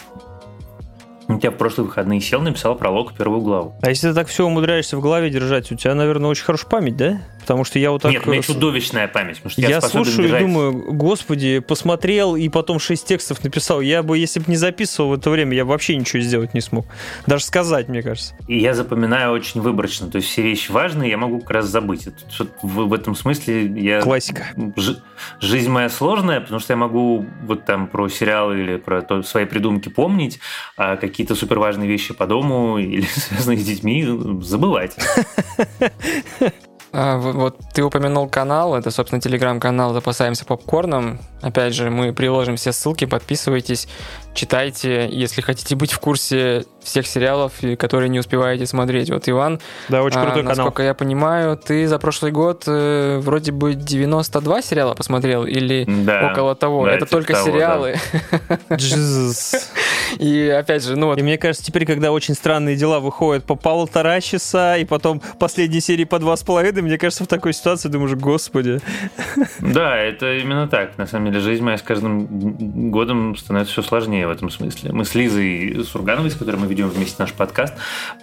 у 1.36 1.40
тебя 1.40 1.52
в 1.52 1.56
прошлые 1.56 1.88
выходные 1.88 2.22
сел, 2.22 2.42
написал 2.42 2.76
пролог 2.76 3.14
первую 3.14 3.42
главу. 3.42 3.76
А 3.82 3.90
если 3.90 4.10
ты 4.10 4.14
так 4.14 4.28
все 4.28 4.46
умудряешься 4.46 4.98
в 4.98 5.02
голове 5.02 5.30
держать, 5.30 5.72
у 5.72 5.76
тебя, 5.76 5.96
наверное, 5.96 6.30
очень 6.30 6.44
хорошая 6.44 6.70
память, 6.70 6.98
да? 6.98 7.22
Потому 7.40 7.64
что 7.64 7.80
я 7.80 7.92
вот 7.92 8.04
так... 8.04 8.12
Нет, 8.12 8.28
у 8.28 8.32
меня 8.32 8.42
чудовищная 8.42 9.08
память. 9.08 9.38
Потому 9.38 9.52
что 9.52 9.62
я, 9.62 9.70
я 9.70 9.82
слушаю 9.82 10.24
держать... 10.24 10.42
и 10.42 10.46
думаю, 10.46 10.94
господи, 10.94 11.60
посмотрел 11.60 12.36
и 12.36 12.48
потом 12.50 12.80
шесть 12.80 13.08
текстов 13.08 13.44
написал. 13.44 13.82
Я 13.82 14.04
бы, 14.04 14.18
если 14.18 14.40
бы 14.40 14.46
не 14.48 14.58
записывал 14.58 15.10
в 15.10 15.14
это 15.14 15.30
время, 15.30 15.56
я 15.56 15.66
бы 15.66 15.72
вообще 15.72 15.96
ничего 15.96 16.22
сделать 16.22 16.54
не 16.54 16.62
смог. 16.62 16.86
Даже 17.26 17.44
сказать, 17.44 17.88
мне 17.88 18.04
кажется. 18.04 18.36
И 18.48 18.60
я 18.60 18.74
запоминаю 18.76 19.34
очень 19.34 19.60
выборочно. 19.60 20.08
То 20.10 20.18
есть 20.18 20.30
все 20.30 20.44
вещи 20.44 20.72
важные, 20.72 21.10
я 21.10 21.18
могу 21.18 21.40
как 21.40 21.50
раз 21.50 21.66
забыть. 21.66 22.08
В, 22.62 22.86
в 22.86 22.94
этом 22.94 23.16
смысле 23.16 23.66
я... 23.66 24.02
Классика. 24.02 24.46
Ж... 24.76 24.98
Жизнь 25.40 25.70
моя 25.70 25.90
сложная, 25.90 26.42
потому 26.42 26.60
что 26.60 26.74
я 26.74 26.78
могу 26.78 27.26
вот 27.44 27.66
там 27.66 27.88
про 27.88 28.08
сериалы 28.08 28.60
или 28.60 28.78
про 28.78 29.02
то, 29.02 29.24
свои 29.24 29.46
придумки 29.46 29.90
помнить, 29.90 30.40
а 30.78 30.96
какие-то 31.22 31.36
суперважные 31.36 31.88
вещи 31.88 32.14
по 32.16 32.26
дому 32.26 32.80
или 32.80 33.06
связанные 33.16 33.60
с 33.60 33.64
детьми 33.64 34.04
забывать. 34.42 34.96
А, 36.94 37.18
вот 37.18 37.58
ты 37.74 37.84
упомянул 37.84 38.28
канал, 38.28 38.76
это, 38.76 38.92
собственно, 38.92 39.22
телеграм-канал 39.22 39.94
«Запасаемся 39.94 40.44
попкорном». 40.44 41.20
Опять 41.42 41.74
же, 41.74 41.90
мы 41.90 42.12
приложим 42.12 42.58
все 42.58 42.74
ссылки, 42.74 43.06
подписывайтесь, 43.06 43.88
читайте, 44.34 45.08
если 45.10 45.42
хотите 45.42 45.76
быть 45.76 45.94
в 45.94 46.00
курсе 46.00 46.66
всех 46.84 47.08
сериалов, 47.08 47.54
которые 47.78 48.10
не 48.10 48.20
успеваете 48.20 48.66
смотреть. 48.66 49.10
Вот, 49.10 49.30
Иван, 49.30 49.62
да, 49.88 50.04
очень 50.04 50.20
крутой 50.20 50.42
а, 50.42 50.48
канал. 50.48 50.58
насколько 50.58 50.84
я 50.84 50.94
понимаю, 50.94 51.56
ты 51.58 51.88
за 51.88 51.98
прошлый 51.98 52.32
год 52.32 52.64
э, 52.68 53.20
вроде 53.20 53.52
бы 53.52 53.74
92 53.74 54.62
сериала 54.62 54.94
посмотрел 54.94 55.46
или 55.46 55.86
да, 55.88 56.32
около 56.32 56.56
того. 56.56 56.86
Да, 56.86 56.92
Это 56.92 57.06
типа 57.06 57.12
только 57.12 57.34
того, 57.34 57.48
сериалы. 57.48 57.96
Да. 58.70 58.78
И 60.20 60.48
опять 60.48 60.84
же, 60.84 60.96
ну 60.96 61.08
вот... 61.08 61.20
И 61.20 61.24
мне 61.24 61.38
кажется, 61.38 61.66
теперь, 61.66 61.86
когда 61.86 62.12
очень 62.12 62.34
странные 62.34 62.76
дела 62.76 63.00
выходят 63.00 63.46
по 63.46 63.56
полтора 63.56 64.22
часа, 64.22 64.78
и 64.78 64.86
потом 64.86 65.22
последние 65.40 65.82
серии 65.82 66.04
по 66.04 66.20
два 66.20 66.36
с 66.36 66.44
половиной, 66.44 66.82
мне 66.82 66.98
кажется, 66.98 67.24
в 67.24 67.28
такой 67.28 67.54
ситуации 67.54 67.90
думаешь, 67.90 68.16
господи. 68.16 68.80
Да, 69.60 69.98
это 69.98 70.38
именно 70.38 70.68
так. 70.68 70.98
На 70.98 71.08
самом 71.08 71.28
деле, 71.28 71.40
жизнь 71.40 71.64
моя 71.64 71.78
с 71.78 71.82
каждым 71.82 72.92
годом 72.92 73.36
становится 73.36 73.74
все 73.74 73.82
сложнее 73.82 74.28
в 74.28 74.32
этом 74.32 74.50
смысле. 74.50 74.92
Мы 74.92 75.06
с 75.06 75.16
Лизой 75.16 75.84
Сургановой, 75.86 76.32
с 76.32 76.36
которой 76.36 76.58
мы 76.58 76.68
ведем 76.68 76.90
вместе 76.90 77.16
наш 77.20 77.34
подкаст, 77.34 77.74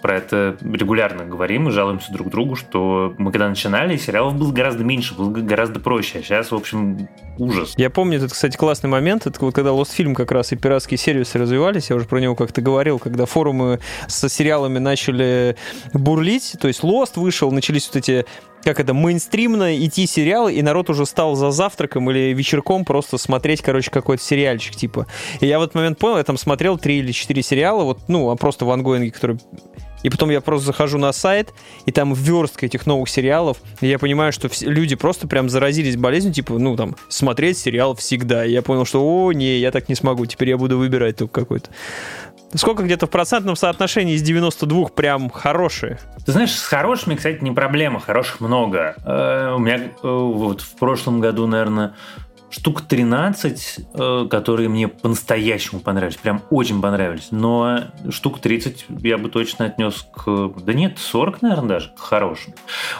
про 0.01 0.17
это 0.17 0.57
регулярно 0.61 1.25
говорим 1.25 1.69
и 1.69 1.71
жалуемся 1.71 2.11
друг 2.11 2.29
другу, 2.29 2.55
что 2.55 3.13
мы 3.17 3.31
когда 3.31 3.49
начинали, 3.49 3.97
сериалов 3.97 4.35
было 4.35 4.51
гораздо 4.51 4.83
меньше, 4.83 5.15
было 5.15 5.29
гораздо 5.29 5.79
проще. 5.79 6.19
А 6.19 6.21
сейчас, 6.21 6.51
в 6.51 6.55
общем, 6.55 7.07
ужас. 7.37 7.73
Я 7.77 7.89
помню 7.89 8.17
этот, 8.17 8.33
кстати, 8.33 8.57
классный 8.57 8.89
момент, 8.89 9.25
это 9.25 9.39
вот 9.41 9.55
когда 9.55 9.71
Lost 9.71 9.91
Film 9.97 10.13
как 10.13 10.31
раз 10.31 10.51
и 10.51 10.55
пиратские 10.55 10.97
сервисы 10.97 11.37
развивались, 11.79 11.89
я 11.89 11.95
уже 11.95 12.05
про 12.05 12.19
него 12.19 12.35
как-то 12.35 12.61
говорил, 12.61 12.99
когда 12.99 13.25
форумы 13.25 13.79
со 14.07 14.29
сериалами 14.29 14.79
начали 14.79 15.55
бурлить, 15.93 16.55
то 16.59 16.67
есть 16.67 16.81
Lost 16.81 17.13
вышел, 17.15 17.51
начались 17.51 17.87
вот 17.87 17.95
эти 17.95 18.25
как 18.63 18.81
это, 18.81 18.93
мейнстримно 18.93 19.77
идти 19.85 20.05
сериалы, 20.05 20.53
и 20.53 20.61
народ 20.61 20.89
уже 20.89 21.05
стал 21.05 21.35
за 21.35 21.49
завтраком 21.49 22.11
или 22.11 22.33
вечерком 22.33 22.83
просто 22.83 23.17
смотреть, 23.17 23.61
короче, 23.61 23.89
какой-то 23.89 24.21
сериальчик, 24.21 24.75
типа. 24.75 25.07
И 25.39 25.47
я 25.47 25.59
в 25.59 25.61
этот 25.61 25.75
момент 25.75 25.97
понял, 25.97 26.17
я 26.17 26.23
там 26.25 26.37
смотрел 26.37 26.77
три 26.77 26.99
или 26.99 27.13
четыре 27.13 27.41
сериала, 27.41 27.83
вот, 27.83 27.99
ну, 28.09 28.29
а 28.29 28.35
просто 28.35 28.65
в 28.65 28.71
ангоинге, 28.71 29.11
которые 29.11 29.39
и 30.03 30.09
потом 30.09 30.29
я 30.29 30.41
просто 30.41 30.67
захожу 30.67 30.97
на 30.97 31.11
сайт, 31.11 31.53
и 31.85 31.91
там 31.91 32.13
верстка 32.13 32.65
этих 32.65 32.85
новых 32.85 33.09
сериалов, 33.09 33.57
и 33.81 33.87
я 33.87 33.99
понимаю, 33.99 34.31
что 34.31 34.49
люди 34.61 34.95
просто 34.95 35.27
прям 35.27 35.49
заразились 35.49 35.97
болезнью, 35.97 36.33
типа, 36.33 36.57
ну, 36.57 36.75
там, 36.75 36.95
смотреть 37.07 37.57
сериал 37.57 37.95
всегда. 37.95 38.45
И 38.45 38.51
я 38.51 38.61
понял, 38.61 38.85
что, 38.85 39.01
о, 39.01 39.31
не, 39.33 39.57
я 39.57 39.71
так 39.71 39.89
не 39.89 39.95
смогу, 39.95 40.25
теперь 40.25 40.49
я 40.49 40.57
буду 40.57 40.77
выбирать 40.77 41.17
только 41.17 41.41
какой-то. 41.41 41.69
Сколько 42.55 42.81
где-то 42.81 43.05
в 43.05 43.11
процентном 43.11 43.55
соотношении 43.55 44.15
из 44.15 44.23
92 44.23 44.87
прям 44.87 45.29
хорошие? 45.29 45.99
Ты 46.25 46.31
знаешь, 46.31 46.51
с 46.51 46.63
хорошими, 46.63 47.13
кстати, 47.15 47.43
не 47.43 47.51
проблема, 47.51 47.99
хороших 47.99 48.39
много. 48.39 48.95
Э, 49.05 49.53
у 49.55 49.59
меня 49.59 49.77
э, 49.77 49.89
вот 50.01 50.61
в 50.61 50.75
прошлом 50.77 51.19
году, 51.19 51.45
наверное, 51.45 51.93
штук 52.49 52.81
13, 52.81 53.79
э, 53.93 54.27
которые 54.29 54.69
мне 54.69 54.87
по-настоящему 54.87 55.81
понравились, 55.81 56.17
прям 56.17 56.41
очень 56.49 56.81
понравились. 56.81 57.27
Но 57.31 57.85
штук 58.09 58.39
30 58.39 58.85
я 59.01 59.17
бы 59.17 59.29
точно 59.29 59.65
отнес 59.65 60.07
к... 60.13 60.53
Да 60.63 60.73
нет, 60.73 60.97
40, 60.97 61.41
наверное, 61.41 61.69
даже, 61.69 61.89
к 61.89 61.99
хорошим. 61.99 62.53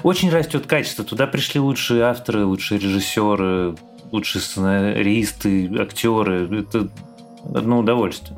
Очень 0.03 0.29
растет 0.29 0.67
качество. 0.67 1.03
Туда 1.03 1.27
пришли 1.27 1.59
лучшие 1.59 2.03
авторы, 2.03 2.45
лучшие 2.45 2.79
режиссеры, 2.79 3.75
лучшие 4.11 4.41
сценаристы, 4.41 5.69
актеры. 5.79 6.61
Это 6.61 6.89
одно 7.53 7.79
удовольствие. 7.79 8.37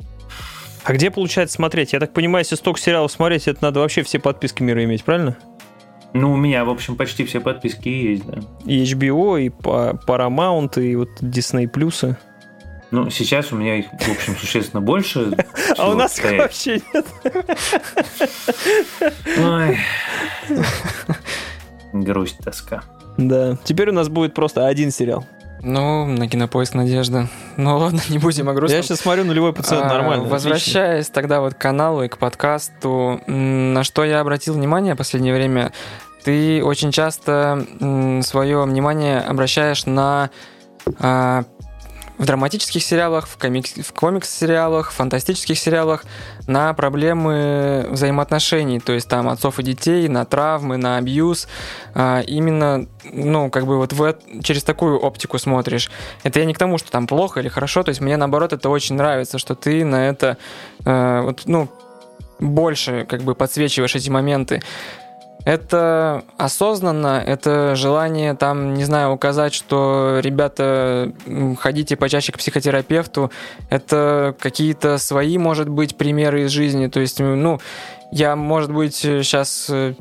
А 0.84 0.92
где 0.92 1.10
получается 1.10 1.54
смотреть? 1.54 1.92
Я 1.92 2.00
так 2.00 2.12
понимаю, 2.12 2.42
если 2.42 2.56
столько 2.56 2.80
сериалов 2.80 3.12
смотреть, 3.12 3.46
это 3.46 3.62
надо 3.62 3.80
вообще 3.80 4.02
все 4.02 4.18
подписки 4.18 4.62
мира 4.62 4.82
иметь, 4.82 5.04
правильно? 5.04 5.36
Ну, 6.14 6.32
у 6.32 6.36
меня, 6.36 6.64
в 6.64 6.70
общем, 6.70 6.96
почти 6.96 7.24
все 7.24 7.40
подписки 7.40 7.88
есть, 7.88 8.26
да. 8.26 8.40
И 8.66 8.82
HBO, 8.82 9.40
и 9.40 9.48
Paramount, 9.48 10.82
и 10.82 10.94
вот 10.96 11.08
Disney+. 11.20 11.68
Плюсы. 11.68 12.16
Ну, 12.90 13.08
сейчас 13.08 13.52
у 13.52 13.56
меня 13.56 13.76
их, 13.78 13.86
в 13.86 14.08
общем, 14.10 14.36
существенно 14.36 14.82
больше. 14.82 15.32
А 15.78 15.90
у 15.90 15.94
нас 15.94 16.22
вообще 16.22 16.82
нет. 16.92 17.06
Ой. 19.38 19.78
Грусть, 21.94 22.38
тоска. 22.44 22.82
Да. 23.16 23.56
Теперь 23.64 23.88
у 23.88 23.92
нас 23.92 24.10
будет 24.10 24.34
просто 24.34 24.66
один 24.66 24.90
сериал. 24.90 25.24
Ну, 25.62 26.06
на 26.06 26.28
кинопоиск 26.28 26.74
надежда. 26.74 27.28
Ну 27.56 27.78
ладно, 27.78 28.00
не 28.08 28.18
будем 28.18 28.48
о 28.48 28.52
грустном. 28.52 28.76
Я 28.76 28.82
сейчас 28.82 29.00
смотрю 29.00 29.24
нулевой 29.24 29.52
пациент, 29.52 29.84
а, 29.84 29.88
нормально. 29.88 30.24
Возвращаясь 30.24 31.06
отлично. 31.06 31.14
тогда 31.14 31.40
вот 31.40 31.54
к 31.54 31.58
каналу 31.58 32.02
и 32.02 32.08
к 32.08 32.18
подкасту, 32.18 33.20
на 33.26 33.84
что 33.84 34.04
я 34.04 34.20
обратил 34.20 34.54
внимание 34.54 34.94
в 34.94 34.98
последнее 34.98 35.34
время, 35.34 35.72
ты 36.24 36.62
очень 36.64 36.90
часто 36.90 37.64
свое 38.22 38.64
внимание 38.64 39.20
обращаешь 39.20 39.86
на 39.86 40.30
а, 40.98 41.44
в 42.18 42.26
драматических 42.26 42.82
сериалах, 42.82 43.26
в, 43.26 43.36
комикс, 43.38 43.74
в 43.74 43.92
комикс-сериалах, 43.92 44.90
в 44.90 44.94
фантастических 44.94 45.58
сериалах 45.58 46.04
на 46.46 46.72
проблемы 46.74 47.86
взаимоотношений, 47.90 48.80
то 48.80 48.92
есть 48.92 49.08
там 49.08 49.28
отцов 49.28 49.58
и 49.58 49.62
детей, 49.62 50.08
на 50.08 50.24
травмы, 50.24 50.76
на 50.76 50.98
абьюз. 50.98 51.48
А, 51.94 52.20
именно, 52.20 52.86
ну, 53.04 53.50
как 53.50 53.66
бы 53.66 53.78
вот 53.78 53.92
в, 53.92 54.16
через 54.42 54.62
такую 54.62 54.98
оптику 54.98 55.38
смотришь. 55.38 55.90
Это 56.22 56.40
я 56.40 56.44
не 56.44 56.54
к 56.54 56.58
тому, 56.58 56.78
что 56.78 56.90
там 56.90 57.06
плохо 57.06 57.40
или 57.40 57.48
хорошо, 57.48 57.82
то 57.82 57.88
есть 57.88 58.00
мне 58.00 58.16
наоборот 58.16 58.52
это 58.52 58.68
очень 58.68 58.96
нравится, 58.96 59.38
что 59.38 59.54
ты 59.54 59.84
на 59.84 60.08
это, 60.08 60.36
э, 60.84 61.20
вот, 61.22 61.42
ну, 61.46 61.68
больше 62.38 63.06
как 63.08 63.22
бы 63.22 63.34
подсвечиваешь 63.34 63.94
эти 63.94 64.10
моменты. 64.10 64.62
Это 65.44 66.24
осознанно, 66.36 67.22
это 67.24 67.74
желание 67.74 68.34
там, 68.34 68.74
не 68.74 68.84
знаю, 68.84 69.12
указать, 69.12 69.52
что 69.52 70.20
ребята, 70.22 71.12
ходите 71.58 71.96
почаще 71.96 72.32
к 72.32 72.38
психотерапевту, 72.38 73.32
это 73.68 74.36
какие-то 74.38 74.98
свои, 74.98 75.38
может 75.38 75.68
быть, 75.68 75.96
примеры 75.96 76.44
из 76.44 76.50
жизни. 76.50 76.86
То 76.86 77.00
есть, 77.00 77.18
ну, 77.18 77.60
я, 78.12 78.36
может 78.36 78.72
быть, 78.72 78.94
сейчас 78.94 79.66
э, 79.68 79.94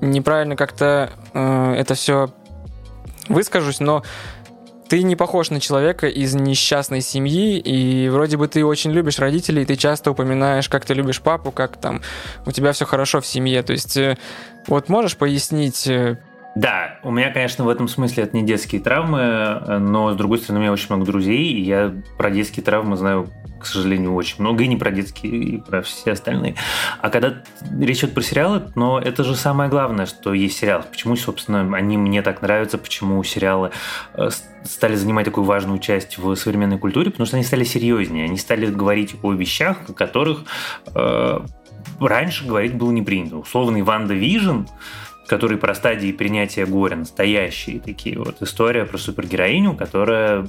неправильно 0.00 0.56
как-то 0.56 1.10
э, 1.34 1.74
это 1.76 1.94
все 1.94 2.30
выскажусь, 3.28 3.80
но 3.80 4.02
ты 4.88 5.02
не 5.02 5.16
похож 5.16 5.50
на 5.50 5.60
человека 5.60 6.08
из 6.08 6.34
несчастной 6.34 7.02
семьи, 7.02 7.58
и 7.58 8.08
вроде 8.08 8.36
бы 8.36 8.48
ты 8.48 8.64
очень 8.64 8.90
любишь 8.90 9.18
родителей, 9.18 9.66
ты 9.66 9.76
часто 9.76 10.10
упоминаешь, 10.10 10.68
как 10.68 10.84
ты 10.86 10.94
любишь 10.94 11.20
папу, 11.20 11.50
как 11.50 11.76
там 11.76 12.00
у 12.46 12.52
тебя 12.52 12.72
все 12.72 12.86
хорошо 12.86 13.20
в 13.20 13.26
семье. 13.26 13.62
То 13.62 13.72
есть, 13.72 13.96
э, 13.96 14.16
вот 14.68 14.88
можешь 14.88 15.16
пояснить, 15.16 15.86
э, 15.86 16.18
да, 16.58 16.98
у 17.04 17.12
меня, 17.12 17.30
конечно, 17.30 17.64
в 17.64 17.68
этом 17.68 17.86
смысле 17.86 18.24
это 18.24 18.36
не 18.36 18.42
детские 18.42 18.80
травмы, 18.80 19.78
но, 19.78 20.12
с 20.12 20.16
другой 20.16 20.38
стороны, 20.38 20.58
у 20.58 20.62
меня 20.62 20.72
очень 20.72 20.86
много 20.88 21.06
друзей, 21.06 21.52
и 21.52 21.60
я 21.60 21.94
про 22.16 22.30
детские 22.30 22.64
травмы 22.64 22.96
знаю, 22.96 23.28
к 23.60 23.66
сожалению, 23.66 24.14
очень 24.14 24.36
много, 24.40 24.64
и 24.64 24.66
не 24.66 24.76
про 24.76 24.90
детские, 24.90 25.32
и 25.32 25.58
про 25.58 25.82
все 25.82 26.12
остальные. 26.12 26.56
А 27.00 27.10
когда 27.10 27.34
речь 27.78 27.98
идет 27.98 28.12
про 28.12 28.22
сериалы, 28.22 28.62
но 28.74 28.98
это 28.98 29.22
же 29.22 29.36
самое 29.36 29.70
главное, 29.70 30.06
что 30.06 30.32
есть 30.34 30.58
сериал. 30.58 30.84
Почему, 30.90 31.14
собственно, 31.14 31.60
они 31.76 31.96
мне 31.96 32.22
так 32.22 32.42
нравятся, 32.42 32.76
почему 32.78 33.22
сериалы 33.22 33.70
э, 34.14 34.28
стали 34.64 34.96
занимать 34.96 35.26
такую 35.26 35.44
важную 35.44 35.78
часть 35.78 36.18
в 36.18 36.34
современной 36.34 36.78
культуре, 36.78 37.10
потому 37.10 37.26
что 37.26 37.36
они 37.36 37.44
стали 37.44 37.62
серьезнее, 37.62 38.24
они 38.24 38.36
стали 38.36 38.66
говорить 38.66 39.14
о 39.22 39.32
вещах, 39.32 39.76
о 39.88 39.92
которых 39.92 40.44
э, 40.94 41.40
раньше 42.06 42.46
говорить 42.46 42.74
было 42.74 42.90
не 42.90 43.02
принято. 43.02 43.38
Условный 43.38 43.82
WandaVision, 43.82 44.62
который 45.28 45.58
про 45.58 45.74
стадии 45.74 46.10
принятия 46.10 46.66
горя, 46.66 46.96
настоящие 46.96 47.80
такие 47.80 48.18
вот. 48.18 48.42
История 48.42 48.84
про 48.84 48.98
супергероиню, 48.98 49.74
которая, 49.74 50.46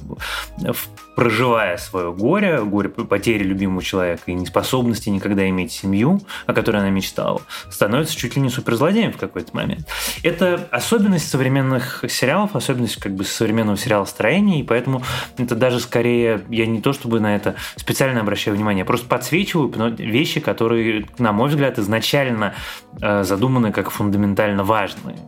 проживая 1.14 1.76
свое 1.76 2.12
горе, 2.12 2.62
горе 2.62 2.88
потери 2.88 3.44
любимого 3.44 3.82
человека 3.82 4.22
и 4.26 4.34
неспособности 4.34 5.08
никогда 5.10 5.48
иметь 5.48 5.72
семью, 5.72 6.20
о 6.46 6.54
которой 6.54 6.78
она 6.78 6.90
мечтала, 6.90 7.42
становится 7.70 8.16
чуть 8.16 8.36
ли 8.36 8.42
не 8.42 8.48
суперзлодеем 8.48 9.12
в 9.12 9.18
какой-то 9.18 9.54
момент. 9.54 9.86
Это 10.22 10.68
особенность 10.70 11.28
современных 11.28 12.04
сериалов, 12.08 12.56
особенность 12.56 12.96
как 12.96 13.14
бы 13.14 13.24
современного 13.24 13.76
сериала 13.76 14.04
строения, 14.06 14.60
и 14.60 14.62
поэтому 14.62 15.02
это 15.36 15.54
даже 15.54 15.80
скорее, 15.80 16.42
я 16.48 16.66
не 16.66 16.80
то 16.80 16.92
чтобы 16.92 17.20
на 17.20 17.36
это 17.36 17.54
специально 17.76 18.20
обращаю 18.20 18.56
внимание, 18.56 18.80
я 18.80 18.86
просто 18.86 19.06
подсвечиваю 19.06 19.70
вещи, 19.98 20.40
которые, 20.40 21.06
на 21.18 21.32
мой 21.32 21.50
взгляд, 21.50 21.78
изначально 21.78 22.54
э, 23.00 23.24
задуманы 23.24 23.72
как 23.72 23.90
фундаментально 23.90 24.64
важные, 24.70 25.18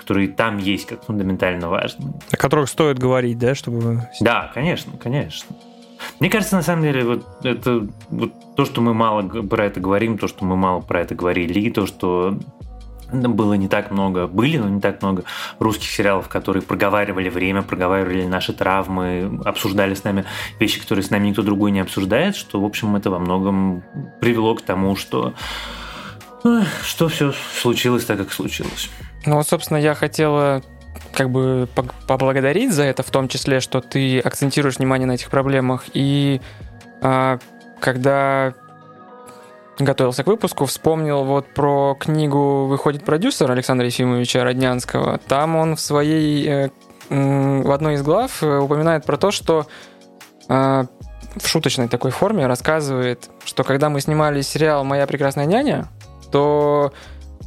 которые 0.00 0.26
там 0.28 0.58
есть 0.58 0.86
как 0.86 1.04
фундаментально 1.04 1.68
важные. 1.68 2.12
О 2.32 2.36
которых 2.36 2.68
стоит 2.68 2.98
говорить, 2.98 3.38
да, 3.38 3.54
чтобы... 3.54 4.08
Да, 4.20 4.50
конечно, 4.52 4.92
конечно. 4.98 5.54
Мне 6.18 6.28
кажется, 6.28 6.56
на 6.56 6.62
самом 6.62 6.82
деле, 6.82 7.04
вот 7.04 7.24
это 7.44 7.86
вот 8.10 8.32
то, 8.56 8.64
что 8.64 8.80
мы 8.80 8.94
мало 8.94 9.22
про 9.22 9.66
это 9.66 9.78
говорим, 9.78 10.18
то, 10.18 10.26
что 10.26 10.44
мы 10.44 10.56
мало 10.56 10.80
про 10.80 11.00
это 11.00 11.14
говорили, 11.14 11.60
и 11.60 11.70
то, 11.70 11.86
что 11.86 12.36
было 13.12 13.54
не 13.54 13.68
так 13.68 13.92
много, 13.92 14.26
были, 14.26 14.58
но 14.58 14.68
не 14.68 14.80
так 14.80 15.00
много 15.02 15.22
русских 15.60 15.88
сериалов, 15.88 16.28
которые 16.28 16.64
проговаривали 16.64 17.28
время, 17.28 17.62
проговаривали 17.62 18.26
наши 18.26 18.52
травмы, 18.52 19.40
обсуждали 19.44 19.94
с 19.94 20.02
нами 20.02 20.24
вещи, 20.58 20.80
которые 20.80 21.04
с 21.04 21.10
нами 21.10 21.28
никто 21.28 21.42
другой 21.42 21.70
не 21.70 21.80
обсуждает, 21.80 22.34
что, 22.34 22.60
в 22.60 22.64
общем, 22.64 22.96
это 22.96 23.10
во 23.10 23.20
многом 23.20 23.84
привело 24.20 24.56
к 24.56 24.62
тому, 24.62 24.96
что 24.96 25.34
что 26.82 27.08
все 27.08 27.32
случилось 27.60 28.04
так, 28.04 28.18
как 28.18 28.32
случилось. 28.32 28.90
Ну 29.26 29.36
вот, 29.36 29.48
собственно, 29.48 29.78
я 29.78 29.94
хотела 29.94 30.62
как 31.12 31.30
бы 31.30 31.68
поблагодарить 32.06 32.72
за 32.72 32.84
это, 32.84 33.02
в 33.02 33.10
том 33.10 33.28
числе, 33.28 33.60
что 33.60 33.80
ты 33.80 34.18
акцентируешь 34.20 34.76
внимание 34.76 35.06
на 35.06 35.12
этих 35.12 35.30
проблемах. 35.30 35.84
И 35.94 36.40
а, 37.00 37.38
когда 37.80 38.54
готовился 39.78 40.24
к 40.24 40.26
выпуску, 40.26 40.66
вспомнил 40.66 41.24
вот 41.24 41.46
про 41.52 41.96
книгу 41.98 42.66
«Выходит 42.66 43.04
продюсер» 43.04 43.50
Александра 43.50 43.86
Ефимовича 43.86 44.44
Роднянского. 44.44 45.18
Там 45.26 45.56
он 45.56 45.76
в 45.76 45.80
своей, 45.80 46.46
э, 46.46 46.68
в 47.08 47.70
одной 47.72 47.94
из 47.94 48.02
глав 48.02 48.42
э, 48.42 48.58
упоминает 48.58 49.04
про 49.04 49.16
то, 49.16 49.30
что 49.30 49.66
а, 50.48 50.86
в 51.36 51.46
шуточной 51.48 51.88
такой 51.88 52.10
форме 52.10 52.46
рассказывает, 52.46 53.30
что 53.44 53.64
когда 53.64 53.88
мы 53.88 54.00
снимали 54.00 54.42
сериал 54.42 54.84
«Моя 54.84 55.06
прекрасная 55.06 55.46
няня», 55.46 55.88
то 56.34 56.92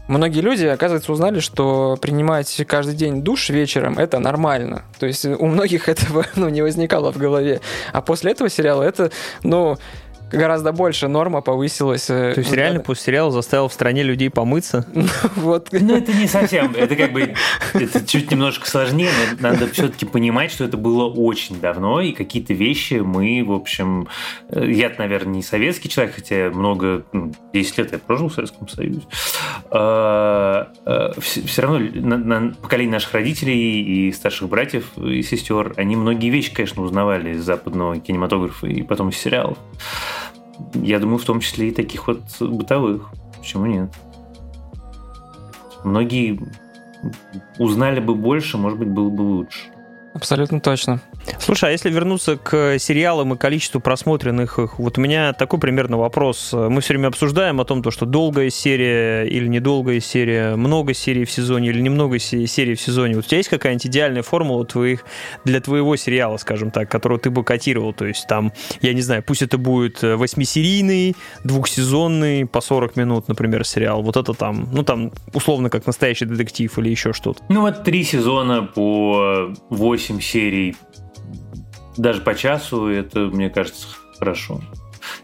многие 0.07 0.39
люди, 0.39 0.65
оказывается, 0.65 1.11
узнали, 1.11 1.41
что 1.41 1.97
принимать 2.01 2.63
каждый 2.65 2.95
день 2.95 3.21
душ 3.21 3.49
вечером 3.49 3.99
это 3.99 4.17
нормально. 4.19 4.85
То 4.97 5.07
есть 5.07 5.25
у 5.25 5.45
многих 5.45 5.89
этого 5.93 6.25
ну, 6.37 6.47
не 6.47 6.61
возникало 6.61 7.11
в 7.11 7.17
голове. 7.17 7.59
А 7.91 8.01
после 8.01 8.31
этого 8.31 8.49
сериала 8.49 8.83
это, 8.83 9.11
ну, 9.43 9.77
гораздо 10.31 10.71
больше 10.71 11.07
норма 11.07 11.41
повысилась. 11.41 12.09
Э, 12.09 12.33
То 12.33 12.41
есть 12.41 12.51
реально 12.51 12.81
после 12.81 13.05
сериала 13.05 13.31
заставил 13.31 13.67
в 13.67 13.73
стране 13.73 14.03
людей 14.03 14.29
помыться? 14.29 14.85
вот. 15.35 15.69
Ну, 15.71 15.95
это 15.95 16.13
не 16.13 16.27
совсем. 16.27 16.73
Это 16.75 16.95
как 16.95 17.11
бы 17.13 17.33
это 17.73 18.05
чуть 18.05 18.31
немножко 18.31 18.67
сложнее. 18.69 19.09
Надо 19.39 19.67
все-таки 19.67 20.05
понимать, 20.05 20.51
что 20.51 20.63
это 20.63 20.77
было 20.77 21.05
очень 21.05 21.59
давно, 21.59 22.01
и 22.01 22.11
какие-то 22.11 22.53
вещи 22.53 22.95
мы, 22.95 23.43
в 23.45 23.51
общем... 23.51 24.07
Э, 24.49 24.69
я, 24.69 24.91
наверное, 24.97 25.35
не 25.35 25.43
советский 25.43 25.89
человек, 25.89 26.15
хотя 26.15 26.49
много... 26.49 27.03
10 27.53 27.77
ну, 27.77 27.83
лет 27.83 27.91
я 27.91 27.99
прожил 27.99 28.29
в 28.29 28.33
Советском 28.33 28.67
Союзе. 28.67 29.01
А, 29.69 30.71
а, 30.85 31.13
все 31.19 31.61
равно 31.61 32.51
поколение 32.61 32.93
наших 32.93 33.13
родителей 33.13 33.81
и 33.81 34.11
старших 34.11 34.49
братьев 34.49 34.97
и 34.97 35.21
сестер, 35.21 35.73
они 35.77 35.95
многие 35.95 36.29
вещи, 36.29 36.53
конечно, 36.53 36.81
узнавали 36.81 37.31
из 37.31 37.43
западного 37.43 37.99
кинематографа 37.99 38.67
и 38.67 38.83
потом 38.83 39.09
из 39.09 39.17
сериалов. 39.17 39.57
Я 40.73 40.99
думаю, 40.99 41.17
в 41.17 41.25
том 41.25 41.39
числе 41.39 41.69
и 41.69 41.71
таких 41.71 42.07
вот 42.07 42.21
бытовых. 42.39 43.09
Почему 43.37 43.65
нет? 43.65 43.89
Многие 45.83 46.39
узнали 47.59 47.99
бы 47.99 48.15
больше, 48.15 48.57
может 48.57 48.79
быть, 48.79 48.89
было 48.89 49.09
бы 49.09 49.21
лучше. 49.21 49.69
Абсолютно 50.17 50.59
точно. 50.59 50.99
Слушай, 51.39 51.69
а 51.69 51.71
если 51.71 51.91
вернуться 51.91 52.37
к 52.37 52.79
сериалам 52.79 53.35
и 53.35 53.37
количеству 53.37 53.79
просмотренных 53.79 54.57
их, 54.57 54.79
вот 54.79 54.97
у 54.97 55.01
меня 55.01 55.31
такой 55.33 55.59
примерно 55.59 55.97
вопрос. 55.97 56.53
Мы 56.53 56.81
все 56.81 56.93
время 56.93 57.09
обсуждаем 57.09 57.61
о 57.61 57.65
том, 57.65 57.83
то, 57.83 57.91
что 57.91 58.07
долгая 58.07 58.49
серия 58.49 59.25
или 59.25 59.47
недолгая 59.47 59.99
серия, 59.99 60.55
много 60.55 60.95
серий 60.95 61.23
в 61.23 61.29
сезоне 61.29 61.69
или 61.69 61.81
немного 61.81 62.17
серий 62.17 62.73
в 62.73 62.81
сезоне. 62.81 63.15
Вот 63.15 63.25
у 63.25 63.27
тебя 63.27 63.37
есть 63.37 63.49
какая-нибудь 63.49 63.85
идеальная 63.85 64.23
формула 64.23 64.65
твоих, 64.65 65.05
для 65.45 65.61
твоего 65.61 65.95
сериала, 65.97 66.37
скажем 66.37 66.71
так, 66.71 66.89
которую 66.89 67.19
ты 67.19 67.29
бы 67.29 67.43
котировал? 67.43 67.93
То 67.93 68.05
есть 68.05 68.25
там, 68.27 68.51
я 68.81 68.93
не 68.93 69.01
знаю, 69.01 69.21
пусть 69.21 69.43
это 69.43 69.59
будет 69.59 70.01
восьмисерийный, 70.01 71.15
двухсезонный, 71.43 72.47
по 72.47 72.59
40 72.59 72.95
минут, 72.95 73.27
например, 73.27 73.65
сериал. 73.65 74.01
Вот 74.01 74.17
это 74.17 74.33
там, 74.33 74.67
ну 74.71 74.81
там, 74.81 75.11
условно, 75.33 75.69
как 75.69 75.85
настоящий 75.85 76.25
детектив 76.25 76.75
или 76.79 76.89
еще 76.89 77.13
что-то. 77.13 77.43
Ну 77.49 77.61
вот 77.61 77.83
три 77.83 78.03
сезона 78.03 78.63
по 78.63 79.53
8 79.69 80.06
серий 80.21 80.75
даже 81.97 82.21
по 82.21 82.35
часу, 82.35 82.87
это, 82.87 83.21
мне 83.21 83.49
кажется, 83.49 83.87
хорошо. 84.17 84.61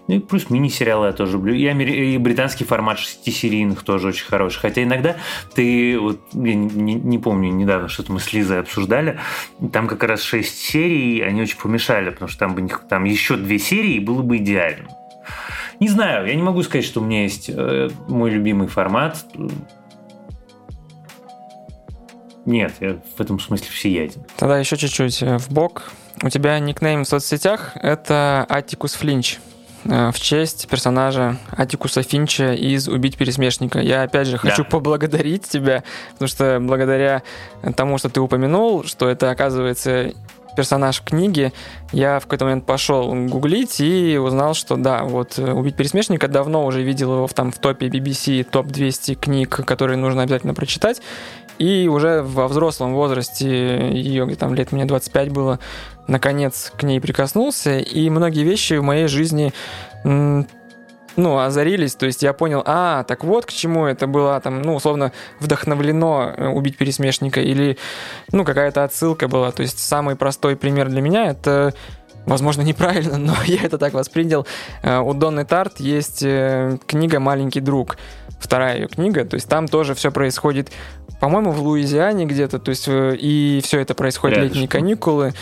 Ну 0.07 0.15
и 0.15 0.19
плюс 0.19 0.49
мини-сериалы 0.49 1.07
я 1.07 1.13
тоже 1.13 1.33
люблю. 1.33 1.53
И, 1.53 1.65
амери... 1.65 2.13
и 2.13 2.17
британский 2.17 2.65
формат 2.65 2.99
шестисерийных 2.99 3.83
тоже 3.83 4.09
очень 4.09 4.25
хороший. 4.25 4.59
Хотя 4.59 4.83
иногда 4.83 5.17
ты, 5.55 5.97
вот 5.99 6.19
я 6.33 6.55
не, 6.55 6.67
не, 6.67 6.93
не 6.95 7.19
помню, 7.19 7.51
недавно 7.51 7.87
что-то 7.87 8.11
мы 8.11 8.19
с 8.19 8.33
Лизой 8.33 8.59
обсуждали, 8.59 9.19
там 9.71 9.87
как 9.87 10.03
раз 10.03 10.21
шесть 10.21 10.57
серий, 10.59 11.21
они 11.21 11.41
очень 11.41 11.57
помешали, 11.57 12.09
потому 12.09 12.29
что 12.29 12.39
там, 12.39 12.55
бы, 12.55 12.67
там 12.89 13.03
еще 13.03 13.35
две 13.35 13.59
серии 13.59 13.99
было 13.99 14.21
бы 14.21 14.37
идеально. 14.37 14.89
Не 15.79 15.89
знаю, 15.89 16.27
я 16.27 16.35
не 16.35 16.43
могу 16.43 16.61
сказать, 16.63 16.85
что 16.85 17.01
у 17.01 17.03
меня 17.03 17.23
есть 17.23 17.49
э, 17.49 17.89
мой 18.07 18.29
любимый 18.29 18.67
формат. 18.67 19.25
Нет, 22.45 22.73
я 22.81 22.99
в 23.15 23.21
этом 23.21 23.39
смысле 23.39 23.67
всеяден. 23.69 24.23
Тогда 24.37 24.57
еще 24.59 24.75
чуть-чуть 24.75 25.21
э, 25.21 25.37
в 25.37 25.49
бок. 25.49 25.91
У 26.21 26.29
тебя 26.29 26.59
никнейм 26.59 27.03
в 27.03 27.07
соцсетях— 27.07 27.71
это 27.75 28.45
Атикус 28.49 28.93
Флинч 28.95 29.39
э, 29.85 30.11
в 30.11 30.19
честь 30.19 30.67
персонажа 30.67 31.37
Атикуса 31.51 32.03
Финча 32.03 32.53
из 32.53 32.87
«Убить 32.87 33.17
пересмешника». 33.17 33.79
Я, 33.79 34.03
опять 34.03 34.27
же, 34.27 34.37
хочу 34.37 34.63
да. 34.63 34.69
поблагодарить 34.69 35.43
тебя, 35.47 35.83
потому 36.13 36.27
что 36.27 36.59
благодаря 36.61 37.23
тому, 37.75 37.97
что 37.97 38.09
ты 38.09 38.19
упомянул, 38.19 38.83
что 38.83 39.07
это, 39.07 39.31
оказывается, 39.31 40.13
персонаж 40.55 40.99
в 40.99 41.03
книге, 41.03 41.51
я 41.91 42.19
в 42.19 42.23
какой-то 42.23 42.45
момент 42.45 42.65
пошел 42.65 43.13
гуглить 43.27 43.79
и 43.79 44.17
узнал, 44.17 44.53
что 44.53 44.75
да, 44.75 45.03
вот 45.03 45.37
э, 45.37 45.51
«Убить 45.51 45.75
пересмешника» 45.75 46.27
давно 46.27 46.65
уже 46.65 46.81
видел 46.81 47.13
его 47.13 47.27
в, 47.27 47.33
там, 47.33 47.51
в 47.51 47.57
топе 47.57 47.87
BBC, 47.87 48.43
топ-200 48.43 49.15
книг, 49.15 49.49
которые 49.49 49.97
нужно 49.97 50.23
обязательно 50.23 50.53
прочитать. 50.53 51.01
И 51.59 51.87
уже 51.87 52.21
во 52.21 52.47
взрослом 52.47 52.93
возрасте, 52.93 53.91
ее 53.91 54.25
там 54.35 54.53
лет 54.53 54.71
мне 54.71 54.85
25 54.85 55.29
было, 55.29 55.59
наконец 56.07 56.71
к 56.75 56.83
ней 56.83 56.99
прикоснулся. 56.99 57.77
И 57.77 58.09
многие 58.09 58.43
вещи 58.43 58.73
в 58.73 58.83
моей 58.83 59.07
жизни 59.07 59.53
ну, 61.15 61.37
озарились, 61.39 61.95
то 61.95 62.05
есть 62.05 62.23
я 62.23 62.33
понял, 62.33 62.63
а, 62.65 63.03
так 63.03 63.23
вот 63.23 63.45
к 63.45 63.51
чему 63.51 63.85
это 63.85 64.07
было, 64.07 64.39
там, 64.39 64.61
ну, 64.61 64.75
условно, 64.75 65.11
вдохновлено 65.39 66.33
э, 66.35 66.47
убить 66.47 66.75
пересмешника, 66.77 67.39
или, 67.39 67.77
ну, 68.31 68.43
какая-то 68.43 68.83
отсылка 68.83 69.27
была, 69.27 69.51
то 69.51 69.61
есть 69.61 69.77
самый 69.77 70.15
простой 70.15 70.55
пример 70.55 70.89
для 70.89 71.01
меня 71.01 71.27
это 71.27 71.73
возможно, 72.25 72.61
неправильно, 72.63 73.17
но 73.17 73.35
я 73.45 73.63
это 73.63 73.77
так 73.77 73.93
воспринял. 73.93 74.47
Э, 74.81 74.99
у 74.99 75.13
Донны 75.13 75.45
Тарт 75.45 75.79
есть 75.79 76.23
э, 76.23 76.77
книга 76.85 77.19
«Маленький 77.19 77.61
друг», 77.61 77.97
вторая 78.39 78.77
ее 78.79 78.87
книга, 78.87 79.25
то 79.25 79.35
есть 79.35 79.47
там 79.47 79.67
тоже 79.67 79.95
все 79.95 80.11
происходит, 80.11 80.71
по-моему, 81.19 81.51
в 81.51 81.61
Луизиане 81.61 82.25
где-то, 82.25 82.59
то 82.59 82.69
есть 82.69 82.87
и 82.87 83.61
все 83.63 83.79
это 83.79 83.93
происходит 83.93 84.37
Рядышком. 84.37 84.61
летние 84.61 84.67
каникулы. 84.67 85.33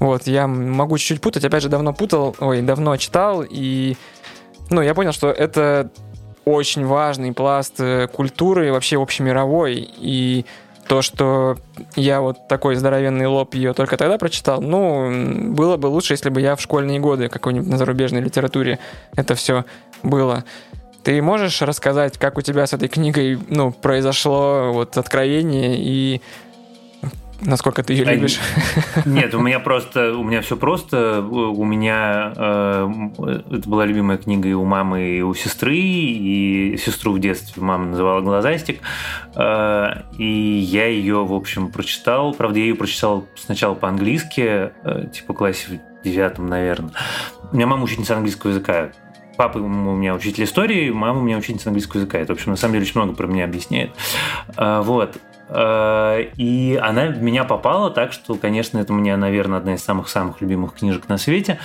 Вот, 0.00 0.26
я 0.26 0.46
могу 0.46 0.96
чуть-чуть 0.98 1.20
путать, 1.20 1.44
опять 1.44 1.62
же, 1.62 1.68
давно 1.68 1.92
путал, 1.92 2.34
ой, 2.40 2.62
давно 2.62 2.96
читал, 2.96 3.44
и 3.48 3.96
ну, 4.70 4.80
я 4.82 4.94
понял, 4.94 5.12
что 5.12 5.30
это 5.30 5.90
очень 6.44 6.86
важный 6.86 7.32
пласт 7.32 7.74
э, 7.78 8.08
культуры 8.08 8.72
вообще 8.72 9.00
общемировой, 9.00 9.88
и 9.98 10.46
то, 10.88 11.02
что 11.02 11.58
я 11.94 12.20
вот 12.22 12.48
такой 12.48 12.74
здоровенный 12.74 13.26
лоб 13.26 13.54
ее 13.54 13.74
только 13.74 13.98
тогда 13.98 14.16
прочитал, 14.16 14.62
ну, 14.62 15.52
было 15.52 15.76
бы 15.76 15.86
лучше, 15.88 16.14
если 16.14 16.30
бы 16.30 16.40
я 16.40 16.56
в 16.56 16.62
школьные 16.62 16.98
годы 16.98 17.28
какой-нибудь 17.28 17.68
на 17.68 17.76
зарубежной 17.76 18.22
литературе 18.22 18.78
это 19.14 19.34
все 19.34 19.66
было. 20.02 20.44
Ты 21.08 21.22
можешь 21.22 21.62
рассказать, 21.62 22.18
как 22.18 22.36
у 22.36 22.42
тебя 22.42 22.66
с 22.66 22.74
этой 22.74 22.86
книгой, 22.86 23.38
ну, 23.48 23.72
произошло 23.72 24.72
вот 24.74 24.98
откровение 24.98 25.78
и 25.78 26.20
насколько 27.40 27.82
ты 27.82 27.94
ее 27.94 28.04
а, 28.04 28.12
любишь. 28.12 28.38
Нет, 29.06 29.32
у 29.32 29.40
меня 29.40 29.58
просто, 29.58 30.14
у 30.14 30.22
меня 30.22 30.42
все 30.42 30.58
просто. 30.58 31.22
У 31.22 31.64
меня 31.64 32.34
э, 32.36 32.90
это 33.52 33.66
была 33.66 33.86
любимая 33.86 34.18
книга 34.18 34.50
и 34.50 34.52
у 34.52 34.66
мамы, 34.66 35.16
и 35.16 35.22
у 35.22 35.32
сестры, 35.32 35.78
и 35.78 36.76
сестру 36.76 37.14
в 37.14 37.20
детстве 37.20 37.62
мама 37.62 37.86
называла 37.86 38.20
Глазастик. 38.20 38.80
Э, 39.34 40.02
и 40.18 40.58
я 40.58 40.88
ее, 40.88 41.24
в 41.24 41.32
общем, 41.32 41.72
прочитал. 41.72 42.34
Правда, 42.34 42.58
я 42.58 42.66
ее 42.66 42.74
прочитал 42.74 43.26
сначала 43.34 43.72
по-английски, 43.72 44.72
э, 44.84 45.06
типа 45.10 45.32
классе 45.32 45.80
в 46.02 46.04
девятом, 46.04 46.48
наверное. 46.48 46.92
У 47.50 47.56
меня 47.56 47.66
мама 47.66 47.84
учительница 47.84 48.14
английского 48.14 48.50
языка 48.50 48.90
папа 49.38 49.58
у 49.58 49.68
меня 49.68 50.14
учитель 50.14 50.44
истории, 50.44 50.90
мама 50.90 51.20
у 51.20 51.22
меня 51.22 51.38
учительница 51.38 51.70
английского 51.70 52.00
языка. 52.00 52.18
Это, 52.18 52.34
в 52.34 52.36
общем, 52.36 52.50
на 52.50 52.56
самом 52.56 52.74
деле 52.74 52.84
очень 52.84 53.00
много 53.00 53.14
про 53.14 53.26
меня 53.28 53.44
объясняет. 53.44 53.92
Э, 54.56 54.82
вот. 54.84 55.16
Э, 55.48 56.24
и 56.36 56.78
она 56.82 57.06
в 57.06 57.22
меня 57.22 57.44
попала 57.44 57.90
так, 57.90 58.12
что, 58.12 58.34
конечно, 58.34 58.78
это 58.78 58.92
у 58.92 58.96
меня, 58.96 59.16
наверное, 59.16 59.58
одна 59.58 59.74
из 59.74 59.84
самых-самых 59.84 60.40
любимых 60.40 60.74
книжек 60.74 61.08
на 61.08 61.18
свете. 61.18 61.60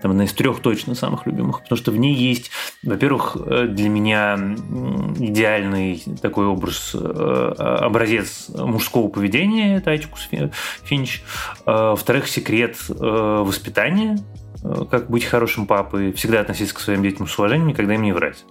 Там 0.00 0.12
одна 0.12 0.24
из 0.24 0.32
трех 0.32 0.60
точно 0.60 0.94
самых 0.94 1.26
любимых, 1.26 1.60
потому 1.60 1.76
что 1.76 1.90
в 1.90 1.98
ней 1.98 2.14
есть, 2.14 2.50
во-первых, 2.82 3.36
э, 3.36 3.66
для 3.68 3.90
меня 3.90 4.36
идеальный 5.18 6.02
такой 6.22 6.46
образ, 6.46 6.92
э, 6.94 7.54
образец 7.82 8.48
мужского 8.48 9.08
поведения, 9.08 9.76
это 9.76 9.90
Атикус 9.90 10.26
Финч. 10.84 11.22
Во-вторых, 11.66 12.28
секрет 12.28 12.78
воспитания, 12.88 14.16
Э, 14.16 14.39
как 14.90 15.10
быть 15.10 15.24
хорошим 15.24 15.66
папой, 15.66 16.12
всегда 16.12 16.40
относиться 16.40 16.74
к 16.74 16.80
своим 16.80 17.02
детям 17.02 17.26
с 17.26 17.38
уважением, 17.38 17.68
никогда 17.68 17.94
им 17.94 18.02
не 18.02 18.12
врать. 18.12 18.44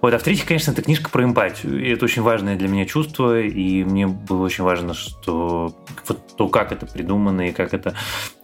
Вот, 0.00 0.14
а 0.14 0.18
в-третьих, 0.18 0.46
конечно, 0.46 0.72
это 0.72 0.82
книжка 0.82 1.10
про 1.10 1.24
эмпатию. 1.24 1.84
И 1.84 1.90
это 1.90 2.04
очень 2.04 2.22
важное 2.22 2.56
для 2.56 2.68
меня 2.68 2.86
чувство, 2.86 3.40
и 3.40 3.84
мне 3.84 4.06
было 4.06 4.44
очень 4.44 4.64
важно, 4.64 4.94
что 4.94 5.74
вот 6.08 6.36
то, 6.36 6.48
как 6.48 6.72
это 6.72 6.86
придумано 6.86 7.48
и 7.48 7.52
как 7.52 7.74
это 7.74 7.94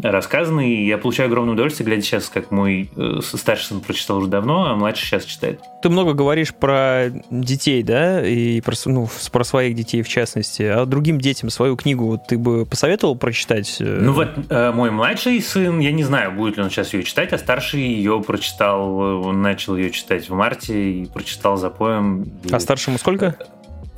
рассказано. 0.03 0.61
И 0.61 0.87
я 0.87 0.99
получаю 0.99 1.29
огромное 1.29 1.55
удовольствие, 1.55 1.87
глядя 1.87 2.03
сейчас, 2.03 2.29
как 2.29 2.51
мой 2.51 2.91
э, 2.97 3.21
старший 3.23 3.65
сын 3.65 3.81
прочитал 3.81 4.19
уже 4.19 4.29
давно, 4.29 4.67
а 4.67 4.77
младший 4.77 5.07
сейчас 5.07 5.25
читает. 5.25 5.61
Ты 5.83 5.89
много 5.89 6.13
говоришь 6.13 6.55
про 6.55 7.07
детей, 7.31 7.83
да, 7.83 8.27
и 8.27 8.61
про, 8.61 8.75
ну, 8.87 9.09
про 9.33 9.45
своих 9.45 9.75
детей 9.75 10.03
в 10.03 10.09
частности. 10.09 10.63
А 10.63 10.85
другим 10.85 11.19
детям 11.19 11.51
свою 11.51 11.77
книгу 11.77 12.21
ты 12.29 12.37
бы 12.39 12.67
посоветовал 12.67 13.17
прочитать? 13.17 13.77
Ну 13.81 14.13
вот 14.13 14.29
э, 14.49 14.73
мой 14.73 14.91
младший 14.91 15.41
сын, 15.41 15.79
я 15.79 15.93
не 15.93 16.05
знаю, 16.05 16.33
будет 16.33 16.57
ли 16.57 16.63
он 16.63 16.71
сейчас 16.71 16.93
ее 16.95 16.97
читать, 17.03 17.32
а 17.32 17.38
старший 17.38 17.80
ее 17.80 18.22
прочитал, 18.22 18.96
он 18.96 19.42
начал 19.42 19.76
ее 19.76 19.90
читать 19.90 20.28
в 20.28 20.34
марте 20.34 20.92
и 20.92 21.07
прочитал 21.07 21.57
за 21.57 21.70
поем. 21.70 22.32
А 22.51 22.61
старшему 22.61 22.99
сколько? 22.99 23.36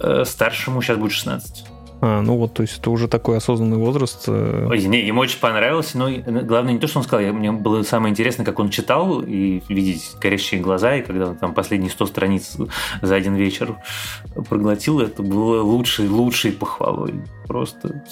Э, 0.01 0.25
старшему 0.25 0.83
сейчас 0.83 0.97
будет 0.97 1.13
16. 1.13 1.65
А, 2.03 2.23
ну 2.23 2.37
вот, 2.39 2.55
то 2.55 2.63
есть 2.63 2.79
это 2.79 2.91
уже 2.91 3.09
такой 3.09 3.37
осознанный 3.37 3.77
возраст. 3.77 4.25
Э. 4.27 4.67
Ой, 4.71 4.83
не, 4.85 5.05
ему 5.05 5.21
очень 5.21 5.39
понравилось, 5.39 5.93
но 5.95 6.11
главное 6.11 6.73
не 6.73 6.79
то, 6.79 6.87
что 6.87 7.01
он 7.01 7.05
сказал, 7.05 7.33
мне 7.35 7.53
было 7.53 7.83
самое 7.83 8.13
интересное, 8.13 8.47
как 8.47 8.59
он 8.59 8.71
читал, 8.71 9.21
и 9.21 9.63
видеть 9.69 10.13
горящие 10.21 10.61
глаза, 10.61 10.97
и 10.97 11.03
когда 11.03 11.29
он 11.29 11.37
там 11.37 11.53
последние 11.53 11.91
100 11.91 12.07
страниц 12.07 12.57
за 13.03 13.15
один 13.15 13.35
вечер 13.35 13.77
проглотил, 14.49 15.01
это 15.01 15.23
было 15.23 15.63
лучшей, 15.63 16.09
лучшей 16.09 16.53
похвалой. 16.53 17.23
Просто 17.47 18.03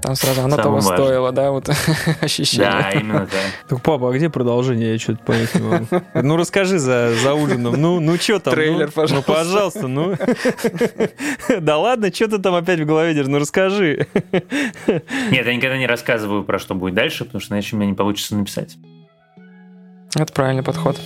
там 0.00 0.14
сразу 0.14 0.42
оно 0.42 0.56
того 0.56 0.76
важное. 0.76 0.96
стоило, 0.96 1.32
да, 1.32 1.50
вот 1.50 1.68
ощущение. 2.20 2.70
Да, 2.70 2.90
именно 2.90 3.26
так. 3.26 3.40
Так, 3.68 3.82
папа, 3.82 4.10
а 4.10 4.12
где 4.12 4.30
продолжение? 4.30 4.92
Я 4.92 4.98
что-то 4.98 5.24
понять 5.24 5.54
не 5.54 5.62
могу. 5.62 5.86
Ну, 6.14 6.36
расскажи 6.36 6.78
за, 6.78 7.14
за 7.22 7.34
ужином. 7.34 7.74
Ну, 7.80 8.00
ну 8.00 8.16
что 8.16 8.38
там? 8.38 8.54
Трейлер, 8.54 8.86
ну, 8.86 8.92
пожалуйста. 8.92 9.14
Ну, 9.16 9.34
пожалуйста, 9.34 9.88
ну. 9.88 10.16
Да 11.60 11.78
ладно, 11.78 12.12
что 12.12 12.28
ты 12.28 12.38
там 12.38 12.54
опять 12.54 12.80
в 12.80 12.86
голове 12.86 13.14
держишь? 13.14 13.30
Ну, 13.30 13.38
расскажи. 13.38 14.06
Нет, 15.30 15.46
я 15.46 15.54
никогда 15.54 15.78
не 15.78 15.86
рассказываю 15.86 16.44
про 16.44 16.58
что 16.58 16.74
будет 16.74 16.94
дальше, 16.94 17.24
потому 17.24 17.40
что 17.40 17.54
иначе 17.54 17.76
у 17.76 17.78
меня 17.78 17.90
не 17.90 17.96
получится 17.96 18.36
написать. 18.36 18.76
Это 20.14 20.32
правильный 20.32 20.62
подход. 20.62 20.98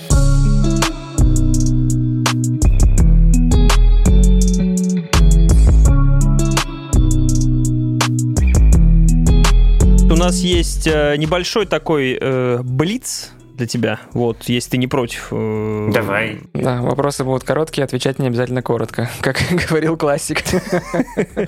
Нас 10.16 10.38
есть 10.38 10.86
э, 10.86 11.16
небольшой 11.16 11.66
такой 11.66 12.18
э, 12.20 12.60
блиц 12.62 13.32
для 13.54 13.66
тебя. 13.66 14.00
Вот, 14.12 14.44
если 14.44 14.70
ты 14.70 14.76
не 14.78 14.86
против. 14.86 15.28
Э... 15.30 15.90
Давай. 15.92 16.40
Да, 16.54 16.80
вопросы 16.80 17.24
будут 17.24 17.44
короткие, 17.44 17.84
отвечать 17.84 18.18
не 18.18 18.26
обязательно 18.26 18.62
коротко, 18.62 19.10
как 19.20 19.38
говорил 19.68 19.96
классик. 19.96 20.42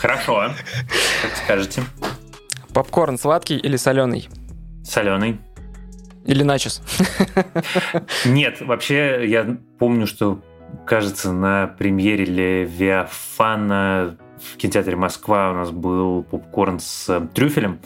Хорошо. 0.01 0.53
Как 1.23 1.37
скажете. 1.45 1.83
Попкорн 2.73 3.19
сладкий 3.19 3.57
или 3.57 3.77
соленый? 3.77 4.29
Соленый. 4.85 5.41
Или 6.25 6.43
начос? 6.43 6.83
Нет, 8.25 8.61
вообще 8.61 9.29
я 9.29 9.59
помню, 9.79 10.07
что, 10.07 10.41
кажется, 10.87 11.33
на 11.33 11.67
премьере 11.67 12.25
Левиафана 12.25 14.17
в 14.53 14.57
кинотеатре 14.57 14.97
Москва 14.97 15.51
у 15.51 15.55
нас 15.55 15.71
был 15.71 16.23
попкорн 16.23 16.81
с 16.81 17.29
трюфелем 17.35 17.81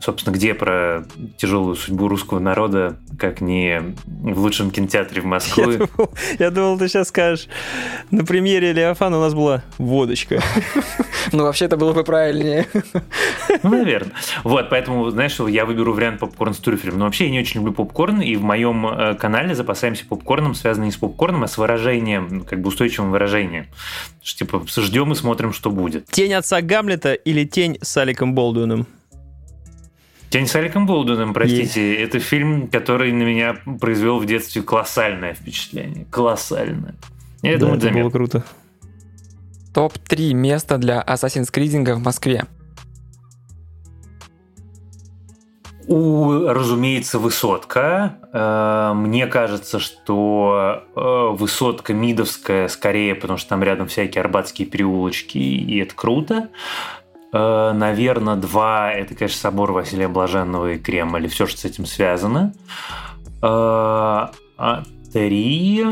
собственно, 0.00 0.34
где 0.34 0.54
про 0.54 1.04
тяжелую 1.36 1.76
судьбу 1.76 2.08
русского 2.08 2.38
народа, 2.38 2.96
как 3.18 3.40
не 3.40 3.94
в 4.06 4.38
лучшем 4.40 4.70
кинотеатре 4.70 5.22
в 5.22 5.24
Москве. 5.26 5.64
Я 5.64 5.78
думал, 5.78 6.14
я 6.38 6.50
думал 6.50 6.78
ты 6.78 6.88
сейчас 6.88 7.08
скажешь, 7.08 7.48
на 8.10 8.24
премьере 8.24 8.72
Леофан 8.72 9.14
у 9.14 9.20
нас 9.20 9.34
была 9.34 9.62
водочка. 9.78 10.42
Ну, 11.32 11.42
вообще 11.42 11.64
это 11.64 11.76
было 11.76 11.92
бы 11.92 12.04
правильнее. 12.04 12.68
Ну, 13.62 13.70
наверное. 13.70 14.12
Вот, 14.44 14.68
поэтому, 14.70 15.10
знаешь, 15.10 15.38
я 15.40 15.64
выберу 15.64 15.92
вариант 15.92 16.20
попкорн 16.20 16.54
с 16.54 16.58
трюфелем. 16.58 16.98
Но 16.98 17.06
вообще 17.06 17.24
я 17.24 17.30
не 17.30 17.40
очень 17.40 17.60
люблю 17.60 17.72
попкорн, 17.72 18.20
и 18.20 18.36
в 18.36 18.42
моем 18.42 18.86
э, 18.86 19.14
канале 19.14 19.54
запасаемся 19.54 20.06
попкорном, 20.06 20.54
связанным 20.54 20.86
не 20.86 20.92
с 20.92 20.96
попкорном, 20.96 21.42
а 21.42 21.48
с 21.48 21.58
выражением, 21.58 22.42
как 22.42 22.60
бы 22.60 22.68
устойчивым 22.68 23.10
выражением. 23.10 23.66
Что, 24.22 24.44
типа, 24.44 24.64
ждем 24.68 25.12
и 25.12 25.14
смотрим, 25.16 25.52
что 25.52 25.70
будет. 25.70 26.06
Тень 26.06 26.34
отца 26.34 26.60
Гамлета 26.60 27.14
или 27.14 27.44
тень 27.44 27.78
с 27.80 27.96
Аликом 27.96 28.34
Болдуином? 28.34 28.86
Тень 30.30 30.46
с 30.46 30.56
Аликом 30.56 30.86
Болдуином, 30.86 31.32
простите, 31.32 31.92
Есть. 31.92 32.00
это 32.00 32.18
фильм, 32.18 32.68
который 32.68 33.12
на 33.12 33.22
меня 33.22 33.56
произвел 33.80 34.18
в 34.18 34.26
детстве 34.26 34.62
колоссальное 34.62 35.34
впечатление. 35.34 36.06
Колоссальное. 36.10 36.96
Я 37.42 37.52
да, 37.52 37.58
думаю, 37.58 37.76
это 37.76 37.86
заметно. 37.86 38.02
было 38.02 38.10
круто. 38.10 38.44
Топ-3 39.72 40.32
места 40.32 40.78
для 40.78 41.04
Assassin's 41.06 41.52
Creed 41.52 41.94
в 41.94 42.02
Москве. 42.02 42.44
У, 45.86 46.48
разумеется, 46.48 47.20
высотка. 47.20 48.16
Э, 48.32 48.92
мне 48.94 49.28
кажется, 49.28 49.78
что 49.78 50.82
э, 50.96 51.36
высотка 51.36 51.94
Мидовская 51.94 52.66
скорее, 52.66 53.14
потому 53.14 53.38
что 53.38 53.50
там 53.50 53.62
рядом 53.62 53.86
всякие 53.86 54.22
арбатские 54.22 54.66
переулочки, 54.66 55.38
и 55.38 55.78
это 55.78 55.94
круто. 55.94 56.48
Э, 57.32 57.72
наверное, 57.72 58.36
два– 58.36 58.92
это, 58.92 59.14
конечно, 59.14 59.38
собор 59.38 59.72
Василия 59.72 60.08
Блаженного 60.08 60.72
и 60.72 60.78
Кремль, 60.78 61.28
все, 61.28 61.46
что 61.46 61.58
с 61.58 61.64
этим 61.64 61.86
связано. 61.86 62.54
Э, 63.42 64.28
а 64.58 64.82
три... 65.12 65.84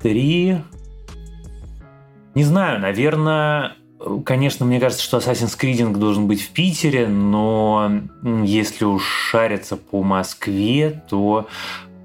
Три... 0.00 0.58
Не 2.34 2.44
знаю, 2.44 2.80
наверное, 2.80 3.72
конечно, 4.24 4.64
мне 4.64 4.80
кажется, 4.80 5.04
что 5.04 5.18
Assassin's 5.18 5.58
Creed 5.58 5.96
должен 5.96 6.26
быть 6.26 6.42
в 6.42 6.50
Питере, 6.50 7.06
но 7.08 7.90
если 8.22 8.84
уж 8.84 9.04
шариться 9.04 9.76
по 9.76 10.02
Москве, 10.02 11.02
то 11.08 11.48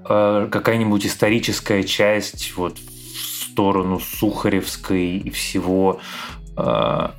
э, 0.08 0.48
какая-нибудь 0.50 1.06
историческая 1.06 1.84
часть 1.84 2.54
вот 2.56 2.78
в 2.78 3.52
сторону 3.52 4.00
Сухаревской 4.00 5.16
и 5.18 5.30
всего 5.30 6.00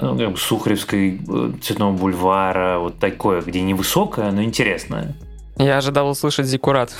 ну, 0.02 0.18
как 0.18 0.32
бы 0.32 0.38
Сухаревской 0.38 1.20
э, 1.28 1.52
Цветного 1.62 1.92
бульвара, 1.96 2.80
вот 2.80 2.98
такое, 2.98 3.42
где 3.42 3.62
невысокое, 3.62 4.32
но 4.32 4.42
интересное. 4.42 5.16
Я 5.60 5.78
ожидал 5.78 6.10
услышать 6.10 6.45
Зикурат. 6.45 6.93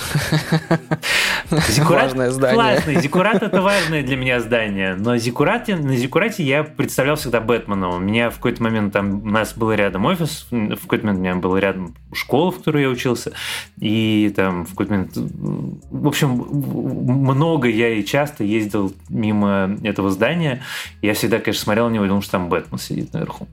Зикурат 1.68 2.06
важное 2.06 2.30
здание. 2.30 2.54
Классный. 2.54 3.00
Зикурат 3.00 3.42
это 3.42 3.62
важное 3.62 4.02
для 4.02 4.16
меня 4.16 4.40
здание. 4.40 4.96
Но 4.96 5.16
Зикурате, 5.16 5.76
на 5.76 5.96
Зикурате 5.96 6.42
я 6.42 6.64
представлял 6.64 7.14
всегда 7.16 7.40
Бэтмена. 7.40 7.90
У 7.90 7.98
меня 7.98 8.30
в 8.30 8.36
какой-то 8.36 8.62
момент 8.62 8.92
там 8.92 9.22
у 9.22 9.28
нас 9.28 9.54
был 9.54 9.72
рядом 9.72 10.06
офис, 10.06 10.48
в 10.50 10.80
какой-то 10.80 11.06
момент 11.06 11.20
у 11.20 11.22
меня 11.22 11.34
была 11.36 11.60
рядом 11.60 11.94
школа, 12.12 12.50
в 12.50 12.58
которой 12.58 12.82
я 12.82 12.88
учился. 12.88 13.32
И 13.78 14.32
там 14.34 14.64
в 14.64 14.70
какой-то 14.70 14.92
момент... 14.92 15.12
В 15.16 16.08
общем, 16.08 16.30
много 16.30 17.68
я 17.68 17.90
и 17.90 18.04
часто 18.04 18.42
ездил 18.42 18.92
мимо 19.08 19.78
этого 19.84 20.10
здания. 20.10 20.62
Я 21.00 21.14
всегда, 21.14 21.38
конечно, 21.38 21.62
смотрел 21.62 21.88
на 21.88 21.94
него 21.94 22.06
и 22.06 22.08
думал, 22.08 22.22
что 22.22 22.32
там 22.32 22.48
Бэтмен 22.48 22.78
сидит 22.78 23.12
наверху. 23.12 23.46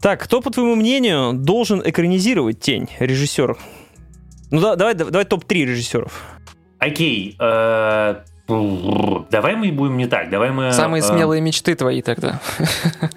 Так, 0.00 0.22
кто, 0.22 0.40
по 0.40 0.50
твоему 0.50 0.76
мнению, 0.76 1.32
должен 1.32 1.82
экранизировать 1.84 2.60
«Тень» 2.60 2.88
режиссер? 2.98 3.56
Ну 4.50 4.60
да, 4.60 4.76
давай, 4.76 4.94
давай 4.94 5.24
топ-3 5.24 5.64
режиссеров. 5.64 6.12
Окей. 6.78 7.36
Э, 7.38 8.16
давай 8.46 9.56
мы 9.56 9.72
будем 9.72 9.96
не 9.96 10.06
так. 10.06 10.30
Давай 10.30 10.50
мы. 10.50 10.72
Самые 10.72 11.02
э, 11.02 11.04
смелые 11.06 11.40
мечты 11.40 11.74
твои 11.74 12.02
тогда. 12.02 12.40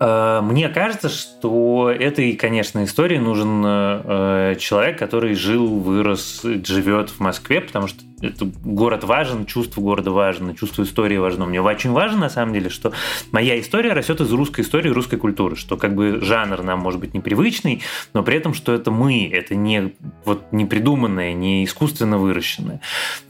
Э, 0.00 0.40
мне 0.44 0.68
кажется, 0.68 1.08
что 1.08 1.90
этой, 1.90 2.34
конечно, 2.34 2.84
истории 2.84 3.18
нужен 3.18 4.56
человек, 4.56 4.96
который 4.96 5.34
жил, 5.34 5.66
вырос, 5.66 6.42
живет 6.44 7.10
в 7.10 7.18
Москве, 7.18 7.60
потому 7.60 7.88
что 7.88 8.04
это 8.20 8.44
город 8.64 9.04
важен, 9.04 9.46
чувство 9.46 9.80
города 9.80 10.10
важно, 10.10 10.54
чувство 10.54 10.82
истории 10.82 11.16
важно. 11.16 11.46
Мне 11.46 11.60
очень 11.60 11.92
важно, 11.92 12.20
на 12.20 12.30
самом 12.30 12.52
деле, 12.52 12.70
что 12.70 12.92
моя 13.32 13.58
история 13.60 13.92
растет 13.92 14.20
из 14.20 14.32
русской 14.32 14.62
истории, 14.62 14.88
русской 14.88 15.16
культуры, 15.16 15.56
что 15.56 15.76
как 15.76 15.94
бы 15.94 16.20
жанр 16.20 16.62
нам 16.62 16.80
может 16.80 17.00
быть 17.00 17.14
непривычный, 17.14 17.82
но 18.14 18.22
при 18.22 18.36
этом, 18.36 18.54
что 18.54 18.72
это 18.72 18.90
мы, 18.90 19.28
это 19.28 19.54
не, 19.54 19.94
вот, 20.24 20.52
не 20.52 20.64
придуманное, 20.64 21.32
не 21.32 21.64
искусственно 21.64 22.18
выращенное. 22.18 22.80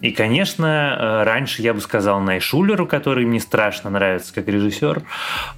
И, 0.01 0.11
конечно, 0.11 0.97
э, 0.99 1.23
раньше 1.25 1.63
я 1.63 1.75
бы 1.75 1.81
сказал 1.81 2.21
Найшулеру, 2.21 2.87
который 2.87 3.27
мне 3.27 3.41
страшно 3.41 3.91
нравится 3.91 4.33
как 4.35 4.49
режиссер, 4.49 4.99
э, 4.99 5.03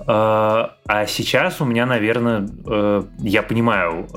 а 0.06 1.06
сейчас 1.06 1.60
у 1.60 1.64
меня, 1.64 1.86
наверное, 1.86 2.48
э, 2.66 3.02
я 3.18 3.42
понимаю, 3.42 4.08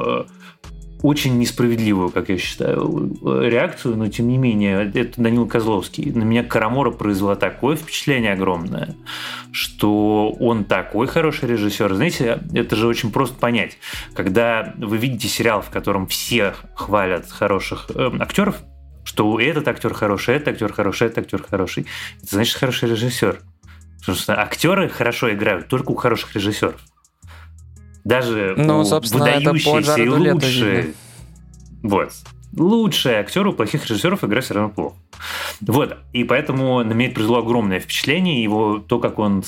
очень 1.04 1.38
несправедливую, 1.38 2.10
как 2.10 2.30
я 2.30 2.38
считаю, 2.38 3.14
реакцию, 3.22 3.98
но 3.98 4.08
тем 4.08 4.30
не 4.30 4.38
менее, 4.38 4.90
это 4.94 5.22
Данил 5.22 5.46
Козловский. 5.46 6.12
На 6.12 6.24
меня 6.24 6.46
Карамора 6.46 6.92
произвела 6.92 7.36
такое 7.36 7.76
впечатление 7.76 8.32
огромное, 8.32 8.96
что 9.52 10.32
он 10.40 10.64
такой 10.64 11.08
хороший 11.08 11.50
режиссер. 11.50 11.94
Знаете, 11.94 12.40
это 12.54 12.78
же 12.78 12.88
очень 12.88 13.12
просто 13.12 13.36
понять. 13.36 13.78
Когда 14.16 14.74
вы 14.78 14.98
видите 14.98 15.28
сериал, 15.28 15.62
в 15.62 15.70
котором 15.70 16.08
все 16.08 16.54
хвалят 16.74 17.30
хороших 17.30 17.92
э, 17.94 18.10
актеров, 18.22 18.64
что 19.04 19.42
этот 19.42 19.68
актер 19.68 19.94
хороший, 19.94 20.36
этот 20.36 20.54
актер 20.54 20.72
хороший, 20.72 21.08
этот 21.08 21.26
актер 21.26 21.44
хороший, 21.44 21.86
это 22.22 22.36
значит 22.36 22.56
хороший 22.56 22.90
режиссер. 22.90 23.42
Потому 24.00 24.18
что 24.18 24.42
актеры 24.42 24.88
хорошо 24.88 25.34
играют 25.34 25.68
только 25.68 25.92
у 25.92 25.96
хороших 25.96 26.34
режиссеров 26.34 26.80
даже 28.04 28.54
ну, 28.58 28.84
выдающиеся 28.84 30.02
и 30.02 30.08
лучшие. 30.08 30.94
Вот. 31.82 32.12
Лучшие 32.56 33.16
актеры 33.16 33.50
у 33.50 33.54
плохих 33.54 33.90
режиссеров 33.90 34.24
играют 34.24 34.46
все 34.46 34.54
равно 34.54 34.70
плохо. 34.70 34.96
Вот. 35.62 35.98
И 36.12 36.24
поэтому 36.24 36.84
на 36.84 36.94
меня 36.94 37.08
это 37.08 37.16
произвело 37.16 37.40
огромное 37.40 37.80
впечатление. 37.80 38.44
Его 38.44 38.78
то, 38.78 39.00
как 39.00 39.18
он 39.18 39.44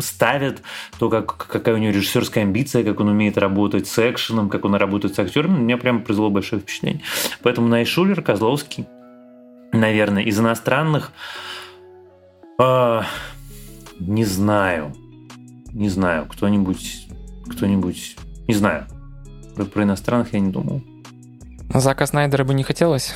ставит, 0.00 0.62
то, 0.98 1.08
как, 1.08 1.36
какая 1.36 1.76
у 1.76 1.78
него 1.78 1.92
режиссерская 1.92 2.44
амбиция, 2.44 2.82
как 2.82 2.98
он 3.00 3.08
умеет 3.08 3.38
работать 3.38 3.86
с 3.86 3.98
экшеном, 3.98 4.48
как 4.48 4.64
он 4.64 4.74
работает 4.74 5.14
с 5.14 5.18
актерами, 5.18 5.58
на 5.58 5.62
меня 5.62 5.76
прямо 5.76 6.00
произвело 6.00 6.30
большое 6.30 6.60
впечатление. 6.60 7.02
Поэтому 7.42 7.68
Найшулер, 7.68 8.22
Козловский, 8.22 8.86
наверное, 9.72 10.22
из 10.22 10.40
иностранных 10.40 11.12
э, 12.58 13.02
не 14.00 14.24
знаю. 14.24 14.94
Не 15.72 15.88
знаю, 15.88 16.26
кто-нибудь 16.26 17.07
кто-нибудь... 17.48 18.16
Не 18.46 18.54
знаю. 18.54 18.86
Про, 19.54 19.64
про 19.64 19.82
иностранных 19.82 20.32
я 20.32 20.40
не 20.40 20.50
думал. 20.50 20.82
Зака 21.74 22.06
Снайдера 22.06 22.44
бы 22.44 22.54
не 22.54 22.62
хотелось. 22.62 23.14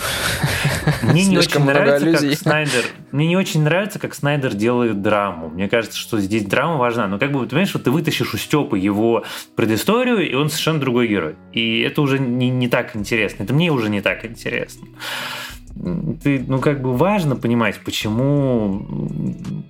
Мне 1.02 1.24
не 1.24 1.38
очень 1.38 1.64
нравится, 1.64 2.12
как 2.12 2.38
Снайдер. 2.38 2.84
Мне 3.10 3.28
не 3.28 3.36
очень 3.36 3.62
нравится, 3.62 3.98
как 3.98 4.14
Снайдер 4.14 4.54
делает 4.54 5.00
драму. 5.00 5.48
Мне 5.48 5.68
кажется, 5.68 5.96
что 5.96 6.20
здесь 6.20 6.44
драма 6.44 6.76
важна. 6.76 7.08
Но 7.08 7.18
как 7.18 7.32
бы, 7.32 7.40
ты 7.44 7.50
понимаешь, 7.50 7.72
вот 7.72 7.84
ты 7.84 7.90
вытащишь 7.90 8.34
у 8.34 8.36
Степы 8.36 8.78
его 8.78 9.24
предысторию, 9.56 10.28
и 10.28 10.34
он 10.34 10.50
совершенно 10.50 10.80
другой 10.80 11.08
герой. 11.08 11.36
И 11.52 11.80
это 11.80 12.02
уже 12.02 12.18
не, 12.18 12.50
не 12.50 12.68
так 12.68 12.94
интересно. 12.94 13.44
Это 13.44 13.54
мне 13.54 13.70
уже 13.72 13.88
не 13.88 14.02
так 14.02 14.24
интересно 14.26 14.86
ты, 16.22 16.44
ну, 16.46 16.60
как 16.60 16.82
бы 16.82 16.96
важно 16.96 17.36
понимать, 17.36 17.80
почему 17.84 18.86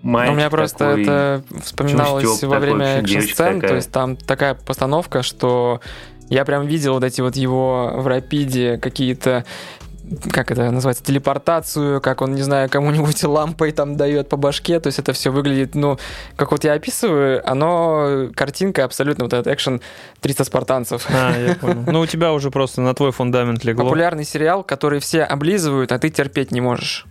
мальчик 0.03 0.35
У 0.35 0.37
меня 0.37 0.51
просто 0.51 0.79
такой, 0.79 1.03
это 1.03 1.45
вспоминалось 1.63 2.43
во 2.43 2.59
время 2.59 3.01
экшн-сцен, 3.01 3.61
то 3.61 3.75
есть 3.75 3.91
там 3.93 4.17
такая 4.17 4.55
постановка, 4.55 5.23
что 5.23 5.81
я 6.29 6.45
прям 6.45 6.67
видел 6.67 6.95
вот 6.95 7.05
эти 7.05 7.21
вот 7.21 7.37
его 7.37 7.93
в 7.97 8.07
рапиде 8.07 8.79
какие-то 8.79 9.45
как 10.31 10.51
это 10.51 10.71
называется, 10.71 11.05
телепортацию, 11.05 12.01
как 12.01 12.21
он, 12.23 12.35
не 12.35 12.43
знаю, 12.43 12.69
кому-нибудь 12.69 13.23
лампой 13.25 13.73
там 13.73 13.97
дает 13.97 14.29
по 14.29 14.37
башке, 14.37 14.81
то 14.81 14.89
есть 14.89 14.99
это 14.99 15.13
все 15.13 15.31
выглядит, 15.31 15.75
ну, 15.75 15.99
как 16.37 16.53
вот 16.53 16.65
я 16.65 16.75
описываю, 16.75 17.49
оно, 17.49 18.29
картинка 18.35 18.85
абсолютно 18.85 19.25
вот 19.25 19.33
этот 19.33 19.53
экшен 19.53 19.81
300 20.21 20.45
спартанцев. 20.45 21.07
А, 21.11 21.37
я 21.39 21.55
понял. 21.61 21.85
Ну, 21.87 22.01
у 22.01 22.07
тебя 22.07 22.33
уже 22.33 22.51
просто 22.51 22.81
на 22.81 22.95
твой 22.95 23.13
фундамент 23.13 23.65
легло. 23.65 23.85
Популярный 23.85 24.25
сериал, 24.25 24.63
который 24.65 25.01
все 25.01 25.23
облизывают, 25.23 25.93
а 25.93 25.99
ты 25.99 26.11
терпеть 26.11 26.51
не 26.53 26.61
можешь. 26.61 27.07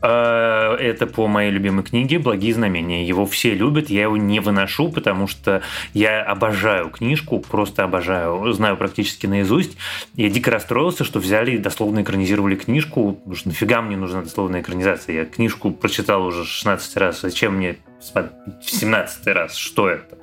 Э, 0.00 0.76
это 0.78 1.06
по 1.06 1.26
моей 1.26 1.50
любимой 1.50 1.84
книге 1.84 2.18
«Благие 2.18 2.54
знамения». 2.54 3.04
Его 3.04 3.26
все 3.26 3.54
любят, 3.54 3.90
я 3.90 4.02
его 4.02 4.16
не 4.16 4.40
выношу, 4.40 4.90
потому 4.90 5.26
что 5.26 5.62
я 5.92 6.22
обожаю 6.22 6.90
книжку, 6.90 7.40
просто 7.40 7.84
обожаю, 7.84 8.52
знаю 8.52 8.76
практически 8.76 9.26
наизусть. 9.26 9.76
Я 10.14 10.30
дико 10.30 10.50
расстроился, 10.50 11.04
что 11.04 11.18
взяли 11.18 11.52
и 11.52 11.58
дословно 11.58 12.02
экранизировали 12.02 12.54
книжку, 12.54 13.14
потому 13.24 13.36
нафига 13.48 13.82
мне 13.82 13.96
нужна 13.96 14.22
дословная 14.22 14.60
экранизация? 14.60 15.16
Я 15.16 15.24
книжку 15.24 15.70
прочитал 15.72 16.24
уже 16.24 16.44
16 16.44 16.96
раз, 16.96 17.20
зачем 17.20 17.56
мне 17.56 17.78
в 18.00 18.70
17 18.70 19.26
раз, 19.28 19.56
что 19.56 19.88
это? 19.88 20.18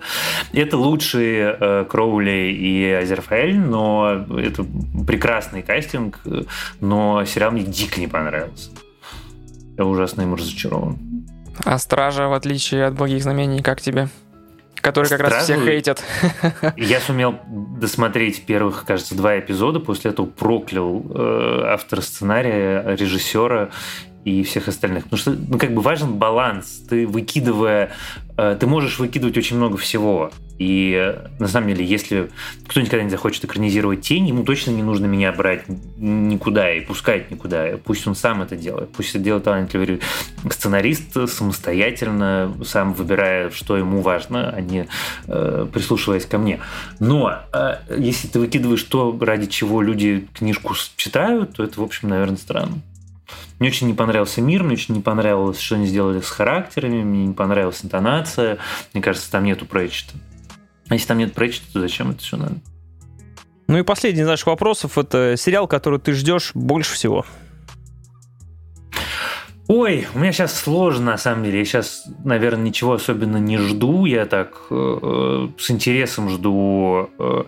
Это 0.53 0.78
лучшие 0.78 1.57
э, 1.59 1.86
Кроули 1.89 2.55
и 2.57 2.89
Азерфаэль, 2.91 3.59
но 3.59 4.26
это 4.38 4.65
прекрасный 5.05 5.61
кастинг, 5.61 6.21
но 6.80 7.26
сериал 7.26 7.51
мне 7.51 7.63
дико 7.63 7.99
не 7.99 8.07
понравился. 8.07 8.69
Я 9.78 9.86
ужасно 9.86 10.21
им 10.21 10.36
разочарован. 10.36 10.97
А 11.63 11.78
Стража, 11.78 12.28
в 12.28 12.34
отличие 12.34 12.86
от 12.86 12.95
Благих 12.95 13.23
Знамений, 13.23 13.61
как 13.61 13.82
тебе? 13.82 14.09
Которые 14.76 15.09
как 15.09 15.19
Стражу... 15.19 15.36
раз 15.36 15.43
все 15.43 15.65
хейтят. 15.65 16.03
Я 16.78 16.99
сумел 16.99 17.39
досмотреть 17.47 18.45
первых, 18.45 18.86
кажется, 18.86 19.15
два 19.15 19.39
эпизода, 19.39 19.80
после 19.80 20.11
этого 20.11 20.28
проклял 20.28 21.03
э, 21.09 21.61
автора 21.65 22.01
сценария, 22.01 22.95
режиссера 22.95 23.71
и 24.26 24.43
всех 24.43 24.67
остальных. 24.67 25.03
Потому 25.05 25.19
что, 25.19 25.32
ну, 25.32 25.57
как 25.59 25.73
бы 25.73 25.82
важен 25.82 26.15
баланс. 26.15 26.82
Ты 26.89 27.05
выкидывая, 27.07 27.91
э, 28.38 28.57
ты 28.59 28.65
можешь 28.65 28.97
выкидывать 28.97 29.38
очень 29.38 29.55
много 29.55 29.78
всего. 29.78 30.32
И 30.57 30.93
э, 30.97 31.28
на 31.38 31.47
самом 31.47 31.67
деле, 31.69 31.86
если 31.86 32.32
кто 32.67 32.82
никогда 32.82 33.03
не 33.03 33.11
захочет 33.11 33.45
экранизировать 33.45 34.01
тень, 34.01 34.28
ему 34.28 34.43
точно 34.43 34.71
не 34.71 34.82
нужно 34.82 35.05
меня 35.05 35.32
брать 35.32 35.65
никуда 35.97 36.73
и 36.73 36.82
пускать 36.82 37.30
никуда. 37.30 37.78
Пусть 37.84 38.07
он 38.07 38.15
сам 38.15 38.41
это 38.41 38.55
делает. 38.55 38.89
Пусть 38.93 39.11
это 39.11 39.19
делает 39.19 39.43
талантливый 39.43 40.01
сценарист 40.49 41.30
самостоятельно, 41.30 42.51
сам 42.65 42.95
выбирая, 42.95 43.51
что 43.51 43.78
ему 43.78 44.01
важно, 44.01 44.49
а 44.49 44.59
не 44.59 44.88
э, 45.28 45.67
прислушиваясь 45.71 46.26
ко 46.26 46.39
мне. 46.39 46.61
Но 46.99 47.41
э, 47.53 47.76
если 47.95 48.28
ты 48.28 48.39
выкидываешь 48.39 48.84
то, 48.84 49.15
ради 49.21 49.45
чего 49.45 49.84
люди 49.84 50.28
книжку 50.34 50.73
читают, 50.95 51.57
то 51.57 51.63
это, 51.63 51.80
в 51.80 51.84
общем, 51.84 52.09
наверное, 52.09 52.38
странно. 52.38 52.82
Мне 53.59 53.69
очень 53.69 53.88
не 53.88 53.93
понравился 53.93 54.41
мир, 54.41 54.63
мне 54.63 54.73
очень 54.73 54.95
не 54.95 55.01
понравилось, 55.01 55.59
что 55.59 55.76
они 55.76 55.86
сделали 55.86 56.21
с 56.21 56.30
характерами, 56.30 57.03
мне 57.03 57.28
не 57.28 57.34
понравилась 57.34 57.84
интонация. 57.84 58.57
Мне 58.93 59.01
кажется, 59.01 59.32
там 59.32 59.43
нету 59.43 59.65
Прэчета. 59.65 60.13
А 60.89 60.93
если 60.93 61.07
там 61.07 61.17
нет 61.17 61.34
Прэчета, 61.34 61.65
то 61.73 61.80
зачем 61.80 62.11
это 62.11 62.19
все 62.19 62.38
надо? 62.38 62.55
Ну 63.67 63.78
и 63.80 63.84
последний 63.84 64.21
из 64.21 64.28
наших 64.28 64.47
вопросов. 64.47 64.97
Это 64.97 65.36
сериал, 65.38 65.67
который 65.67 65.99
ты 65.99 66.13
ждешь 66.13 66.51
больше 66.53 66.93
всего. 66.93 67.26
Ой, 69.67 70.07
у 70.13 70.19
меня 70.19 70.32
сейчас 70.32 70.53
сложно, 70.53 71.11
на 71.11 71.17
самом 71.17 71.43
деле. 71.43 71.59
Я 71.59 71.65
сейчас, 71.65 72.03
наверное, 72.23 72.65
ничего 72.65 72.93
особенно 72.93 73.38
не 73.38 73.57
жду. 73.57 74.05
Я 74.05 74.28
так 74.28 74.55
э, 74.69 75.47
с 75.57 75.71
интересом 75.71 76.30
жду 76.30 77.09
э, 77.17 77.43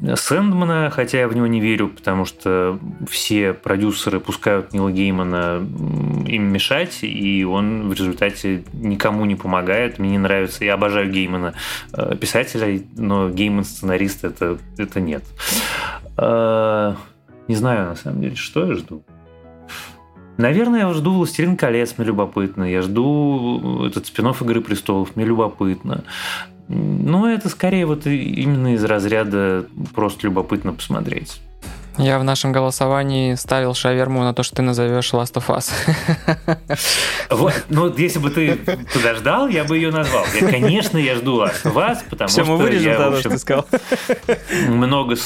Сэндмана, 0.00 0.90
хотя 0.90 1.18
я 1.18 1.28
в 1.28 1.34
него 1.34 1.46
не 1.46 1.60
верю, 1.60 1.88
потому 1.88 2.24
что 2.24 2.78
все 3.08 3.52
продюсеры 3.52 4.20
пускают 4.20 4.72
Нила 4.72 4.92
Геймана 4.92 5.56
им 6.26 6.44
мешать, 6.44 7.00
и 7.02 7.44
он 7.44 7.88
в 7.88 7.92
результате 7.92 8.64
никому 8.72 9.24
не 9.24 9.34
помогает. 9.34 9.98
Мне 9.98 10.10
не 10.10 10.18
нравится, 10.18 10.64
я 10.64 10.74
обожаю 10.74 11.10
Геймана 11.10 11.54
э, 11.92 12.16
писателя, 12.16 12.80
но 12.96 13.28
Гейман 13.28 13.64
сценарист 13.64 14.24
это, 14.24 14.58
это 14.76 15.00
нет. 15.00 15.24
Э, 16.16 16.94
не 17.48 17.56
знаю, 17.56 17.88
на 17.88 17.96
самом 17.96 18.20
деле, 18.20 18.36
что 18.36 18.66
я 18.66 18.74
жду. 18.74 19.02
Наверное, 20.36 20.86
я 20.86 20.92
жду 20.92 21.14
«Властелин 21.14 21.56
колец», 21.56 21.94
мне 21.96 22.06
любопытно. 22.06 22.62
Я 22.62 22.82
жду 22.82 23.84
этот 23.84 24.06
спин 24.06 24.28
«Игры 24.28 24.60
престолов», 24.60 25.16
мне 25.16 25.24
любопытно. 25.24 26.04
Но 26.68 27.30
это 27.30 27.48
скорее 27.48 27.86
вот 27.86 28.06
именно 28.06 28.74
из 28.74 28.84
разряда 28.84 29.66
просто 29.94 30.26
любопытно 30.26 30.72
посмотреть. 30.72 31.40
Я 31.98 32.20
в 32.20 32.24
нашем 32.24 32.52
голосовании 32.52 33.34
ставил 33.34 33.74
шаверму 33.74 34.20
на 34.20 34.32
то, 34.32 34.44
что 34.44 34.56
ты 34.56 34.62
назовешь 34.62 35.12
Last 35.12 35.34
of 35.34 35.46
Us. 35.48 35.72
Вот, 37.30 37.52
ну, 37.68 37.92
если 37.94 38.20
бы 38.20 38.30
ты 38.30 38.56
подождал, 38.94 39.48
я 39.48 39.64
бы 39.64 39.76
ее 39.76 39.90
назвал. 39.90 40.24
Я, 40.40 40.48
конечно, 40.48 40.96
я 40.96 41.16
жду 41.16 41.42
Last 41.42 41.64
of 41.64 41.74
Us, 41.74 41.98
потому 42.08 42.28
Все, 42.28 42.44
что 42.44 42.52
мы 42.52 42.56
вырежем 42.58 42.92
я, 42.92 42.96
того, 42.96 43.16
что 43.16 43.30
ты 43.30 43.38
сказал. 43.38 43.66
Много, 44.68 45.16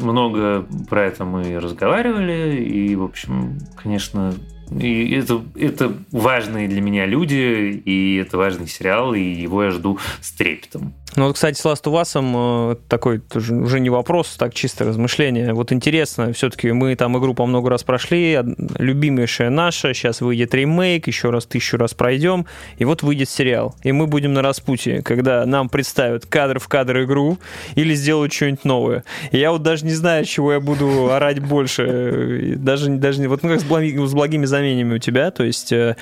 много 0.00 0.66
про 0.88 1.04
это 1.04 1.24
мы 1.24 1.60
разговаривали, 1.60 2.62
и, 2.62 2.96
в 2.96 3.04
общем, 3.04 3.58
конечно, 3.76 4.34
и 4.80 5.14
это, 5.14 5.42
это 5.54 5.96
важные 6.10 6.68
для 6.68 6.80
меня 6.80 7.06
люди, 7.06 7.82
и 7.84 8.16
это 8.16 8.38
важный 8.38 8.68
сериал, 8.68 9.14
и 9.14 9.20
его 9.20 9.64
я 9.64 9.70
жду 9.70 9.98
с 10.20 10.32
трепетом. 10.32 10.94
Ну 11.14 11.26
вот, 11.26 11.34
кстати, 11.34 11.60
с 11.60 11.64
Last 11.66 11.84
of 11.84 12.00
Us 12.00 12.72
э, 12.72 12.76
такой 12.88 13.18
тоже 13.18 13.54
уже 13.54 13.80
не 13.80 13.90
вопрос, 13.90 14.34
так 14.38 14.54
чисто 14.54 14.84
размышление. 14.84 15.52
Вот 15.52 15.70
интересно, 15.70 16.32
все-таки 16.32 16.72
мы 16.72 16.96
там 16.96 17.18
игру 17.18 17.34
по 17.34 17.44
много 17.44 17.68
раз 17.68 17.82
прошли, 17.82 18.38
любимейшая 18.78 19.50
наша, 19.50 19.92
сейчас 19.92 20.22
выйдет 20.22 20.54
ремейк, 20.54 21.06
еще 21.08 21.28
раз 21.28 21.44
тысячу 21.44 21.76
раз 21.76 21.92
пройдем, 21.92 22.46
и 22.78 22.86
вот 22.86 23.02
выйдет 23.02 23.28
сериал. 23.28 23.74
И 23.82 23.92
мы 23.92 24.06
будем 24.06 24.32
на 24.32 24.40
распутье, 24.40 25.02
когда 25.02 25.44
нам 25.44 25.68
представят 25.68 26.24
кадр 26.24 26.58
в 26.58 26.68
кадр 26.68 27.02
игру 27.02 27.38
или 27.74 27.94
сделают 27.94 28.32
что-нибудь 28.32 28.64
новое. 28.64 29.04
И 29.32 29.38
я 29.38 29.52
вот 29.52 29.62
даже 29.62 29.84
не 29.84 29.94
знаю, 29.94 30.24
чего 30.24 30.54
я 30.54 30.60
буду 30.60 31.12
орать 31.12 31.40
больше. 31.40 32.54
Даже, 32.56 32.88
даже 32.88 33.28
вот 33.28 33.42
ну, 33.42 33.50
как 33.50 33.60
с, 33.60 33.64
благими, 33.64 34.06
с 34.06 34.14
благими 34.14 34.46
заменями 34.46 34.94
у 34.94 34.98
тебя, 34.98 35.30
то 35.30 35.44
есть 35.44 35.72
э, 35.72 35.96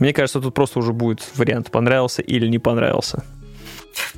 мне 0.00 0.12
кажется, 0.12 0.40
тут 0.40 0.54
просто 0.54 0.80
уже 0.80 0.92
будет 0.92 1.20
вариант 1.36 1.70
понравился 1.70 2.22
или 2.22 2.48
не 2.48 2.58
понравился. 2.58 3.22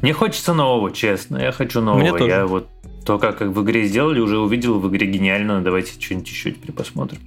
Мне 0.03 0.12
хочется 0.12 0.55
нового, 0.55 0.93
честно. 0.93 1.39
Я 1.39 1.53
хочу 1.53 1.81
нового. 1.81 2.01
Мне 2.01 2.12
тоже. 2.12 2.26
Я 2.26 2.47
вот 2.47 2.68
то, 3.05 3.18
как 3.18 3.41
в 3.41 3.62
игре 3.62 3.87
сделали, 3.87 4.20
уже 4.20 4.39
увидел 4.39 4.79
в 4.79 4.89
игре 4.89 5.07
гениально. 5.07 5.62
Давайте 5.62 5.93
что-нибудь 6.01 6.29
еще 6.29 6.53
теперь 6.53 6.72
посмотрим. 6.72 7.18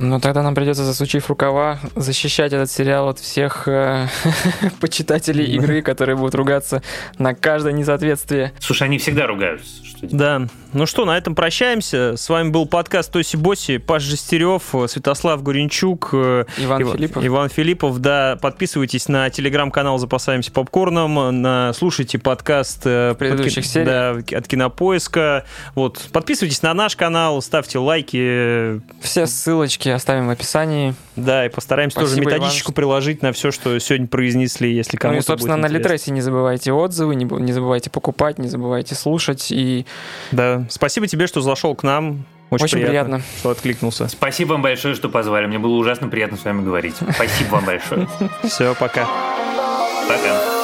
Ну, 0.00 0.20
тогда 0.20 0.42
нам 0.42 0.54
придется, 0.54 0.84
засучив 0.84 1.28
рукава, 1.28 1.80
защищать 1.96 2.52
этот 2.52 2.70
сериал 2.70 3.08
от 3.08 3.18
всех 3.18 3.66
э, 3.66 4.06
почитателей 4.80 5.44
игры, 5.56 5.82
которые 5.82 6.16
будут 6.16 6.36
ругаться 6.36 6.82
на 7.18 7.34
каждое 7.34 7.72
несоответствие. 7.72 8.52
Слушай, 8.60 8.84
они 8.84 8.98
всегда 8.98 9.26
ругаются. 9.26 9.84
Что 9.98 10.16
да. 10.16 10.46
Ну 10.72 10.86
что, 10.86 11.04
на 11.04 11.16
этом 11.16 11.34
прощаемся. 11.34 12.16
С 12.16 12.28
вами 12.28 12.50
был 12.50 12.66
подкаст 12.66 13.10
Тоси 13.10 13.36
Боси, 13.36 13.78
Паш 13.78 14.02
Жестерев, 14.02 14.74
Святослав 14.86 15.42
Гуренчук, 15.42 16.10
э, 16.12 16.44
Иван 16.58 16.82
Ив... 16.82 16.92
Филиппов. 16.92 17.26
Иван 17.26 17.48
Филиппов. 17.48 17.98
Да, 17.98 18.38
подписывайтесь 18.40 19.08
на 19.08 19.28
телеграм-канал 19.30 19.98
«Запасаемся 19.98 20.52
попкорном», 20.52 21.42
на... 21.42 21.72
слушайте 21.72 22.18
подкаст 22.18 22.82
э, 22.84 23.16
предыдущих 23.18 23.64
под... 23.64 23.84
Да, 23.84 24.10
от 24.38 24.46
Кинопоиска. 24.46 25.44
Вот. 25.74 26.08
Подписывайтесь 26.12 26.62
на 26.62 26.74
наш 26.74 26.94
канал, 26.94 27.42
ставьте 27.42 27.78
лайки. 27.78 28.80
Все 29.00 29.26
ссылочки 29.26 29.88
оставим 29.88 30.28
в 30.28 30.30
описании. 30.30 30.94
Да, 31.24 31.46
и 31.46 31.48
постараемся 31.48 32.00
Спасибо, 32.00 32.24
тоже 32.24 32.36
методичку 32.36 32.70
Иван. 32.70 32.74
приложить 32.74 33.22
на 33.22 33.32
все, 33.32 33.50
что 33.50 33.78
сегодня 33.78 34.06
произнесли, 34.06 34.72
если 34.72 34.96
кому-то 34.96 35.16
Ну 35.16 35.20
и, 35.20 35.24
собственно, 35.24 35.56
на 35.56 35.66
Литресе 35.66 36.10
не 36.10 36.20
забывайте 36.20 36.72
отзывы, 36.72 37.14
не, 37.14 37.24
не 37.24 37.52
забывайте 37.52 37.90
покупать, 37.90 38.38
не 38.38 38.48
забывайте 38.48 38.94
слушать. 38.94 39.48
И... 39.50 39.86
Да, 40.32 40.66
спасибо 40.70 41.06
тебе, 41.06 41.26
что 41.26 41.40
зашел 41.40 41.74
к 41.74 41.82
нам. 41.82 42.24
Очень, 42.50 42.64
Очень 42.64 42.78
приятно, 42.78 43.16
приятно, 43.16 43.38
что 43.40 43.50
откликнулся. 43.50 44.08
Спасибо 44.08 44.52
вам 44.52 44.62
большое, 44.62 44.94
что 44.94 45.10
позвали. 45.10 45.46
Мне 45.46 45.58
было 45.58 45.74
ужасно 45.74 46.08
приятно 46.08 46.38
с 46.38 46.44
вами 46.44 46.64
говорить. 46.64 46.94
Спасибо 47.14 47.50
вам 47.50 47.64
большое. 47.66 48.08
Все, 48.44 48.74
пока. 48.74 49.06
Пока. 50.08 50.57